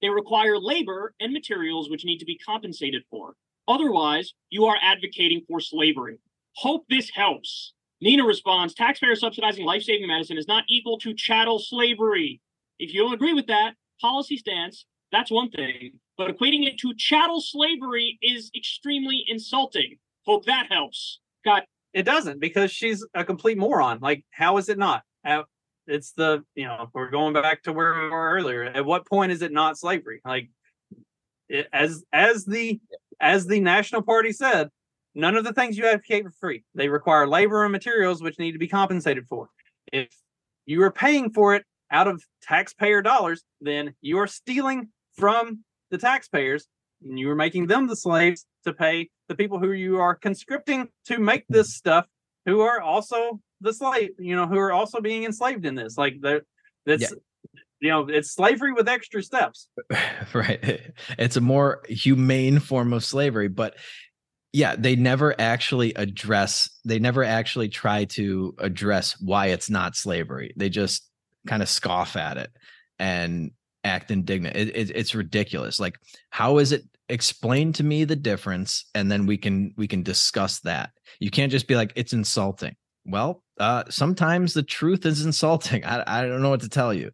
They 0.00 0.08
require 0.08 0.58
labor 0.58 1.14
and 1.20 1.32
materials 1.32 1.90
which 1.90 2.04
need 2.04 2.18
to 2.18 2.24
be 2.24 2.38
compensated 2.38 3.02
for. 3.10 3.34
Otherwise, 3.66 4.32
you 4.50 4.64
are 4.66 4.76
advocating 4.80 5.42
for 5.48 5.60
slavery. 5.60 6.18
Hope 6.54 6.84
this 6.88 7.10
helps. 7.10 7.74
Nina 8.00 8.24
responds 8.24 8.74
taxpayer 8.74 9.16
subsidizing 9.16 9.64
life 9.64 9.82
saving 9.82 10.06
medicine 10.06 10.38
is 10.38 10.48
not 10.48 10.64
equal 10.68 10.98
to 10.98 11.14
chattel 11.14 11.58
slavery. 11.58 12.40
If 12.78 12.94
you 12.94 13.02
don't 13.02 13.12
agree 13.12 13.32
with 13.32 13.48
that 13.48 13.74
policy 14.00 14.36
stance, 14.36 14.86
that's 15.10 15.30
one 15.30 15.50
thing. 15.50 15.92
But 16.16 16.36
equating 16.36 16.66
it 16.66 16.78
to 16.78 16.94
chattel 16.96 17.40
slavery 17.40 18.18
is 18.22 18.50
extremely 18.56 19.24
insulting. 19.28 19.96
Hope 20.24 20.44
that 20.46 20.66
helps. 20.70 21.20
God, 21.44 21.64
it 21.92 22.04
doesn't 22.04 22.40
because 22.40 22.70
she's 22.70 23.04
a 23.14 23.24
complete 23.24 23.58
moron. 23.58 23.98
Like, 24.00 24.24
how 24.30 24.58
is 24.58 24.68
it 24.68 24.78
not? 24.78 25.02
It's 25.88 26.12
the 26.12 26.44
you 26.54 26.66
know 26.66 26.90
we're 26.92 27.10
going 27.10 27.34
back 27.34 27.62
to 27.64 27.72
where 27.72 27.94
we 27.94 28.08
were 28.08 28.30
earlier. 28.32 28.64
At 28.64 28.84
what 28.84 29.06
point 29.06 29.32
is 29.32 29.42
it 29.42 29.52
not 29.52 29.78
slavery? 29.78 30.20
Like 30.24 30.50
it, 31.48 31.68
as 31.72 32.04
as 32.12 32.44
the 32.44 32.80
as 33.20 33.46
the 33.46 33.60
national 33.60 34.02
party 34.02 34.32
said, 34.32 34.68
none 35.14 35.36
of 35.36 35.44
the 35.44 35.52
things 35.52 35.76
you 35.76 35.86
advocate 35.86 36.24
for 36.24 36.32
free. 36.38 36.64
They 36.74 36.88
require 36.88 37.26
labor 37.26 37.64
and 37.64 37.72
materials 37.72 38.22
which 38.22 38.38
need 38.38 38.52
to 38.52 38.58
be 38.58 38.68
compensated 38.68 39.26
for. 39.28 39.48
If 39.92 40.08
you 40.66 40.82
are 40.82 40.92
paying 40.92 41.32
for 41.32 41.54
it 41.54 41.64
out 41.90 42.06
of 42.06 42.22
taxpayer 42.42 43.02
dollars, 43.02 43.42
then 43.60 43.94
you 44.00 44.18
are 44.18 44.26
stealing 44.26 44.88
from 45.16 45.64
the 45.90 45.98
taxpayers 45.98 46.66
and 47.02 47.18
you 47.18 47.30
are 47.30 47.34
making 47.34 47.66
them 47.66 47.86
the 47.86 47.96
slaves 47.96 48.44
to 48.64 48.72
pay 48.72 49.08
the 49.28 49.34
people 49.34 49.58
who 49.58 49.72
you 49.72 49.98
are 49.98 50.14
conscripting 50.14 50.88
to 51.06 51.18
make 51.18 51.44
this 51.48 51.74
stuff 51.74 52.06
who 52.44 52.60
are 52.60 52.80
also 52.80 53.40
the 53.60 53.72
slave, 53.72 54.10
you 54.18 54.36
know, 54.36 54.46
who 54.46 54.58
are 54.58 54.72
also 54.72 55.00
being 55.00 55.24
enslaved 55.24 55.64
in 55.64 55.74
this. 55.74 55.98
Like 55.98 56.20
that, 56.22 56.42
that's 56.86 57.02
yeah. 57.02 57.08
you 57.80 57.88
know, 57.90 58.08
it's 58.08 58.32
slavery 58.32 58.72
with 58.72 58.88
extra 58.88 59.22
steps. 59.22 59.68
right. 60.34 60.92
It's 61.18 61.36
a 61.36 61.40
more 61.40 61.82
humane 61.88 62.58
form 62.58 62.92
of 62.92 63.04
slavery, 63.04 63.48
but 63.48 63.76
yeah, 64.52 64.76
they 64.76 64.96
never 64.96 65.38
actually 65.38 65.94
address. 65.94 66.70
They 66.84 66.98
never 66.98 67.22
actually 67.22 67.68
try 67.68 68.04
to 68.06 68.54
address 68.58 69.20
why 69.20 69.46
it's 69.46 69.68
not 69.68 69.96
slavery. 69.96 70.54
They 70.56 70.70
just 70.70 71.06
kind 71.46 71.62
of 71.62 71.68
scoff 71.68 72.16
at 72.16 72.38
it 72.38 72.50
and 72.98 73.50
act 73.84 74.10
indignant. 74.10 74.56
It, 74.56 74.68
it, 74.74 74.90
it's 74.94 75.14
ridiculous. 75.14 75.78
Like, 75.78 75.98
how 76.30 76.58
is 76.58 76.72
it? 76.72 76.84
Explain 77.10 77.72
to 77.74 77.84
me 77.84 78.04
the 78.04 78.16
difference, 78.16 78.84
and 78.94 79.10
then 79.10 79.24
we 79.24 79.38
can 79.38 79.72
we 79.76 79.88
can 79.88 80.02
discuss 80.02 80.60
that. 80.60 80.90
You 81.20 81.30
can't 81.30 81.50
just 81.52 81.66
be 81.66 81.74
like 81.74 81.92
it's 81.96 82.12
insulting 82.12 82.76
well, 83.08 83.42
uh, 83.58 83.84
sometimes 83.88 84.54
the 84.54 84.62
truth 84.62 85.06
is 85.06 85.24
insulting. 85.24 85.84
I, 85.86 86.04
I 86.06 86.22
don't 86.22 86.42
know 86.42 86.50
what 86.50 86.60
to 86.60 86.68
tell 86.68 86.92
you. 86.92 87.10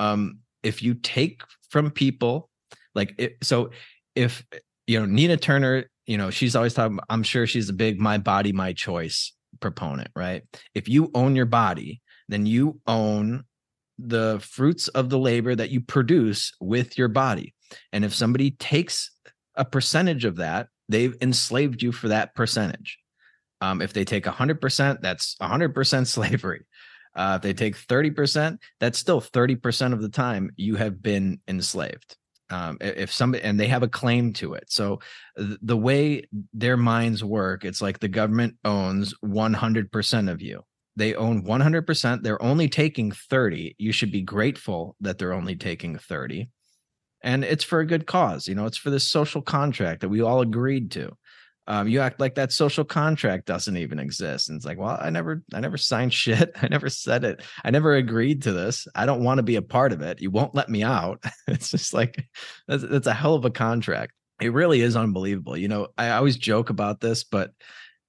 Um, 0.00 0.38
if 0.62 0.82
you 0.82 0.94
take 0.94 1.42
from 1.70 1.90
people, 1.90 2.48
like 2.94 3.14
it, 3.18 3.36
so, 3.42 3.70
if 4.14 4.44
you 4.86 5.00
know 5.00 5.06
Nina 5.06 5.36
Turner, 5.36 5.84
you 6.06 6.16
know 6.16 6.30
she's 6.30 6.54
always 6.54 6.74
talking. 6.74 6.98
I'm 7.08 7.22
sure 7.22 7.46
she's 7.46 7.68
a 7.68 7.74
big 7.74 7.98
"my 7.98 8.18
body, 8.18 8.52
my 8.52 8.72
choice" 8.72 9.32
proponent, 9.60 10.08
right? 10.14 10.42
If 10.74 10.88
you 10.88 11.10
own 11.14 11.36
your 11.36 11.46
body, 11.46 12.00
then 12.28 12.46
you 12.46 12.80
own 12.86 13.44
the 13.98 14.40
fruits 14.42 14.88
of 14.88 15.10
the 15.10 15.18
labor 15.18 15.54
that 15.54 15.70
you 15.70 15.80
produce 15.80 16.52
with 16.60 16.98
your 16.98 17.08
body. 17.08 17.54
And 17.92 18.04
if 18.04 18.14
somebody 18.14 18.52
takes 18.52 19.10
a 19.54 19.64
percentage 19.64 20.24
of 20.24 20.36
that, 20.36 20.68
they've 20.88 21.14
enslaved 21.20 21.82
you 21.82 21.92
for 21.92 22.08
that 22.08 22.34
percentage. 22.34 22.98
Um, 23.62 23.80
if 23.80 23.92
they 23.92 24.04
take 24.04 24.24
100%, 24.24 25.00
that's 25.00 25.36
100% 25.36 26.06
slavery. 26.08 26.66
Uh, 27.14 27.34
if 27.36 27.42
they 27.42 27.52
take 27.52 27.76
30%, 27.76 28.58
that's 28.80 28.98
still 28.98 29.20
30% 29.20 29.92
of 29.92 30.02
the 30.02 30.08
time 30.08 30.50
you 30.56 30.74
have 30.74 31.00
been 31.00 31.38
enslaved. 31.46 32.16
Um, 32.50 32.76
if 32.80 33.10
somebody 33.12 33.44
and 33.44 33.58
they 33.58 33.68
have 33.68 33.82
a 33.82 33.88
claim 33.88 34.34
to 34.34 34.54
it. 34.54 34.64
So 34.66 35.00
th- 35.38 35.58
the 35.62 35.76
way 35.76 36.24
their 36.52 36.76
minds 36.76 37.24
work, 37.24 37.64
it's 37.64 37.80
like 37.80 38.00
the 38.00 38.08
government 38.08 38.56
owns 38.64 39.14
100% 39.24 40.30
of 40.30 40.42
you. 40.42 40.62
They 40.96 41.14
own 41.14 41.46
100%. 41.46 42.22
They're 42.22 42.42
only 42.42 42.68
taking 42.68 43.12
30. 43.12 43.76
You 43.78 43.92
should 43.92 44.12
be 44.12 44.20
grateful 44.22 44.96
that 45.00 45.18
they're 45.18 45.32
only 45.32 45.56
taking 45.56 45.96
30. 45.96 46.50
And 47.22 47.44
it's 47.44 47.64
for 47.64 47.80
a 47.80 47.86
good 47.86 48.06
cause. 48.06 48.48
You 48.48 48.54
know, 48.54 48.66
it's 48.66 48.76
for 48.76 48.90
this 48.90 49.08
social 49.08 49.40
contract 49.40 50.00
that 50.00 50.10
we 50.10 50.20
all 50.20 50.40
agreed 50.40 50.90
to 50.92 51.16
um, 51.72 51.88
you 51.88 52.00
act 52.00 52.20
like 52.20 52.34
that 52.34 52.52
social 52.52 52.84
contract 52.84 53.46
doesn't 53.46 53.78
even 53.78 53.98
exist. 53.98 54.50
And 54.50 54.56
it's 54.56 54.66
like 54.66 54.76
well 54.76 54.98
i 55.00 55.08
never 55.08 55.42
i 55.54 55.60
never 55.60 55.78
signed 55.78 56.12
shit. 56.24 56.52
I 56.60 56.68
never 56.68 56.90
said 56.90 57.24
it. 57.24 57.42
I 57.64 57.70
never 57.70 57.94
agreed 57.94 58.42
to 58.42 58.52
this. 58.52 58.86
I 58.94 59.06
don't 59.06 59.24
want 59.24 59.38
to 59.38 59.42
be 59.42 59.56
a 59.56 59.62
part 59.62 59.92
of 59.92 60.02
it. 60.02 60.20
You 60.20 60.30
won't 60.30 60.54
let 60.54 60.68
me 60.68 60.82
out. 60.82 61.24
It's 61.48 61.70
just 61.70 61.92
like 61.92 62.28
that's, 62.68 62.84
that's 62.84 63.06
a 63.06 63.14
hell 63.14 63.34
of 63.34 63.44
a 63.44 63.50
contract. 63.50 64.12
It 64.40 64.52
really 64.52 64.80
is 64.80 64.96
unbelievable. 64.96 65.56
You 65.56 65.68
know, 65.68 65.88
I 65.96 66.10
always 66.10 66.36
joke 66.36 66.70
about 66.70 67.00
this, 67.00 67.24
but 67.24 67.52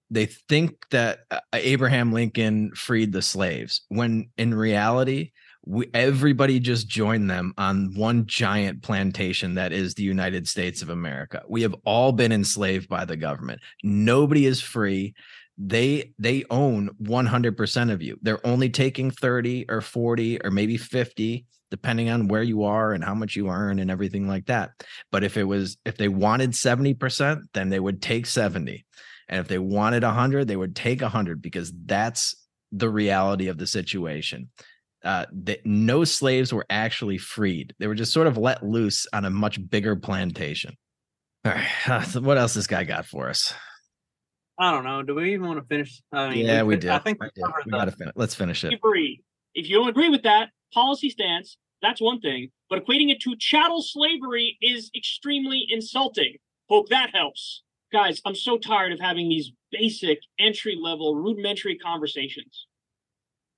they 0.10 0.26
think 0.26 0.76
that 0.92 1.20
uh, 1.32 1.40
Abraham 1.54 2.12
Lincoln 2.12 2.72
freed 2.76 3.12
the 3.12 3.22
slaves 3.22 3.82
when 3.90 4.30
in 4.38 4.54
reality, 4.54 5.32
we, 5.66 5.90
everybody 5.94 6.60
just 6.60 6.88
joined 6.88 7.30
them 7.30 7.54
on 7.58 7.94
one 7.96 8.26
giant 8.26 8.82
plantation 8.82 9.56
that 9.56 9.72
is 9.72 9.94
the 9.94 10.04
United 10.04 10.48
States 10.48 10.82
of 10.82 10.90
America. 10.90 11.42
We 11.48 11.62
have 11.62 11.76
all 11.86 12.12
been 12.12 12.32
enslaved 12.32 12.90
by 12.90 13.06
the 13.06 13.16
government. 13.16 13.62
Nobody 13.82 14.46
is 14.46 14.62
free. 14.62 15.14
They 15.58 16.14
they 16.20 16.44
own 16.50 16.90
100% 17.02 17.92
of 17.92 18.02
you. 18.02 18.18
They're 18.22 18.46
only 18.46 18.70
taking 18.70 19.12
30 19.12 19.66
or 19.70 19.82
40 19.82 20.44
or 20.44 20.52
maybe 20.52 20.78
50 20.78 21.46
depending 21.72 22.08
on 22.08 22.28
where 22.28 22.44
you 22.44 22.64
are 22.66 22.94
and 22.94 23.04
how 23.04 23.16
much 23.16 23.36
you 23.36 23.50
earn 23.50 23.80
and 23.80 23.90
everything 23.90 24.28
like 24.28 24.46
that. 24.46 24.70
But 25.12 25.24
if 25.24 25.38
it 25.38 25.44
was 25.44 25.78
if 25.86 25.98
they 25.98 26.08
wanted 26.08 26.52
70%, 26.52 27.42
then 27.54 27.70
they 27.70 27.80
would 27.80 28.00
take 28.00 28.28
70. 28.28 28.86
And 29.28 29.40
if 29.40 29.48
they 29.48 29.58
wanted 29.58 30.04
100, 30.04 30.48
they 30.48 30.56
would 30.56 30.76
take 30.76 31.02
100 31.02 31.42
because 31.42 31.74
that's 31.86 32.36
the 32.72 32.90
reality 32.90 33.48
of 33.48 33.58
the 33.58 33.66
situation. 33.66 34.50
Uh, 35.04 35.26
that 35.34 35.66
no 35.66 36.06
slaves 36.06 36.54
were 36.54 36.66
actually 36.70 37.18
freed. 37.18 37.76
They 37.78 37.88
were 37.88 37.96
just 37.96 38.14
sort 38.14 38.26
of 38.26 38.38
let 38.38 38.64
loose 38.64 39.06
on 39.12 39.26
a 39.26 39.30
much 39.30 39.60
bigger 39.70 39.98
plantation. 39.98 40.78
All 41.46 41.52
right, 41.52 42.16
what 42.16 42.38
else 42.38 42.54
this 42.54 42.68
guy 42.68 42.86
got 42.86 43.06
for 43.06 43.28
us? 43.28 43.54
I 44.58 44.72
don't 44.72 44.84
know. 44.84 45.02
Do 45.04 45.16
we 45.16 45.34
even 45.34 45.48
want 45.48 45.60
to 45.60 45.66
finish? 45.66 46.02
I 46.12 46.30
mean, 46.30 46.46
yeah, 46.46 46.64
we, 46.64 46.78
did. 46.78 46.90
I 46.90 47.00
think 47.00 47.22
we, 47.22 47.28
we, 47.36 47.44
we 47.66 47.72
gotta 47.72 47.92
finish. 47.92 48.14
Let's 48.16 48.36
finish 48.36 48.64
it. 48.64 48.74
Agree. 48.74 49.22
If 49.56 49.68
you 49.68 49.78
don't 49.78 49.90
agree 49.90 50.10
with 50.10 50.24
that 50.24 50.50
policy 50.74 51.10
stance, 51.10 51.58
that's 51.82 52.02
one 52.02 52.22
thing. 52.22 52.50
But 52.70 52.86
equating 52.86 53.12
it 53.12 53.20
to 53.22 53.36
chattel 53.38 53.82
slavery 53.82 54.58
is 54.62 54.90
extremely 54.96 55.66
insulting. 55.70 56.36
Hope 56.70 56.90
that 56.90 57.12
helps. 57.14 57.64
Guys, 57.92 58.22
I'm 58.26 58.36
so 58.36 58.58
tired 58.58 58.92
of 58.92 59.00
having 59.00 59.30
these 59.30 59.52
basic 59.72 60.20
entry 60.40 60.78
level 60.82 61.16
rudimentary 61.16 61.78
conversations. 61.78 62.68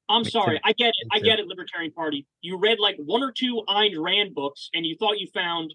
I'm 0.10 0.24
Me 0.24 0.30
sorry. 0.30 0.58
too. 0.58 0.62
I 0.64 0.74
get 0.74 0.90
it. 0.90 0.96
Me 1.06 1.10
I 1.14 1.20
get 1.20 1.40
it, 1.40 1.48
Libertarian 1.48 1.92
Party. 1.92 2.28
You 2.42 2.58
read 2.58 2.80
like 2.80 2.96
one 2.98 3.24
or 3.24 3.32
two 3.32 3.64
Ayn 3.68 3.94
Rand 4.00 4.36
books 4.36 4.70
and 4.74 4.86
you 4.86 4.96
thought 4.98 5.20
you 5.20 5.28
found 5.34 5.74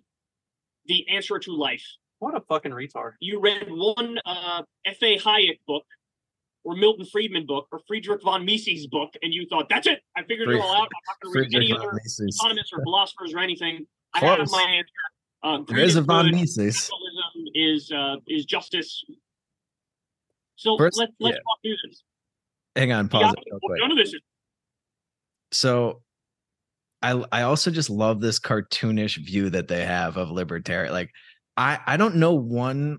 the 0.86 1.08
answer 1.08 1.38
to 1.38 1.52
life. 1.52 1.84
What 2.20 2.36
a 2.36 2.40
fucking 2.40 2.72
retard. 2.72 3.12
You 3.20 3.40
read 3.40 3.66
one 3.70 4.18
uh, 4.26 4.62
F.A. 4.84 5.18
Hayek 5.18 5.58
book 5.66 5.84
or 6.64 6.76
Milton 6.76 7.06
Friedman 7.06 7.46
book 7.46 7.66
or 7.72 7.80
Friedrich 7.88 8.22
von 8.22 8.44
Mises 8.44 8.86
book 8.86 9.14
and 9.22 9.32
you 9.32 9.46
thought, 9.48 9.68
that's 9.68 9.86
it. 9.86 10.00
I 10.16 10.22
figured 10.24 10.50
it 10.50 10.60
all 10.60 10.70
out. 10.74 10.82
I'm 10.82 10.88
not 11.08 11.20
going 11.22 11.34
to 11.34 11.40
read 11.40 11.54
any 11.54 11.72
other 11.72 11.92
Mises. 11.94 12.38
economists 12.38 12.70
or 12.72 12.82
philosophers 12.84 13.34
or 13.34 13.38
anything. 13.38 13.86
I 14.14 14.20
have 14.20 14.36
Close. 14.38 14.52
my 14.52 14.62
answer. 14.62 14.90
Uh, 15.42 15.58
There's 15.66 15.90
is 15.90 15.96
a 15.96 16.02
von 16.02 16.26
good, 16.26 16.34
Mises. 16.34 16.90
capitalism 16.90 17.52
is 17.54 17.90
uh, 17.92 18.16
is 18.28 18.44
justice. 18.44 19.02
So 20.56 20.76
First- 20.76 20.98
let, 20.98 21.08
let's 21.18 21.36
yeah. 21.36 21.40
walk 21.46 21.58
through 21.62 21.76
this. 21.88 22.02
Hang 22.76 22.92
on, 22.92 23.08
pause 23.08 23.22
got- 23.22 23.38
it 23.38 23.44
real 23.50 23.60
quick. 23.62 23.80
None 23.80 23.90
of 23.92 23.96
this 23.98 24.14
is 24.14 24.20
so 25.52 26.02
I 27.02 27.22
I 27.32 27.42
also 27.42 27.70
just 27.70 27.90
love 27.90 28.20
this 28.20 28.38
cartoonish 28.38 29.16
view 29.24 29.50
that 29.50 29.68
they 29.68 29.84
have 29.84 30.16
of 30.16 30.30
libertarian. 30.30 30.92
Like 30.92 31.10
I 31.56 31.78
I 31.86 31.96
don't 31.96 32.16
know 32.16 32.34
one. 32.34 32.98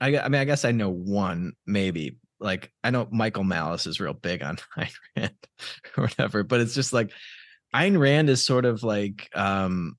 I 0.00 0.18
I 0.18 0.28
mean 0.28 0.40
I 0.40 0.44
guess 0.44 0.64
I 0.64 0.72
know 0.72 0.90
one 0.90 1.52
maybe. 1.66 2.18
Like 2.40 2.72
I 2.82 2.90
know 2.90 3.06
Michael 3.10 3.44
Malice 3.44 3.86
is 3.86 4.00
real 4.00 4.14
big 4.14 4.42
on 4.42 4.56
Ayn 4.78 4.90
Rand 5.16 5.34
or 5.96 6.04
whatever, 6.04 6.42
but 6.42 6.60
it's 6.60 6.74
just 6.74 6.92
like 6.92 7.10
Ayn 7.74 7.98
Rand 7.98 8.30
is 8.30 8.44
sort 8.44 8.64
of 8.64 8.82
like 8.82 9.28
um 9.34 9.96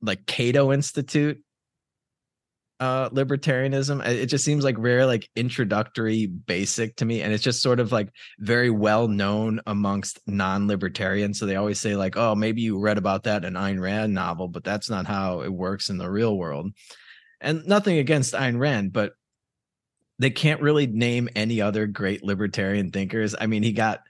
like 0.00 0.26
Cato 0.26 0.72
Institute 0.72 1.42
uh 2.82 3.08
libertarianism. 3.10 4.04
It 4.04 4.26
just 4.26 4.44
seems 4.44 4.64
like 4.64 4.76
very 4.76 5.04
like 5.04 5.30
introductory 5.36 6.26
basic 6.26 6.96
to 6.96 7.04
me 7.04 7.22
and 7.22 7.32
it's 7.32 7.44
just 7.44 7.62
sort 7.62 7.78
of 7.78 7.92
like 7.92 8.08
very 8.40 8.70
well 8.70 9.06
known 9.06 9.60
amongst 9.68 10.18
non-libertarians. 10.26 11.38
So 11.38 11.46
they 11.46 11.54
always 11.54 11.78
say 11.78 11.94
like, 11.94 12.16
"Oh, 12.16 12.34
maybe 12.34 12.60
you 12.60 12.80
read 12.80 12.98
about 12.98 13.22
that 13.22 13.44
in 13.44 13.54
Ayn 13.54 13.80
Rand 13.80 14.12
novel, 14.12 14.48
but 14.48 14.64
that's 14.64 14.90
not 14.90 15.06
how 15.06 15.42
it 15.42 15.52
works 15.52 15.90
in 15.90 15.98
the 15.98 16.10
real 16.10 16.36
world." 16.36 16.72
And 17.40 17.64
nothing 17.68 17.98
against 17.98 18.34
Ayn 18.34 18.58
Rand, 18.58 18.92
but 18.92 19.12
they 20.18 20.30
can't 20.30 20.60
really 20.60 20.88
name 20.88 21.28
any 21.36 21.60
other 21.60 21.86
great 21.86 22.24
libertarian 22.24 22.90
thinkers. 22.90 23.36
I 23.40 23.46
mean, 23.46 23.62
he 23.62 23.72
got 23.72 24.00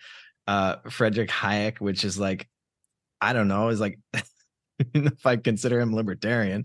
uh 0.46 0.76
Frederick 0.88 1.28
Hayek, 1.28 1.78
which 1.78 2.04
is 2.04 2.18
like, 2.18 2.48
I 3.20 3.34
don't 3.34 3.48
know, 3.48 3.68
is 3.68 3.80
like 3.80 3.98
if 4.94 5.26
I 5.26 5.36
consider 5.36 5.78
him 5.78 5.94
libertarian. 5.94 6.64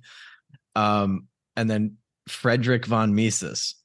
Um, 0.73 1.27
and 1.57 1.69
then 1.69 1.97
Frederick 2.29 2.85
von 2.85 3.13
Mises. 3.13 3.75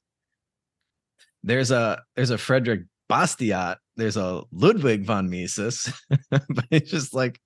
There's 1.43 1.71
a 1.71 2.01
there's 2.15 2.29
a 2.29 2.37
Frederick 2.37 2.83
Bastiat, 3.09 3.77
there's 3.97 4.15
a 4.15 4.43
Ludwig 4.53 5.03
von 5.03 5.29
Mises, 5.29 5.91
but 6.29 6.65
it's 6.71 6.89
just 6.89 7.13
like, 7.13 7.41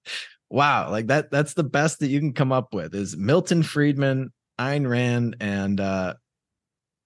wow, 0.50 0.92
like 0.92 1.08
that 1.08 1.32
that's 1.32 1.56
the 1.56 1.64
best 1.64 2.00
that 2.00 2.10
you 2.10 2.20
can 2.20 2.34
come 2.34 2.52
up 2.52 2.74
with 2.74 2.94
is 2.94 3.18
Milton 3.18 3.64
Friedman, 3.64 4.32
Ayn 4.60 4.88
Rand, 4.88 5.38
and 5.40 5.80
uh 5.80 6.14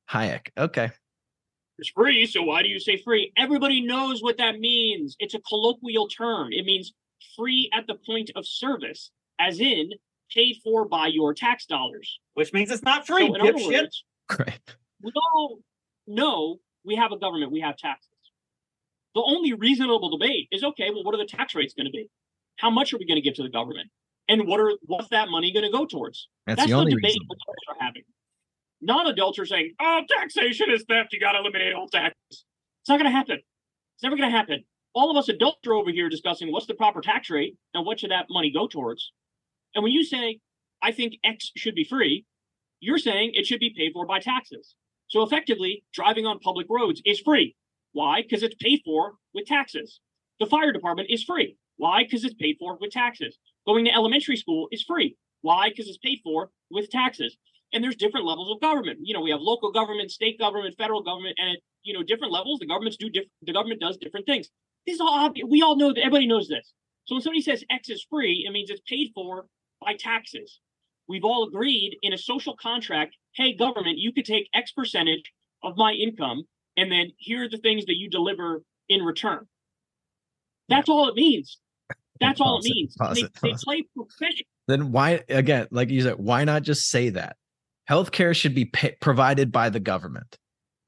Hayek. 0.10 0.50
Okay. 0.58 0.90
It's 1.78 1.90
free, 1.90 2.26
so 2.26 2.44
why 2.44 2.62
do 2.62 2.70
you 2.70 2.80
say 2.80 2.98
free? 2.98 3.32
Everybody 3.38 3.82
knows 3.82 4.22
what 4.22 4.38
that 4.38 4.60
means. 4.60 5.16
It's 5.20 5.34
a 5.34 5.40
colloquial 5.40 6.08
term. 6.08 6.50
It 6.52 6.66
means 6.66 6.94
free 7.36 7.70
at 7.74 7.88
the 7.88 7.96
point 7.96 8.30
of 8.36 8.46
service, 8.46 9.10
as 9.40 9.60
in 9.60 9.92
paid 10.34 10.58
for 10.64 10.88
by 10.88 11.08
your 11.08 11.34
tax 11.34 11.66
dollars. 11.66 12.20
Which 12.34 12.54
means 12.54 12.72
it's 12.72 12.84
not 12.84 13.06
free, 13.08 13.28
So 13.28 13.36
in 13.36 13.42
other 13.42 13.54
dipshit. 13.54 13.82
words, 13.82 14.04
Great. 14.30 14.60
we 15.04 15.12
all 15.34 15.60
know 16.08 16.58
we 16.86 16.96
have 16.96 17.12
a 17.12 17.18
government, 17.18 17.52
we 17.52 17.60
have 17.62 17.78
taxes. 17.78 18.08
The 19.14 19.22
only 19.22 19.54
reasonable 19.54 20.10
debate 20.18 20.48
is 20.52 20.64
okay, 20.64 20.90
well, 20.90 21.04
what 21.04 21.14
are 21.14 21.18
the 21.18 21.26
tax 21.26 21.54
rates 21.54 21.74
going 21.74 21.86
to 21.86 21.92
be? 21.92 22.08
How 22.58 22.70
much 22.70 22.94
are 22.94 22.98
we 22.98 23.06
going 23.06 23.18
to 23.18 23.22
give 23.22 23.34
to 23.36 23.44
the 23.44 23.50
government? 23.50 23.90
And 24.30 24.48
what 24.48 24.60
are 24.62 24.72
what's 24.86 25.10
that 25.10 25.30
money 25.30 25.52
going 25.52 25.66
to 25.66 25.72
go 25.72 25.86
towards? 25.86 26.30
That's, 26.48 26.58
That's 26.62 26.72
the 26.72 26.78
only 26.78 26.92
debate 26.92 27.06
reason. 27.06 27.22
adults 27.26 27.64
are 27.70 27.76
having. 27.86 28.04
Non-adults 28.82 29.38
are 29.40 29.46
saying, 29.46 29.74
"Oh, 29.80 30.02
taxation 30.10 30.72
is 30.72 30.86
theft. 30.88 31.12
You 31.12 31.20
got 31.20 31.34
to 31.34 31.40
eliminate 31.40 31.74
all 31.74 31.88
taxes." 31.88 32.16
It's 32.30 32.90
not 32.90 32.98
going 32.98 33.12
to 33.12 33.16
happen. 33.16 33.36
It's 33.96 34.04
never 34.04 34.16
going 34.16 34.32
to 34.32 34.36
happen. 34.38 34.64
All 34.94 35.12
of 35.12 35.18
us 35.18 35.28
adults 35.30 35.68
are 35.68 35.74
over 35.74 35.92
here 35.92 36.08
discussing 36.10 36.52
what's 36.52 36.66
the 36.66 36.74
proper 36.74 37.02
tax 37.02 37.30
rate 37.30 37.56
and 37.74 37.86
what 37.86 38.00
should 38.00 38.12
that 38.12 38.26
money 38.30 38.52
go 38.52 38.68
towards. 38.68 39.12
And 39.76 39.84
when 39.84 39.92
you 39.92 40.04
say, 40.04 40.40
"I 40.82 40.92
think 40.92 41.18
X 41.24 41.52
should 41.56 41.76
be 41.76 41.84
free," 41.84 42.26
you're 42.80 42.98
saying 42.98 43.32
it 43.34 43.46
should 43.46 43.60
be 43.60 43.74
paid 43.76 43.94
for 43.94 44.06
by 44.06 44.20
taxes. 44.20 44.76
So 45.08 45.24
effectively, 45.24 45.84
driving 45.94 46.26
on 46.26 46.40
public 46.40 46.68
roads 46.70 47.02
is 47.06 47.20
free. 47.20 47.56
Why? 47.92 48.22
Because 48.22 48.44
it's 48.44 48.56
paid 48.56 48.82
for 48.86 49.16
with 49.34 49.46
taxes. 49.46 50.00
The 50.40 50.46
fire 50.46 50.72
department 50.72 51.10
is 51.10 51.24
free. 51.24 51.58
Why? 51.78 52.04
Because 52.04 52.24
it's 52.24 52.36
paid 52.36 52.58
for 52.60 52.78
with 52.80 52.92
taxes. 52.92 53.38
Going 53.66 53.86
to 53.86 53.92
elementary 53.92 54.38
school 54.38 54.68
is 54.72 54.84
free. 54.84 55.18
Why? 55.42 55.70
Because 55.70 55.88
it's 55.88 55.98
paid 55.98 56.22
for 56.24 56.52
with 56.70 56.90
taxes. 56.90 57.38
And 57.74 57.84
there's 57.84 57.96
different 57.96 58.26
levels 58.26 58.52
of 58.52 58.62
government. 58.62 59.00
You 59.02 59.14
know, 59.14 59.22
we 59.22 59.32
have 59.32 59.42
local 59.42 59.72
government, 59.72 60.12
state 60.12 60.40
government, 60.40 60.76
federal 60.78 61.02
government, 61.04 61.38
and 61.40 61.58
you 61.84 61.94
know 61.94 62.04
different 62.04 62.34
levels, 62.34 62.60
the 62.60 62.68
governments 62.68 62.98
do 62.98 63.10
different. 63.10 63.32
The 63.42 63.54
government 63.54 63.82
does 63.82 63.98
different 63.98 64.26
things. 64.26 64.50
This 64.86 64.96
is 64.96 65.02
all 65.02 65.10
obvious. 65.10 65.48
We 65.50 65.62
all 65.62 65.76
know 65.76 65.94
that. 65.94 66.00
Everybody 66.00 66.28
knows 66.28 66.48
this. 66.48 66.74
So 67.06 67.16
when 67.16 67.22
somebody 67.22 67.42
says 67.42 67.64
X 67.70 67.90
is 67.90 68.06
free, 68.10 68.46
it 68.48 68.52
means 68.52 68.70
it's 68.70 68.82
paid 68.88 69.12
for 69.14 69.48
by 69.82 69.96
taxes. 70.00 70.60
We've 71.08 71.26
all 71.26 71.48
agreed 71.48 71.98
in 72.02 72.14
a 72.14 72.18
social 72.18 72.56
contract. 72.56 73.16
Hey, 73.36 73.56
government, 73.56 73.98
you 73.98 74.14
could 74.14 74.26
take 74.26 74.48
X 74.54 74.72
percentage 74.72 75.32
of 75.64 75.74
my 75.76 75.92
income, 75.92 76.44
and 76.78 76.92
then 76.92 77.12
here 77.18 77.44
are 77.44 77.50
the 77.50 77.58
things 77.58 77.86
that 77.86 77.96
you 77.96 78.10
deliver 78.10 78.64
in 78.88 79.02
return. 79.02 79.48
That's 80.70 80.90
all 80.90 81.10
it 81.10 81.16
means. 81.16 81.58
That's 82.20 82.40
all 82.40 82.60
it 82.60 82.66
it, 82.66 82.74
means. 82.74 82.96
They, 83.14 83.22
it, 83.22 83.32
they 83.42 83.54
play 83.64 83.84
professional. 83.96 84.46
Then 84.68 84.92
why 84.92 85.24
again, 85.28 85.68
like 85.72 85.90
you 85.90 86.02
said, 86.02 86.16
why 86.18 86.44
not 86.44 86.62
just 86.62 86.90
say 86.90 87.10
that? 87.10 87.36
Healthcare 87.90 88.36
should 88.36 88.56
be 88.56 88.66
pa- 88.66 88.90
provided 89.02 89.52
by 89.52 89.70
the 89.70 89.80
government. 89.80 90.38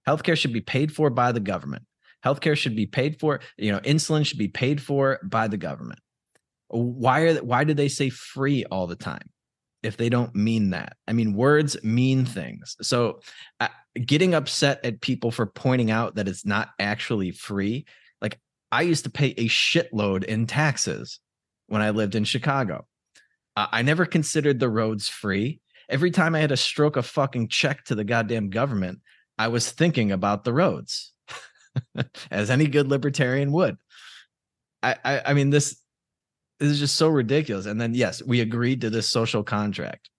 Healthcare 0.08 0.38
should 0.38 0.54
be 0.54 0.62
paid 0.62 0.94
for 0.94 1.10
by 1.10 1.32
the 1.32 1.40
government. 1.40 1.84
Healthcare 2.24 2.56
should 2.56 2.76
be 2.76 2.86
paid 2.86 3.20
for, 3.20 3.42
you 3.58 3.72
know, 3.72 3.80
insulin 3.80 4.26
should 4.26 4.38
be 4.38 4.48
paid 4.48 4.82
for 4.82 5.20
by 5.24 5.48
the 5.48 5.58
government. 5.58 6.00
Why 6.74 7.22
are 7.22 7.36
why 7.44 7.64
do 7.64 7.74
they 7.74 7.88
say 7.88 8.10
free 8.10 8.66
all 8.66 8.88
the 8.88 8.96
time? 8.96 9.30
If 9.84 9.98
they 9.98 10.10
don't 10.10 10.34
mean 10.34 10.70
that. 10.70 10.96
I 11.08 11.14
mean, 11.14 11.34
words 11.34 11.82
mean 11.84 12.26
things. 12.26 12.78
So, 12.82 13.20
uh, 13.60 13.68
getting 14.06 14.34
upset 14.34 14.84
at 14.86 15.02
people 15.02 15.30
for 15.30 15.46
pointing 15.46 15.92
out 15.92 16.16
that 16.16 16.28
it's 16.28 16.46
not 16.46 16.70
actually 16.80 17.32
free, 17.32 17.86
like 18.22 18.40
I 18.72 18.84
used 18.84 19.04
to 19.04 19.10
pay 19.10 19.28
a 19.38 19.48
shitload 19.48 20.24
in 20.24 20.48
taxes 20.48 21.20
when 21.68 21.82
I 21.82 21.90
lived 21.90 22.16
in 22.16 22.24
Chicago. 22.24 22.88
Uh, 23.56 23.68
I 23.72 23.82
never 23.82 24.06
considered 24.06 24.60
the 24.60 24.70
roads 24.70 25.10
free. 25.10 25.60
Every 25.90 26.12
time 26.12 26.34
I 26.34 26.40
had 26.40 26.50
to 26.50 26.58
stroke 26.58 26.98
a 26.98 27.04
fucking 27.04 27.50
check 27.50 27.84
to 27.86 27.96
the 27.96 28.04
goddamn 28.04 28.50
government, 28.50 29.00
I 29.38 29.50
was 29.50 29.70
thinking 29.70 30.12
about 30.12 30.44
the 30.44 30.54
roads, 30.54 31.14
as 32.32 32.50
any 32.50 32.68
good 32.68 32.88
libertarian 32.88 33.52
would. 33.52 33.78
I, 34.82 34.96
I, 35.04 35.22
I 35.28 35.34
mean, 35.34 35.50
this, 35.50 35.78
this 36.64 36.72
is 36.72 36.80
just 36.80 36.96
so 36.96 37.10
ridiculous. 37.10 37.66
And 37.66 37.80
then, 37.80 37.94
yes, 37.94 38.24
we 38.24 38.40
agreed 38.40 38.80
to 38.82 38.90
this 38.90 39.10
social 39.10 39.44
contract. 39.44 40.10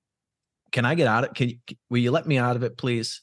can 0.72 0.84
I 0.84 0.94
get 0.94 1.06
out 1.06 1.24
of? 1.24 1.30
It? 1.30 1.36
Can 1.36 1.48
you, 1.48 1.56
will 1.88 1.98
you 1.98 2.10
let 2.10 2.26
me 2.26 2.36
out 2.36 2.54
of 2.54 2.62
it, 2.62 2.76
please? 2.76 3.22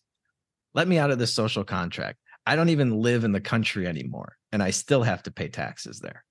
Let 0.73 0.87
me 0.87 0.97
out 0.97 1.11
of 1.11 1.19
this 1.19 1.31
social 1.31 1.63
contract. 1.63 2.17
I 2.47 2.55
don't 2.55 2.69
even 2.69 2.99
live 2.99 3.23
in 3.23 3.31
the 3.31 3.39
country 3.39 3.85
anymore, 3.85 4.37
and 4.51 4.63
I 4.63 4.71
still 4.71 5.03
have 5.03 5.21
to 5.23 5.31
pay 5.31 5.49
taxes 5.49 5.99
there. 5.99 6.23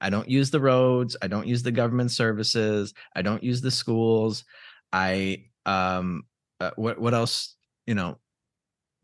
I 0.00 0.10
don't 0.10 0.28
use 0.28 0.50
the 0.50 0.58
roads. 0.58 1.16
I 1.22 1.28
don't 1.28 1.46
use 1.46 1.62
the 1.62 1.70
government 1.70 2.10
services. 2.10 2.92
I 3.14 3.22
don't 3.22 3.44
use 3.44 3.60
the 3.60 3.70
schools. 3.70 4.44
I 4.92 5.44
um 5.66 6.24
uh, 6.58 6.72
what 6.74 7.00
what 7.00 7.14
else? 7.14 7.54
You 7.86 7.94
know, 7.94 8.18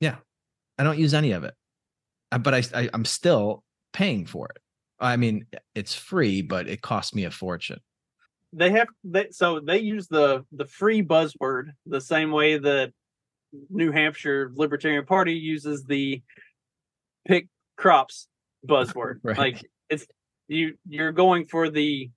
yeah, 0.00 0.16
I 0.78 0.82
don't 0.82 0.98
use 0.98 1.14
any 1.14 1.30
of 1.30 1.44
it. 1.44 1.54
Uh, 2.32 2.38
but 2.38 2.54
I, 2.54 2.62
I 2.74 2.90
I'm 2.92 3.04
still 3.04 3.62
paying 3.92 4.26
for 4.26 4.48
it. 4.48 4.60
I 5.03 5.16
mean, 5.16 5.46
it's 5.74 5.94
free, 5.94 6.42
but 6.42 6.68
it 6.68 6.80
costs 6.80 7.14
me 7.14 7.24
a 7.24 7.30
fortune. 7.30 7.80
They 8.53 8.70
have 8.70 8.88
they 9.03 9.28
so 9.30 9.61
they 9.61 9.78
use 9.78 10.09
the 10.09 10.44
the 10.53 10.66
free 10.66 11.03
buzzword 11.03 11.72
the 11.86 12.00
same 12.00 12.30
way 12.30 12.59
that 12.59 12.92
New 13.70 13.90
Hampshire 13.90 14.53
Libertarian 14.55 15.05
Party 15.05 15.34
uses 15.34 15.84
the 15.84 16.22
pick 17.26 17.48
crops 17.76 18.28
buzzword. 18.66 19.16
right. 19.22 19.38
Like 19.38 19.66
it's 19.90 20.07
you 20.48 20.74
you're 20.88 21.12
going 21.12 21.46
for 21.46 21.70
the 21.70 22.11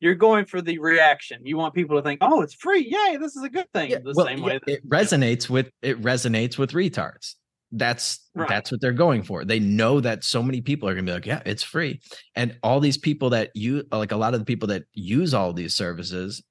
you're 0.00 0.14
going 0.16 0.46
for 0.46 0.60
the 0.60 0.78
reaction. 0.78 1.42
You 1.44 1.56
want 1.56 1.74
people 1.74 1.96
to 1.96 2.02
think, 2.02 2.18
"Oh, 2.22 2.42
it's 2.42 2.54
free! 2.54 2.84
Yay, 2.84 3.18
this 3.18 3.36
is 3.36 3.44
a 3.44 3.48
good 3.48 3.70
thing." 3.72 3.90
Yeah, 3.90 3.98
the 3.98 4.14
well, 4.16 4.26
same 4.26 4.42
way 4.42 4.58
that, 4.58 4.68
it 4.68 4.88
resonates 4.88 5.48
with 5.48 5.70
it 5.80 6.02
resonates 6.02 6.58
with 6.58 6.72
retards. 6.72 7.34
That's 7.72 8.28
right. 8.34 8.48
that's 8.48 8.70
what 8.70 8.80
they're 8.80 8.92
going 8.92 9.22
for. 9.22 9.44
They 9.44 9.58
know 9.58 10.00
that 10.00 10.24
so 10.24 10.42
many 10.42 10.60
people 10.60 10.88
are 10.88 10.94
going 10.94 11.06
to 11.06 11.10
be 11.10 11.14
like, 11.14 11.26
"Yeah, 11.26 11.42
it's 11.46 11.62
free," 11.62 12.00
and 12.36 12.56
all 12.62 12.80
these 12.80 12.98
people 12.98 13.30
that 13.30 13.50
you 13.54 13.84
like, 13.90 14.12
a 14.12 14.16
lot 14.16 14.34
of 14.34 14.40
the 14.40 14.46
people 14.46 14.68
that 14.68 14.84
use 14.92 15.32
all 15.32 15.54
these 15.54 15.74
services, 15.74 16.42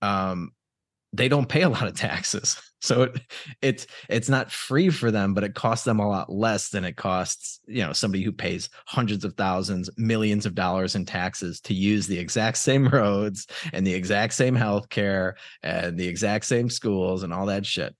um, 0.00 0.52
they 1.12 1.28
don't 1.28 1.48
pay 1.48 1.62
a 1.62 1.68
lot 1.68 1.86
of 1.86 1.94
taxes. 1.94 2.60
So 2.82 3.02
it, 3.02 3.20
it's 3.60 3.86
it's 4.08 4.30
not 4.30 4.50
free 4.50 4.88
for 4.88 5.10
them, 5.10 5.34
but 5.34 5.44
it 5.44 5.54
costs 5.54 5.84
them 5.84 6.00
a 6.00 6.08
lot 6.08 6.32
less 6.32 6.70
than 6.70 6.82
it 6.82 6.96
costs, 6.96 7.60
you 7.66 7.82
know, 7.82 7.92
somebody 7.92 8.22
who 8.24 8.32
pays 8.32 8.70
hundreds 8.86 9.22
of 9.22 9.34
thousands, 9.34 9.90
millions 9.98 10.46
of 10.46 10.54
dollars 10.54 10.94
in 10.94 11.04
taxes 11.04 11.60
to 11.60 11.74
use 11.74 12.06
the 12.06 12.18
exact 12.18 12.56
same 12.56 12.88
roads 12.88 13.46
and 13.74 13.86
the 13.86 13.92
exact 13.92 14.32
same 14.32 14.54
health 14.54 14.88
care 14.88 15.36
and 15.62 15.98
the 15.98 16.08
exact 16.08 16.46
same 16.46 16.70
schools 16.70 17.22
and 17.22 17.34
all 17.34 17.44
that 17.44 17.66
shit. 17.66 17.94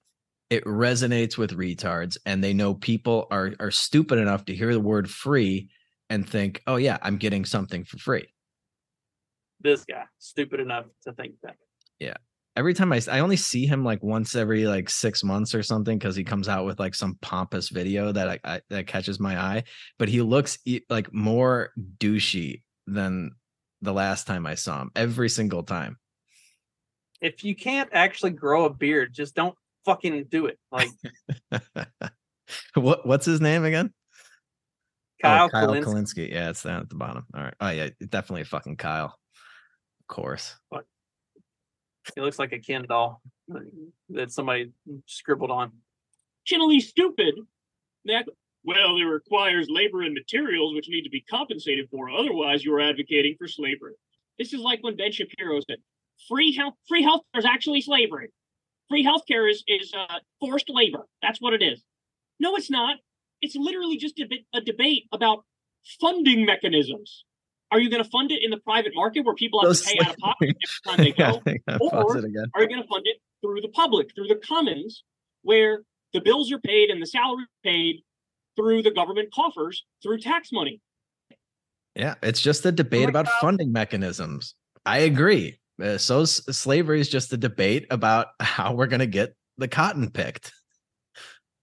It 0.50 0.64
resonates 0.64 1.38
with 1.38 1.56
retards 1.56 2.18
and 2.26 2.42
they 2.42 2.52
know 2.52 2.74
people 2.74 3.28
are 3.30 3.54
are 3.60 3.70
stupid 3.70 4.18
enough 4.18 4.44
to 4.46 4.54
hear 4.54 4.72
the 4.72 4.80
word 4.80 5.08
free 5.08 5.70
and 6.08 6.28
think, 6.28 6.62
"Oh 6.66 6.76
yeah, 6.76 6.98
I'm 7.02 7.16
getting 7.16 7.44
something 7.44 7.84
for 7.84 7.98
free." 7.98 8.34
This 9.60 9.84
guy, 9.84 10.04
stupid 10.18 10.60
enough 10.60 10.86
to 11.04 11.12
think 11.12 11.34
that. 11.42 11.56
Yeah 11.98 12.16
every 12.56 12.74
time 12.74 12.92
I 12.92 13.00
I 13.10 13.20
only 13.20 13.36
see 13.36 13.66
him 13.66 13.84
like 13.84 14.02
once 14.02 14.34
every 14.34 14.66
like 14.66 14.90
six 14.90 15.22
months 15.22 15.54
or 15.54 15.62
something 15.62 15.98
because 15.98 16.16
he 16.16 16.24
comes 16.24 16.48
out 16.48 16.66
with 16.66 16.78
like 16.78 16.94
some 16.94 17.16
pompous 17.20 17.68
video 17.68 18.12
that 18.12 18.28
I, 18.28 18.38
I, 18.44 18.60
that 18.68 18.86
catches 18.86 19.20
my 19.20 19.38
eye. 19.38 19.64
But 19.98 20.08
he 20.08 20.20
looks 20.20 20.58
like 20.88 21.12
more 21.12 21.70
douchey 21.98 22.62
than 22.86 23.32
the 23.80 23.92
last 23.92 24.26
time 24.26 24.46
I 24.46 24.56
saw 24.56 24.82
him. 24.82 24.90
Every 24.94 25.28
single 25.28 25.62
time. 25.62 25.98
If 27.20 27.44
you 27.44 27.54
can't 27.54 27.90
actually 27.92 28.32
grow 28.32 28.64
a 28.64 28.70
beard, 28.70 29.14
just 29.14 29.34
don't 29.34 29.56
fucking 29.84 30.26
do 30.30 30.46
it. 30.46 30.58
Like 30.70 30.90
what 32.74 33.06
what's 33.06 33.26
his 33.26 33.40
name 33.40 33.64
again? 33.64 33.92
Kyle, 35.22 35.46
oh, 35.46 35.48
Kyle 35.48 35.68
Kulinski. 35.68 35.84
Kulinski. 35.84 36.32
Yeah, 36.32 36.50
it's 36.50 36.62
down 36.62 36.80
at 36.80 36.88
the 36.88 36.94
bottom. 36.94 37.26
All 37.34 37.42
right. 37.42 37.54
Oh 37.60 37.70
yeah, 37.70 37.90
definitely 38.08 38.42
a 38.42 38.46
fucking 38.46 38.76
Kyle. 38.76 39.16
Of 40.00 40.06
course. 40.08 40.56
What? 40.70 40.84
He 42.14 42.20
looks 42.20 42.38
like 42.38 42.52
a 42.52 42.58
Ken 42.58 42.86
doll 42.88 43.20
that 44.10 44.32
somebody 44.32 44.72
scribbled 45.06 45.50
on. 45.50 45.72
Generally 46.46 46.80
stupid. 46.80 47.34
That 48.06 48.26
well, 48.64 48.96
it 48.96 49.04
requires 49.04 49.68
labor 49.68 50.02
and 50.02 50.14
materials 50.14 50.74
which 50.74 50.88
need 50.88 51.02
to 51.02 51.10
be 51.10 51.20
compensated 51.20 51.88
for. 51.90 52.10
Otherwise, 52.10 52.64
you 52.64 52.74
are 52.74 52.80
advocating 52.80 53.36
for 53.38 53.46
slavery. 53.46 53.94
This 54.38 54.52
is 54.52 54.60
like 54.60 54.82
when 54.82 54.96
Ben 54.96 55.12
Shapiro 55.12 55.60
said, 55.60 55.78
"Free 56.28 56.54
health, 56.54 56.74
free 56.88 57.04
healthcare 57.04 57.38
is 57.38 57.44
actually 57.44 57.82
slavery. 57.82 58.30
Free 58.90 59.04
healthcare 59.04 59.50
is 59.50 59.64
is 59.66 59.94
uh, 59.94 60.18
forced 60.38 60.68
labor. 60.68 61.06
That's 61.22 61.40
what 61.40 61.54
it 61.54 61.62
is." 61.62 61.82
No, 62.38 62.56
it's 62.56 62.70
not. 62.70 62.96
It's 63.42 63.56
literally 63.56 63.96
just 63.96 64.18
a, 64.18 64.26
bit, 64.26 64.40
a 64.54 64.60
debate 64.60 65.04
about 65.12 65.44
funding 66.00 66.44
mechanisms. 66.44 67.24
Are 67.70 67.78
you 67.78 67.88
going 67.88 68.02
to 68.02 68.10
fund 68.10 68.32
it 68.32 68.42
in 68.42 68.50
the 68.50 68.56
private 68.58 68.92
market 68.94 69.24
where 69.24 69.34
people 69.34 69.60
have 69.60 69.68
Those 69.68 69.82
to 69.82 69.92
pay 69.92 70.04
out 70.04 70.14
of 70.14 70.16
pocket 70.18 70.56
every 70.88 70.96
time 70.96 71.04
they 71.04 71.12
go? 71.12 71.42
yeah, 71.46 71.78
or 71.80 72.16
are 72.16 72.62
you 72.62 72.68
going 72.68 72.82
to 72.82 72.88
fund 72.88 73.04
it 73.04 73.18
through 73.40 73.60
the 73.60 73.68
public, 73.68 74.14
through 74.14 74.26
the 74.26 74.40
commons, 74.46 75.04
where 75.42 75.82
the 76.12 76.20
bills 76.20 76.50
are 76.50 76.58
paid 76.58 76.90
and 76.90 77.00
the 77.00 77.06
salary 77.06 77.44
paid 77.62 78.02
through 78.56 78.82
the 78.82 78.90
government 78.90 79.32
coffers 79.32 79.84
through 80.02 80.18
tax 80.18 80.50
money? 80.52 80.80
Yeah, 81.94 82.14
it's 82.22 82.40
just 82.40 82.66
a 82.66 82.72
debate 82.72 83.06
oh 83.06 83.10
about 83.10 83.26
God. 83.26 83.38
funding 83.40 83.72
mechanisms. 83.72 84.54
I 84.84 84.98
agree. 84.98 85.59
Uh, 85.80 85.98
so 85.98 86.24
slavery 86.24 87.00
is 87.00 87.08
just 87.08 87.32
a 87.32 87.36
debate 87.36 87.86
about 87.90 88.28
how 88.40 88.74
we're 88.74 88.86
going 88.86 89.00
to 89.00 89.06
get 89.06 89.34
the 89.58 89.68
cotton 89.68 90.10
picked. 90.10 90.52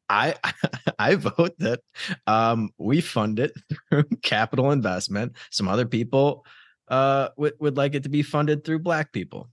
I 0.10 0.36
I 1.00 1.16
vote 1.16 1.56
that 1.60 1.82
um, 2.26 2.70
we 2.78 3.02
fund 3.02 3.40
it 3.40 3.52
through 3.90 4.06
capital 4.22 4.72
investment. 4.72 5.36
Some 5.52 5.68
other 5.68 5.86
people 5.86 6.46
uh, 6.88 7.30
would 7.38 7.54
would 7.60 7.78
like 7.78 7.96
it 7.96 8.04
to 8.04 8.10
be 8.10 8.22
funded 8.22 8.64
through 8.64 8.80
black 8.80 9.12
people. 9.12 9.50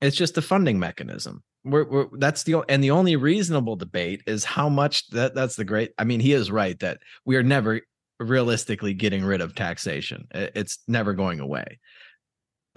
It's 0.00 0.16
just 0.16 0.38
a 0.38 0.42
funding 0.42 0.78
mechanism. 0.78 1.42
We're, 1.64 1.84
we're 1.84 2.06
that's 2.18 2.44
the 2.44 2.64
and 2.68 2.84
the 2.84 2.92
only 2.92 3.16
reasonable 3.16 3.74
debate 3.74 4.22
is 4.26 4.44
how 4.44 4.68
much 4.68 5.08
that 5.10 5.34
that's 5.34 5.56
the 5.56 5.64
great. 5.64 5.92
I 5.98 6.04
mean, 6.04 6.20
he 6.20 6.32
is 6.32 6.50
right 6.50 6.78
that 6.80 6.98
we 7.24 7.36
are 7.36 7.42
never 7.42 7.80
realistically 8.20 8.94
getting 8.94 9.24
rid 9.24 9.40
of 9.40 9.54
taxation. 9.54 10.26
It's 10.32 10.78
never 10.88 11.14
going 11.14 11.40
away. 11.40 11.78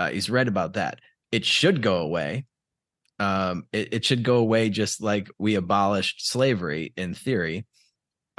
Uh, 0.02 0.10
he's 0.10 0.30
right 0.30 0.48
about 0.48 0.74
that. 0.74 1.00
It 1.32 1.46
should 1.46 1.82
go 1.82 1.98
away 1.98 2.46
um, 3.22 3.68
it, 3.72 3.94
it, 3.94 4.06
should 4.06 4.24
go 4.24 4.38
away 4.38 4.70
just 4.70 5.00
like 5.00 5.30
we 5.38 5.54
abolished 5.54 6.28
slavery 6.28 6.92
in 6.98 7.14
theory. 7.14 7.68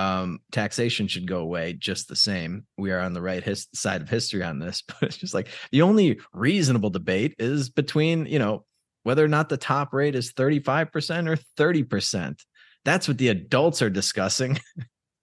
Um, 0.00 0.40
taxation 0.50 1.06
should 1.06 1.28
go 1.28 1.38
away 1.38 1.74
just 1.74 2.08
the 2.08 2.16
same. 2.16 2.66
We 2.76 2.90
are 2.90 2.98
on 2.98 3.12
the 3.12 3.22
right 3.22 3.44
his- 3.44 3.68
side 3.72 4.02
of 4.02 4.08
history 4.08 4.42
on 4.42 4.58
this, 4.58 4.82
but 4.88 5.02
it's 5.02 5.16
just 5.16 5.34
like 5.34 5.46
the 5.70 5.82
only 5.82 6.18
reasonable 6.32 6.90
debate 6.90 7.36
is 7.38 7.70
between, 7.70 8.26
you 8.26 8.40
know, 8.40 8.64
whether 9.04 9.24
or 9.24 9.28
not 9.28 9.48
the 9.48 9.56
top 9.56 9.92
rate 9.92 10.16
is 10.16 10.32
35% 10.32 11.28
or 11.28 11.38
30%. 11.56 12.40
That's 12.84 13.06
what 13.06 13.18
the 13.18 13.28
adults 13.28 13.82
are 13.82 13.90
discussing. 13.90 14.58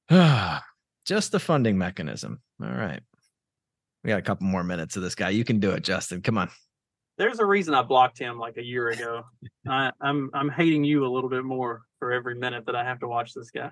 just 1.05 1.33
the 1.33 1.39
funding 1.39 1.77
mechanism. 1.77 2.39
All 2.63 2.71
right. 2.71 3.01
We 4.03 4.09
got 4.09 4.19
a 4.19 4.23
couple 4.23 4.47
more 4.47 4.63
minutes 4.63 4.95
of 4.95 5.03
this 5.03 5.15
guy. 5.15 5.29
You 5.29 5.43
can 5.43 5.59
do 5.59 5.71
it, 5.71 5.83
Justin. 5.83 6.21
Come 6.21 6.37
on 6.37 6.49
there's 7.19 7.39
a 7.39 7.45
reason 7.45 7.75
I 7.75 7.83
blocked 7.83 8.17
him 8.17 8.39
like 8.39 8.57
a 8.57 8.63
year 8.63 8.87
ago. 8.87 9.23
I, 9.67 9.91
I'm 10.01 10.31
I'm 10.33 10.49
hating 10.49 10.85
you 10.85 11.05
a 11.05 11.11
little 11.11 11.29
bit 11.29 11.43
more 11.43 11.81
for 11.99 12.13
every 12.13 12.33
minute 12.33 12.65
that 12.65 12.75
I 12.75 12.83
have 12.83 13.01
to 13.01 13.07
watch 13.07 13.33
this 13.33 13.51
guy. 13.51 13.69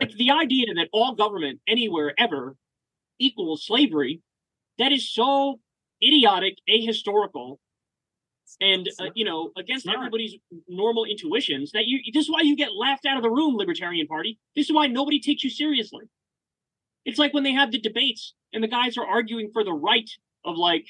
Like 0.00 0.10
the 0.12 0.32
idea 0.32 0.74
that 0.74 0.88
all 0.92 1.14
government 1.14 1.60
anywhere 1.68 2.12
ever 2.18 2.56
equals 3.20 3.64
slavery, 3.64 4.20
that 4.78 4.90
is 4.90 5.08
so 5.08 5.60
idiotic, 6.02 6.56
ahistorical, 6.68 7.58
and 8.60 8.88
uh, 9.00 9.10
you 9.14 9.24
know 9.24 9.52
against 9.56 9.86
everybody's 9.86 10.34
normal 10.66 11.04
intuitions. 11.04 11.70
That 11.70 11.86
you 11.86 12.00
this 12.12 12.24
is 12.24 12.30
why 12.30 12.40
you 12.40 12.56
get 12.56 12.74
laughed 12.74 13.06
out 13.06 13.16
of 13.16 13.22
the 13.22 13.30
room, 13.30 13.54
Libertarian 13.54 14.08
Party. 14.08 14.40
This 14.56 14.66
is 14.66 14.72
why 14.72 14.88
nobody 14.88 15.20
takes 15.20 15.44
you 15.44 15.50
seriously. 15.50 16.04
It's 17.04 17.18
like 17.18 17.32
when 17.32 17.44
they 17.44 17.52
have 17.52 17.70
the 17.70 17.80
debates 17.80 18.34
and 18.52 18.62
the 18.62 18.68
guys 18.68 18.96
are 18.96 19.06
arguing 19.06 19.50
for 19.52 19.64
the 19.64 19.72
right 19.72 20.08
of 20.44 20.56
like 20.56 20.86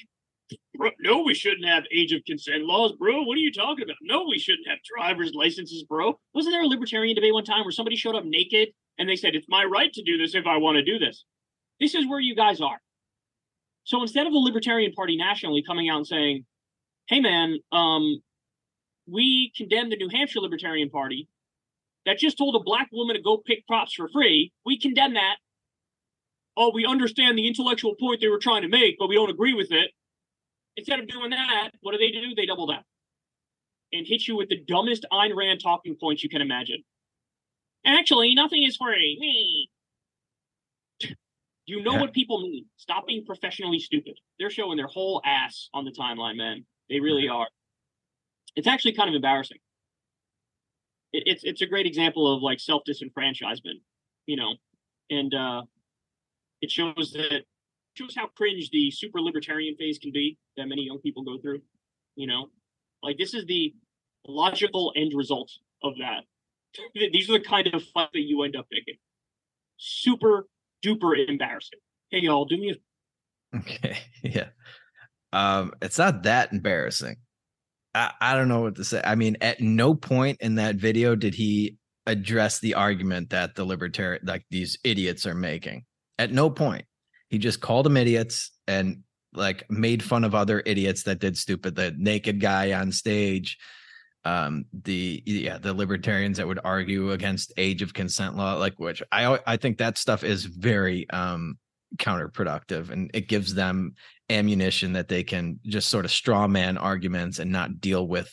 no, 0.99 1.21
we 1.21 1.33
shouldn't 1.33 1.65
have 1.65 1.83
age 1.95 2.11
of 2.11 2.23
consent 2.25 2.63
laws, 2.63 2.93
bro. 2.93 3.21
What 3.23 3.37
are 3.37 3.41
you 3.41 3.51
talking 3.51 3.83
about? 3.83 3.97
No, 4.01 4.25
we 4.27 4.39
shouldn't 4.39 4.67
have 4.67 4.79
driver's 4.83 5.33
licenses, 5.33 5.83
bro. 5.83 6.19
Wasn't 6.33 6.53
there 6.53 6.63
a 6.63 6.67
libertarian 6.67 7.15
debate 7.15 7.33
one 7.33 7.43
time 7.43 7.63
where 7.63 7.71
somebody 7.71 7.95
showed 7.95 8.15
up 8.15 8.23
naked 8.25 8.69
and 8.97 9.07
they 9.07 9.15
said, 9.15 9.35
It's 9.35 9.47
my 9.49 9.63
right 9.63 9.91
to 9.93 10.03
do 10.03 10.17
this 10.17 10.35
if 10.35 10.47
I 10.47 10.57
want 10.57 10.77
to 10.77 10.83
do 10.83 10.97
this? 10.97 11.23
This 11.79 11.95
is 11.95 12.07
where 12.07 12.19
you 12.19 12.35
guys 12.35 12.61
are. 12.61 12.79
So 13.83 14.01
instead 14.01 14.27
of 14.27 14.33
the 14.33 14.39
Libertarian 14.39 14.91
Party 14.93 15.17
nationally 15.17 15.63
coming 15.65 15.89
out 15.89 15.97
and 15.97 16.07
saying, 16.07 16.45
Hey, 17.07 17.19
man, 17.19 17.57
um, 17.71 18.21
we 19.07 19.51
condemn 19.55 19.89
the 19.89 19.97
New 19.97 20.09
Hampshire 20.09 20.39
Libertarian 20.39 20.89
Party 20.89 21.27
that 22.05 22.17
just 22.17 22.37
told 22.37 22.55
a 22.55 22.63
black 22.63 22.87
woman 22.91 23.15
to 23.15 23.21
go 23.21 23.37
pick 23.37 23.67
props 23.67 23.93
for 23.93 24.09
free. 24.09 24.51
We 24.65 24.79
condemn 24.79 25.13
that. 25.15 25.35
Oh, 26.57 26.71
we 26.73 26.85
understand 26.85 27.37
the 27.37 27.47
intellectual 27.47 27.95
point 27.95 28.21
they 28.21 28.27
were 28.27 28.39
trying 28.39 28.63
to 28.63 28.67
make, 28.67 28.97
but 28.99 29.07
we 29.07 29.15
don't 29.15 29.29
agree 29.29 29.53
with 29.53 29.71
it. 29.71 29.91
Instead 30.75 30.99
of 30.99 31.07
doing 31.07 31.29
that, 31.31 31.71
what 31.81 31.91
do 31.93 31.97
they 31.97 32.11
do? 32.11 32.35
They 32.35 32.45
double 32.45 32.67
down 32.67 32.83
and 33.91 34.05
hit 34.05 34.27
you 34.27 34.35
with 34.35 34.49
the 34.49 34.63
dumbest 34.67 35.05
Ayn 35.11 35.35
Rand 35.35 35.61
talking 35.61 35.95
points 35.99 36.23
you 36.23 36.29
can 36.29 36.41
imagine. 36.41 36.83
Actually, 37.85 38.35
nothing 38.35 38.63
is 38.63 38.77
free. 38.77 39.69
You 41.65 41.83
know 41.83 41.93
yeah. 41.93 42.01
what 42.01 42.13
people 42.13 42.41
mean. 42.41 42.65
Stop 42.77 43.05
being 43.05 43.23
professionally 43.23 43.77
stupid. 43.77 44.17
They're 44.39 44.49
showing 44.49 44.75
their 44.75 44.87
whole 44.87 45.21
ass 45.23 45.69
on 45.71 45.85
the 45.85 45.91
timeline, 45.91 46.35
man. 46.35 46.65
They 46.89 46.99
really 46.99 47.29
are. 47.29 47.47
it's 48.55 48.67
actually 48.67 48.93
kind 48.93 49.07
of 49.07 49.13
embarrassing. 49.13 49.59
It, 51.13 51.23
it's 51.27 51.43
it's 51.43 51.61
a 51.61 51.67
great 51.67 51.85
example 51.85 52.33
of 52.33 52.41
like 52.41 52.59
self 52.59 52.81
disenfranchisement, 52.89 53.81
you 54.25 54.35
know, 54.35 54.55
and 55.11 55.31
uh, 55.33 55.61
it 56.61 56.71
shows 56.71 57.13
that 57.13 57.41
shows 57.93 58.15
how 58.15 58.27
cringe 58.27 58.69
the 58.71 58.91
super 58.91 59.19
libertarian 59.19 59.75
phase 59.75 59.97
can 59.97 60.11
be 60.11 60.37
that 60.57 60.67
many 60.67 60.83
young 60.83 60.99
people 60.99 61.23
go 61.23 61.37
through. 61.37 61.61
You 62.15 62.27
know, 62.27 62.47
like 63.03 63.17
this 63.17 63.33
is 63.33 63.45
the 63.45 63.73
logical 64.27 64.93
end 64.95 65.13
result 65.15 65.51
of 65.83 65.93
that. 65.97 66.23
These 67.13 67.29
are 67.29 67.33
the 67.33 67.43
kind 67.43 67.67
of 67.67 67.83
fight 67.83 68.09
that 68.13 68.21
you 68.21 68.43
end 68.43 68.55
up 68.55 68.67
picking. 68.69 68.99
Super 69.77 70.47
duper 70.83 71.27
embarrassing. 71.27 71.79
Hey 72.09 72.19
y'all, 72.19 72.45
do 72.45 72.57
me 72.57 72.71
a 72.71 72.75
Okay. 73.57 73.97
Yeah. 74.21 74.49
Um, 75.31 75.73
it's 75.81 75.97
not 75.97 76.23
that 76.23 76.51
embarrassing. 76.51 77.17
I, 77.95 78.11
I 78.21 78.35
don't 78.35 78.47
know 78.47 78.61
what 78.61 78.75
to 78.75 78.83
say. 78.83 79.01
I 79.03 79.15
mean, 79.15 79.37
at 79.41 79.61
no 79.61 79.95
point 79.95 80.39
in 80.41 80.55
that 80.55 80.75
video 80.75 81.15
did 81.15 81.33
he 81.33 81.77
address 82.05 82.59
the 82.59 82.73
argument 82.73 83.29
that 83.29 83.55
the 83.55 83.63
libertarian 83.63 84.21
like 84.25 84.45
these 84.49 84.77
idiots 84.83 85.25
are 85.25 85.35
making. 85.35 85.85
At 86.19 86.31
no 86.31 86.51
point. 86.51 86.85
He 87.29 87.39
just 87.39 87.61
called 87.61 87.87
them 87.87 87.97
idiots 87.97 88.51
and 88.67 89.03
like 89.33 89.69
made 89.69 90.03
fun 90.03 90.23
of 90.23 90.35
other 90.35 90.61
idiots 90.65 91.03
that 91.03 91.19
did 91.19 91.37
stupid 91.37 91.75
the 91.75 91.93
naked 91.97 92.39
guy 92.39 92.73
on 92.73 92.91
stage 92.91 93.57
um 94.25 94.65
the 94.83 95.21
yeah 95.25 95.57
the 95.57 95.73
libertarians 95.73 96.37
that 96.37 96.47
would 96.47 96.59
argue 96.63 97.11
against 97.11 97.53
age 97.55 97.81
of 97.81 97.93
consent 97.93 98.35
law 98.35 98.55
like 98.55 98.77
which 98.79 99.03
i 99.11 99.39
i 99.45 99.55
think 99.55 99.77
that 99.77 99.97
stuff 99.99 100.23
is 100.23 100.45
very 100.45 101.09
um 101.11 101.57
counterproductive 101.97 102.89
and 102.89 103.09
it 103.13 103.27
gives 103.27 103.53
them 103.53 103.93
ammunition 104.29 104.93
that 104.93 105.07
they 105.07 105.23
can 105.23 105.59
just 105.65 105.89
sort 105.89 106.05
of 106.05 106.11
straw 106.11 106.47
man 106.47 106.77
arguments 106.77 107.39
and 107.39 107.51
not 107.51 107.79
deal 107.81 108.07
with 108.07 108.31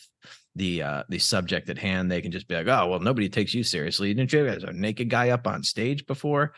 the 0.55 0.81
uh 0.81 1.03
the 1.09 1.19
subject 1.19 1.69
at 1.69 1.77
hand. 1.77 2.11
They 2.11 2.21
can 2.21 2.31
just 2.31 2.47
be 2.47 2.55
like 2.55 2.67
oh 2.67 2.87
well 2.87 2.99
nobody 2.99 3.29
takes 3.29 3.53
you 3.53 3.63
seriously. 3.63 4.13
Didn't 4.13 4.33
you 4.33 4.45
guys 4.45 4.63
a 4.63 4.73
naked 4.73 5.09
guy 5.09 5.29
up 5.29 5.47
on 5.47 5.63
stage 5.63 6.05
before 6.05 6.53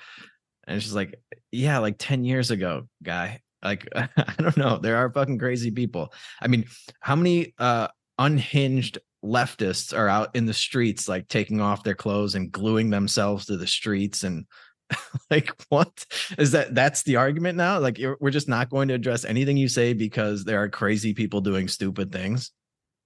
and 0.69 0.77
it's 0.77 0.85
just 0.85 0.95
like 0.95 1.19
yeah 1.51 1.79
like 1.79 1.95
10 1.97 2.23
years 2.23 2.51
ago 2.51 2.87
guy. 3.03 3.41
Like 3.61 3.89
i 3.95 4.07
don't 4.37 4.55
know 4.55 4.77
there 4.77 4.95
are 4.95 5.11
fucking 5.11 5.39
crazy 5.39 5.71
people. 5.71 6.13
I 6.41 6.47
mean 6.47 6.65
how 7.01 7.17
many 7.17 7.53
uh 7.57 7.89
unhinged 8.17 8.99
leftists 9.25 9.97
are 9.97 10.07
out 10.07 10.33
in 10.35 10.45
the 10.45 10.53
streets 10.53 11.09
like 11.09 11.27
taking 11.27 11.59
off 11.59 11.83
their 11.83 11.95
clothes 11.95 12.35
and 12.35 12.51
gluing 12.51 12.89
themselves 12.89 13.47
to 13.47 13.57
the 13.57 13.67
streets 13.67 14.23
and 14.23 14.45
like 15.31 15.51
what? 15.69 16.05
Is 16.37 16.51
that 16.51 16.73
that's 16.73 17.03
the 17.03 17.17
argument 17.17 17.57
now? 17.57 17.79
Like 17.79 17.99
we're 18.19 18.31
just 18.31 18.47
not 18.47 18.69
going 18.69 18.87
to 18.87 18.93
address 18.93 19.25
anything 19.25 19.57
you 19.57 19.67
say 19.67 19.93
because 19.93 20.45
there 20.45 20.61
are 20.61 20.69
crazy 20.69 21.13
people 21.13 21.41
doing 21.41 21.67
stupid 21.67 22.11
things? 22.11 22.51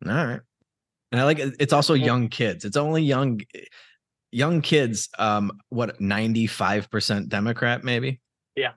All 0.06 0.14
right. 0.14 0.42
And 1.12 1.22
i 1.22 1.26
like 1.26 1.40
it's 1.40 1.74
also 1.74 1.94
young 1.94 2.28
kids. 2.28 2.66
It's 2.66 2.78
only 2.78 3.04
young 3.04 3.40
young 4.34 4.62
kids 4.62 5.10
um 5.20 5.52
what 5.70 6.00
95% 6.00 7.30
democrat 7.30 7.84
maybe? 7.84 8.20
Yeah 8.56 8.74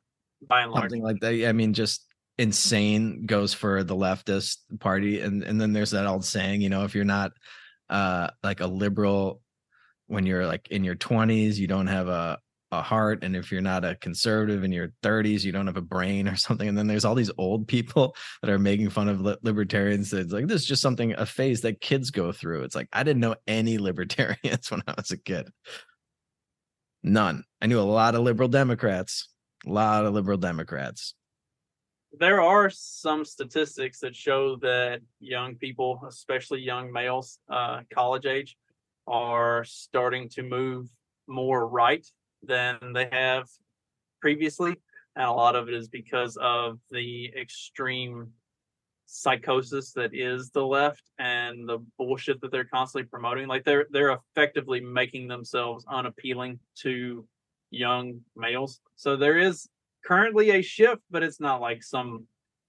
by 0.46 0.62
and 0.62 0.72
large. 0.72 0.82
Something 0.82 1.02
like 1.02 1.20
that 1.20 1.48
i 1.48 1.52
mean 1.52 1.72
just 1.72 2.04
insane 2.38 3.24
goes 3.24 3.54
for 3.54 3.82
the 3.82 3.96
leftist 3.96 4.59
party 4.80 5.20
and 5.20 5.42
and 5.42 5.61
then 5.61 5.72
there's 5.72 5.92
that 5.92 6.07
old 6.07 6.24
saying 6.24 6.61
you 6.61 6.68
know 6.68 6.84
if 6.84 6.94
you're 6.94 7.04
not 7.04 7.32
uh 7.88 8.28
like 8.42 8.61
a 8.61 8.66
liberal 8.66 9.40
when 10.07 10.26
you're 10.26 10.46
like 10.46 10.68
in 10.68 10.84
your 10.84 10.96
20s 10.96 11.57
you 11.57 11.66
don't 11.66 11.86
have 11.86 12.09
a 12.09 12.38
a 12.73 12.83
heart 12.83 13.23
and 13.23 13.37
if 13.37 13.53
you're 13.53 13.61
not 13.61 13.85
a 13.85 13.95
conservative 13.97 14.64
in 14.64 14.73
your 14.73 14.93
30s 15.03 15.45
you 15.45 15.53
don't 15.53 15.69
have 15.69 15.77
a 15.77 15.83
brain 15.83 16.27
or 16.27 16.37
something 16.47 16.69
and 16.69 16.77
then 16.77 16.87
there's 16.87 17.05
all 17.05 17.14
these 17.14 17.31
old 17.39 17.69
people 17.69 18.17
that 18.43 18.51
are 18.51 18.59
making 18.59 18.91
fun 18.91 19.09
of 19.09 19.21
li- 19.21 19.37
libertarians 19.43 20.12
it's 20.12 20.33
like 20.33 20.49
this 20.49 20.62
is 20.62 20.69
just 20.69 20.83
something 20.83 21.12
a 21.14 21.25
phase 21.25 21.61
that 21.61 21.81
kids 21.81 22.11
go 22.11 22.33
through 22.33 22.62
it's 22.62 22.75
like 22.75 22.89
i 22.93 23.03
didn't 23.03 23.21
know 23.21 23.37
any 23.47 23.79
libertarians 23.89 24.71
when 24.71 24.83
i 24.87 24.95
was 24.97 25.11
a 25.11 25.17
kid. 25.17 25.49
None. 27.03 27.45
I 27.62 27.67
knew 27.67 27.79
a 27.79 27.83
lot 27.83 28.17
of 28.17 28.23
liberal 28.23 28.49
democrats 28.49 29.29
a 29.67 29.71
lot 29.71 30.07
of 30.07 30.14
liberal 30.14 30.39
democrats. 30.39 31.14
There 32.19 32.41
are 32.41 32.71
some 32.71 33.25
statistics 33.25 34.01
that 34.01 34.17
show 34.17 34.57
that 34.57 35.01
young 35.21 35.57
people, 35.57 36.01
especially 36.09 36.61
young 36.61 36.93
males, 36.93 37.39
uh, 37.51 37.81
college 37.93 38.27
age, 38.27 38.57
are 39.07 39.64
starting 39.64 40.29
to 40.31 40.43
move 40.43 40.89
more 41.27 41.67
right 41.67 42.07
than 42.47 42.92
they 42.92 43.09
have 43.12 43.49
previously. 44.20 44.76
And 45.16 45.24
a 45.24 45.32
lot 45.32 45.57
of 45.57 45.68
it 45.68 45.74
is 45.74 45.88
because 45.88 46.36
of 46.40 46.78
the 46.90 47.32
extreme 47.36 48.32
psychosis 49.07 49.92
that 49.92 50.14
is 50.14 50.51
the 50.51 50.64
left 50.64 51.03
and 51.18 51.68
the 51.68 51.78
bullshit 51.97 52.40
that 52.40 52.51
they're 52.51 52.64
constantly 52.64 53.09
promoting. 53.09 53.47
Like 53.47 53.64
they're 53.64 53.86
they're 53.90 54.18
effectively 54.34 54.80
making 54.80 55.28
themselves 55.28 55.84
unappealing 55.88 56.59
to 56.82 57.26
young 57.70 58.20
males. 58.36 58.80
So 58.97 59.16
there 59.16 59.38
is 59.38 59.68
currently 60.05 60.51
a 60.51 60.62
shift, 60.62 61.03
but 61.11 61.22
it's 61.22 61.40
not 61.40 61.61
like 61.61 61.82
some 61.82 62.26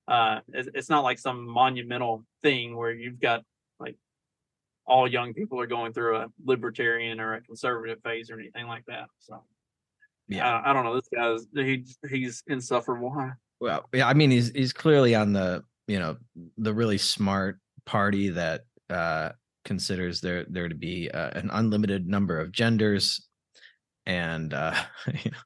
uh 0.08 0.40
it's 0.54 0.90
not 0.90 1.04
like 1.04 1.20
some 1.20 1.46
monumental 1.46 2.24
thing 2.42 2.78
where 2.78 2.92
you've 2.92 3.20
got 3.20 3.44
like 3.80 3.98
all 4.86 5.08
young 5.08 5.34
people 5.34 5.60
are 5.60 5.68
going 5.68 5.92
through 5.92 6.18
a 6.18 6.28
libertarian 6.46 7.20
or 7.20 7.34
a 7.34 7.42
conservative 7.42 8.00
phase 8.04 8.30
or 8.30 8.40
anything 8.40 8.68
like 8.68 8.86
that. 8.86 9.08
So 9.20 9.44
yeah, 10.28 10.56
uh, 10.56 10.62
I 10.66 10.74
don't 10.74 10.84
know. 10.84 10.96
This 10.96 11.10
guy's 11.14 11.48
he 11.54 11.86
he's 12.10 12.44
insufferable. 12.48 13.14
Huh? 13.16 13.32
Well, 13.60 13.86
yeah, 13.94 14.08
I 14.08 14.14
mean 14.14 14.32
he's 14.32 14.52
he's 14.52 14.74
clearly 14.74 15.16
on 15.16 15.34
the 15.34 15.64
you 15.88 16.00
know 16.00 16.18
the 16.58 16.74
really 16.74 16.98
smart 16.98 17.60
party 17.86 18.30
that 18.30 18.62
uh 18.90 19.30
considers 19.66 20.22
there 20.22 20.46
there 20.50 20.70
to 20.70 20.76
be 20.76 21.10
uh, 21.12 21.32
an 21.32 21.50
unlimited 21.52 22.08
number 22.08 22.40
of 22.40 22.52
genders 22.52 23.28
and 24.06 24.54
uh 24.54 24.74
you 25.24 25.32
know 25.32 25.38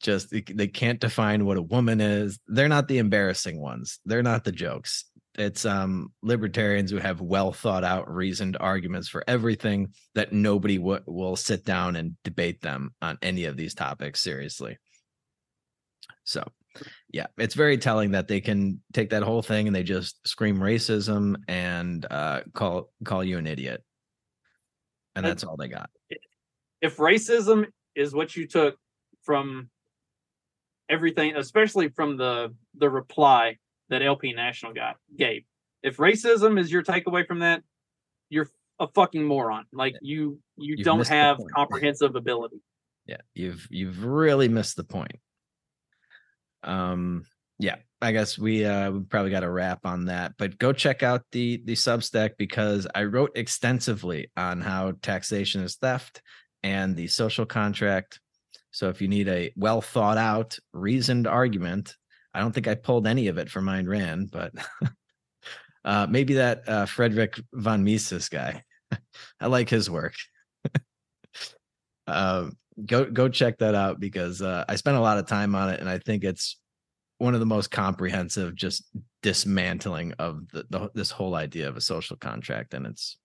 just 0.00 0.30
they 0.30 0.68
can't 0.68 1.00
define 1.00 1.46
what 1.46 1.56
a 1.56 1.62
woman 1.62 2.00
is 2.00 2.38
they're 2.46 2.68
not 2.68 2.86
the 2.86 2.98
embarrassing 2.98 3.60
ones 3.60 3.98
they're 4.04 4.22
not 4.22 4.44
the 4.44 4.52
jokes 4.52 5.06
it's 5.38 5.64
um 5.64 6.12
libertarians 6.22 6.90
who 6.90 6.98
have 6.98 7.20
well 7.20 7.52
thought 7.52 7.84
out 7.84 8.12
reasoned 8.12 8.56
arguments 8.60 9.08
for 9.08 9.24
everything 9.28 9.92
that 10.14 10.32
nobody 10.32 10.78
w- 10.78 11.02
will 11.06 11.36
sit 11.36 11.64
down 11.64 11.96
and 11.96 12.16
debate 12.24 12.60
them 12.62 12.94
on 13.02 13.18
any 13.22 13.44
of 13.44 13.56
these 13.56 13.74
topics 13.74 14.20
seriously. 14.20 14.78
So 16.24 16.44
yeah 17.12 17.26
it's 17.38 17.54
very 17.54 17.78
telling 17.78 18.10
that 18.10 18.28
they 18.28 18.40
can 18.40 18.80
take 18.92 19.10
that 19.10 19.22
whole 19.22 19.42
thing 19.42 19.66
and 19.66 19.74
they 19.74 19.82
just 19.82 20.26
scream 20.26 20.58
racism 20.58 21.36
and 21.48 22.06
uh 22.10 22.40
call 22.52 22.90
call 23.04 23.24
you 23.24 23.38
an 23.38 23.46
idiot. 23.46 23.82
And 25.14 25.24
that's 25.24 25.44
all 25.44 25.56
they 25.56 25.68
got. 25.68 25.88
if 26.82 26.98
racism 26.98 27.66
is 27.94 28.14
what 28.14 28.36
you 28.36 28.46
took 28.46 28.76
from 29.22 29.70
everything, 30.88 31.36
especially 31.36 31.88
from 31.88 32.16
the 32.16 32.54
the 32.76 32.90
reply 32.90 33.56
that 33.88 34.02
LP 34.02 34.32
National 34.32 34.72
got 34.72 34.96
gave. 35.16 35.42
If 35.82 35.96
racism 35.98 36.58
is 36.58 36.70
your 36.70 36.82
takeaway 36.82 37.26
from 37.26 37.40
that, 37.40 37.62
you're 38.28 38.48
a 38.78 38.88
fucking 38.88 39.24
moron. 39.24 39.66
Like 39.72 39.94
you 40.02 40.40
you 40.56 40.76
you've 40.76 40.84
don't 40.84 41.06
have 41.06 41.38
comprehensive 41.54 42.16
ability. 42.16 42.60
Yeah, 43.06 43.18
you've 43.34 43.66
you've 43.70 44.04
really 44.04 44.48
missed 44.48 44.76
the 44.76 44.84
point. 44.84 45.18
Um 46.62 47.24
yeah, 47.58 47.76
I 48.02 48.12
guess 48.12 48.38
we 48.38 48.64
uh 48.64 48.90
we 48.90 49.00
probably 49.00 49.30
got 49.30 49.44
a 49.44 49.50
wrap 49.50 49.86
on 49.86 50.06
that. 50.06 50.34
But 50.36 50.58
go 50.58 50.72
check 50.72 51.02
out 51.02 51.22
the 51.32 51.62
the 51.64 51.74
Substack 51.74 52.32
because 52.36 52.86
I 52.94 53.04
wrote 53.04 53.32
extensively 53.36 54.30
on 54.36 54.60
how 54.60 54.92
taxation 55.02 55.62
is 55.62 55.76
theft 55.76 56.20
and 56.62 56.96
the 56.96 57.06
social 57.06 57.46
contract 57.46 58.18
so 58.76 58.90
if 58.90 59.00
you 59.00 59.08
need 59.08 59.26
a 59.28 59.50
well 59.56 59.80
thought 59.80 60.18
out, 60.18 60.58
reasoned 60.74 61.26
argument, 61.26 61.96
I 62.36 62.40
don't 62.40 62.52
think 62.52 62.68
I 62.68 62.74
pulled 62.74 63.06
any 63.06 63.28
of 63.28 63.38
it 63.38 63.48
from 63.48 63.64
Ayn 63.64 63.88
Rand, 63.88 64.30
but 64.30 64.52
uh, 65.86 66.06
maybe 66.06 66.34
that 66.34 66.68
uh, 66.68 66.84
Frederick 66.84 67.40
von 67.54 67.82
Mises 67.82 68.28
guy. 68.28 68.62
I 69.40 69.46
like 69.46 69.70
his 69.70 69.88
work. 69.88 70.12
uh, 72.06 72.50
go 72.84 73.06
go 73.06 73.30
check 73.30 73.56
that 73.58 73.74
out 73.74 74.00
because 74.00 74.42
uh, 74.42 74.66
I 74.68 74.76
spent 74.76 74.98
a 74.98 75.00
lot 75.00 75.16
of 75.16 75.26
time 75.26 75.54
on 75.54 75.70
it, 75.70 75.80
and 75.80 75.88
I 75.88 75.96
think 75.98 76.24
it's 76.24 76.60
one 77.16 77.32
of 77.32 77.40
the 77.40 77.46
most 77.46 77.70
comprehensive, 77.70 78.54
just 78.54 78.84
dismantling 79.22 80.12
of 80.18 80.46
the, 80.52 80.66
the 80.68 80.90
this 80.92 81.10
whole 81.10 81.36
idea 81.36 81.70
of 81.70 81.78
a 81.78 81.80
social 81.80 82.18
contract, 82.18 82.74
and 82.74 82.84
it's 82.84 83.16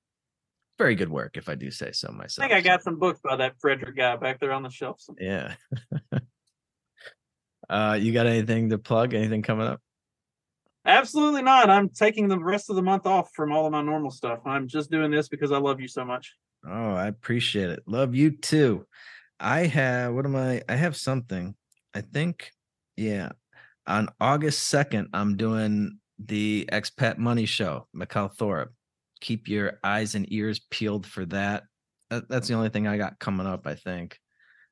very 0.77 0.95
good 0.95 1.09
work, 1.09 1.35
if 1.35 1.49
I 1.49 1.55
do 1.55 1.69
say 1.69 1.91
so 1.91 2.13
myself. 2.13 2.45
I 2.45 2.47
think 2.47 2.57
I 2.57 2.61
got 2.61 2.81
some 2.81 2.97
books 2.97 3.19
by 3.21 3.35
that 3.35 3.55
Frederick 3.59 3.97
guy 3.97 4.15
back 4.15 4.39
there 4.39 4.53
on 4.53 4.63
the 4.63 4.69
shelf. 4.69 5.03
Yeah. 5.19 5.55
Uh, 7.71 7.97
you 7.99 8.11
got 8.13 8.27
anything 8.27 8.69
to 8.69 8.77
plug? 8.77 9.13
Anything 9.13 9.41
coming 9.41 9.67
up? 9.67 9.81
Absolutely 10.85 11.41
not. 11.41 11.69
I'm 11.69 11.89
taking 11.89 12.27
the 12.27 12.37
rest 12.37 12.69
of 12.69 12.75
the 12.75 12.81
month 12.81 13.05
off 13.05 13.31
from 13.33 13.51
all 13.51 13.65
of 13.65 13.71
my 13.71 13.81
normal 13.81 14.11
stuff. 14.11 14.39
I'm 14.45 14.67
just 14.67 14.91
doing 14.91 15.09
this 15.09 15.27
because 15.27 15.51
I 15.51 15.57
love 15.57 15.79
you 15.79 15.87
so 15.87 16.03
much. 16.05 16.35
Oh, 16.67 16.93
I 16.93 17.07
appreciate 17.07 17.69
it. 17.69 17.83
Love 17.87 18.13
you 18.13 18.31
too. 18.31 18.85
I 19.39 19.65
have 19.65 20.13
what 20.13 20.25
am 20.25 20.35
I? 20.35 20.61
I 20.69 20.75
have 20.75 20.95
something. 20.95 21.55
I 21.93 22.01
think, 22.01 22.51
yeah. 22.95 23.29
On 23.87 24.09
August 24.19 24.71
2nd, 24.71 25.07
I'm 25.13 25.37
doing 25.37 25.99
the 26.19 26.69
Expat 26.71 27.17
Money 27.17 27.45
Show, 27.45 27.87
Mikkel 27.95 28.35
Thorup 28.35 28.69
keep 29.21 29.47
your 29.47 29.79
eyes 29.83 30.15
and 30.15 30.25
ears 30.33 30.59
peeled 30.71 31.05
for 31.05 31.27
that 31.27 31.63
that's 32.27 32.47
the 32.47 32.53
only 32.53 32.69
thing 32.69 32.87
I 32.87 32.97
got 32.97 33.19
coming 33.19 33.47
up. 33.47 33.65
I 33.65 33.75
think 33.75 34.19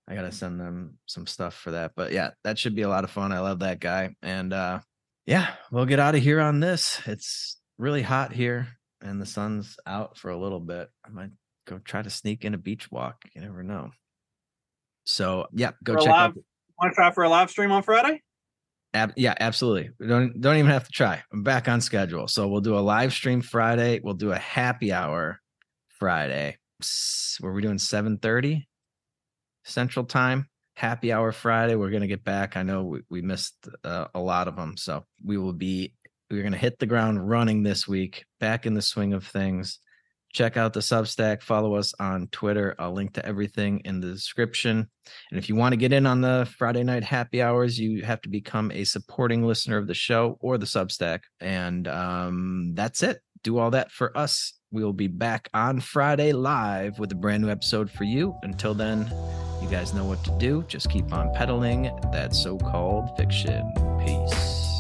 I 0.10 0.16
got 0.16 0.24
to 0.24 0.32
send 0.32 0.60
them 0.60 0.98
some 1.06 1.28
stuff 1.28 1.54
for 1.54 1.72
that. 1.72 1.92
But 1.96 2.12
yeah, 2.12 2.32
that 2.44 2.58
should 2.58 2.76
be 2.76 2.82
a 2.82 2.90
lot 2.90 3.04
of 3.04 3.12
fun. 3.12 3.32
I 3.32 3.40
love 3.40 3.60
that 3.60 3.80
guy. 3.80 4.16
And 4.24 4.52
uh, 4.52 4.80
yeah, 5.28 5.52
we'll 5.72 5.86
get 5.86 6.00
out 6.00 6.16
of 6.16 6.24
here 6.24 6.42
on 6.42 6.60
this. 6.60 7.00
It's 7.06 7.58
really 7.78 8.02
hot 8.02 8.34
here 8.34 8.68
and 9.02 9.22
the 9.22 9.26
sun's 9.26 9.78
out 9.86 10.18
for 10.18 10.32
a 10.32 10.38
little 10.38 10.60
bit. 10.60 10.90
I 11.06 11.10
might 11.10 11.32
go 11.68 11.80
try 11.80 12.02
to 12.02 12.10
sneak 12.10 12.46
in 12.46 12.54
a 12.54 12.58
beach 12.58 12.92
walk. 12.92 13.18
You 13.36 13.42
never 13.42 13.64
know. 13.64 13.92
So 15.06 15.48
yeah, 15.54 15.72
go 15.84 15.94
For 15.94 16.00
check 16.00 16.10
live, 16.10 16.30
out. 16.32 16.38
Want 16.80 16.92
to 16.92 16.96
try 16.96 17.12
for 17.12 17.24
a 17.24 17.30
live 17.30 17.50
stream 17.50 17.72
on 17.72 17.84
Friday? 17.84 18.22
Ab- 18.94 19.14
yeah, 19.16 19.36
absolutely. 19.40 19.92
We 20.00 20.08
don't 20.08 20.40
don't 20.42 20.58
even 20.58 20.72
have 20.72 20.86
to 20.86 20.92
try. 20.92 21.22
I'm 21.32 21.44
back 21.44 21.68
on 21.68 21.82
schedule. 21.82 22.28
So 22.28 22.48
we'll 22.48 22.62
do 22.62 22.78
a 22.78 22.80
live 22.80 23.14
stream 23.14 23.42
Friday. 23.42 24.00
We'll 24.04 24.16
do 24.16 24.32
a 24.32 24.38
happy 24.38 24.92
hour 24.92 25.40
Friday. 26.00 26.58
Were 27.42 27.54
we 27.54 27.62
doing 27.62 27.78
7:30 27.78 28.66
Central 29.70 30.06
Time? 30.06 30.48
Happy 30.76 31.12
hour 31.12 31.32
Friday. 31.32 31.76
We're 31.76 31.92
gonna 31.92 32.08
get 32.08 32.24
back. 32.24 32.58
I 32.58 32.64
know 32.64 32.84
we, 32.84 33.02
we 33.10 33.22
missed 33.22 33.68
uh, 33.84 34.08
a 34.14 34.20
lot 34.20 34.48
of 34.48 34.56
them, 34.56 34.78
so 34.78 35.06
we 35.24 35.38
will 35.38 35.54
be. 35.54 35.94
We're 36.32 36.44
gonna 36.44 36.58
hit 36.58 36.80
the 36.80 36.86
ground 36.86 37.28
running 37.28 37.64
this 37.64 37.88
week. 37.88 38.26
Back 38.40 38.66
in 38.66 38.74
the 38.74 38.82
swing 38.82 39.14
of 39.14 39.26
things. 39.26 39.80
Check 40.32 40.58
out 40.58 40.74
the 40.74 40.80
Substack. 40.80 41.42
Follow 41.42 41.76
us 41.76 41.94
on 42.00 42.28
Twitter. 42.28 42.76
I'll 42.78 42.94
link 42.94 43.14
to 43.14 43.26
everything 43.26 43.82
in 43.84 44.00
the 44.00 44.08
description. 44.12 44.88
And 45.32 45.40
if 45.40 45.50
you 45.50 45.56
want 45.56 45.74
to 45.74 45.78
get 45.78 45.92
in 45.92 46.06
on 46.06 46.22
the 46.22 46.48
Friday 46.58 46.84
night 46.84 47.04
happy 47.04 47.42
hours, 47.42 47.80
you 47.80 48.04
have 48.04 48.22
to 48.22 48.30
become 48.30 48.72
a 48.72 48.84
supporting 48.84 49.44
listener 49.44 49.78
of 49.78 49.88
the 49.88 49.96
show 49.96 50.38
or 50.40 50.60
the 50.60 50.68
Substack. 50.68 51.22
And 51.40 51.88
um, 51.88 52.74
that's 52.76 53.02
it. 53.02 53.22
Do 53.44 53.58
all 53.58 53.72
that 53.72 53.92
for 53.92 54.16
us. 54.16 54.54
We 54.72 54.84
will 54.84 54.94
be 54.94 55.08
back 55.08 55.50
on 55.56 55.80
Friday 55.80 56.32
live 56.32 57.00
with 57.00 57.12
a 57.12 57.16
brand 57.16 57.42
new 57.42 57.50
episode 57.50 57.90
for 57.90 58.04
you. 58.04 58.36
Until 58.44 58.76
then, 58.76 59.12
you 59.64 59.68
guys 59.68 59.96
know 59.96 60.06
what 60.06 60.24
to 60.26 60.38
do. 60.38 60.64
Just 60.68 60.92
keep 60.92 61.12
on 61.12 61.34
peddling 61.34 61.84
that 62.12 62.36
so 62.36 62.56
called 62.58 63.10
fiction. 63.18 63.74
Peace. 64.06 64.79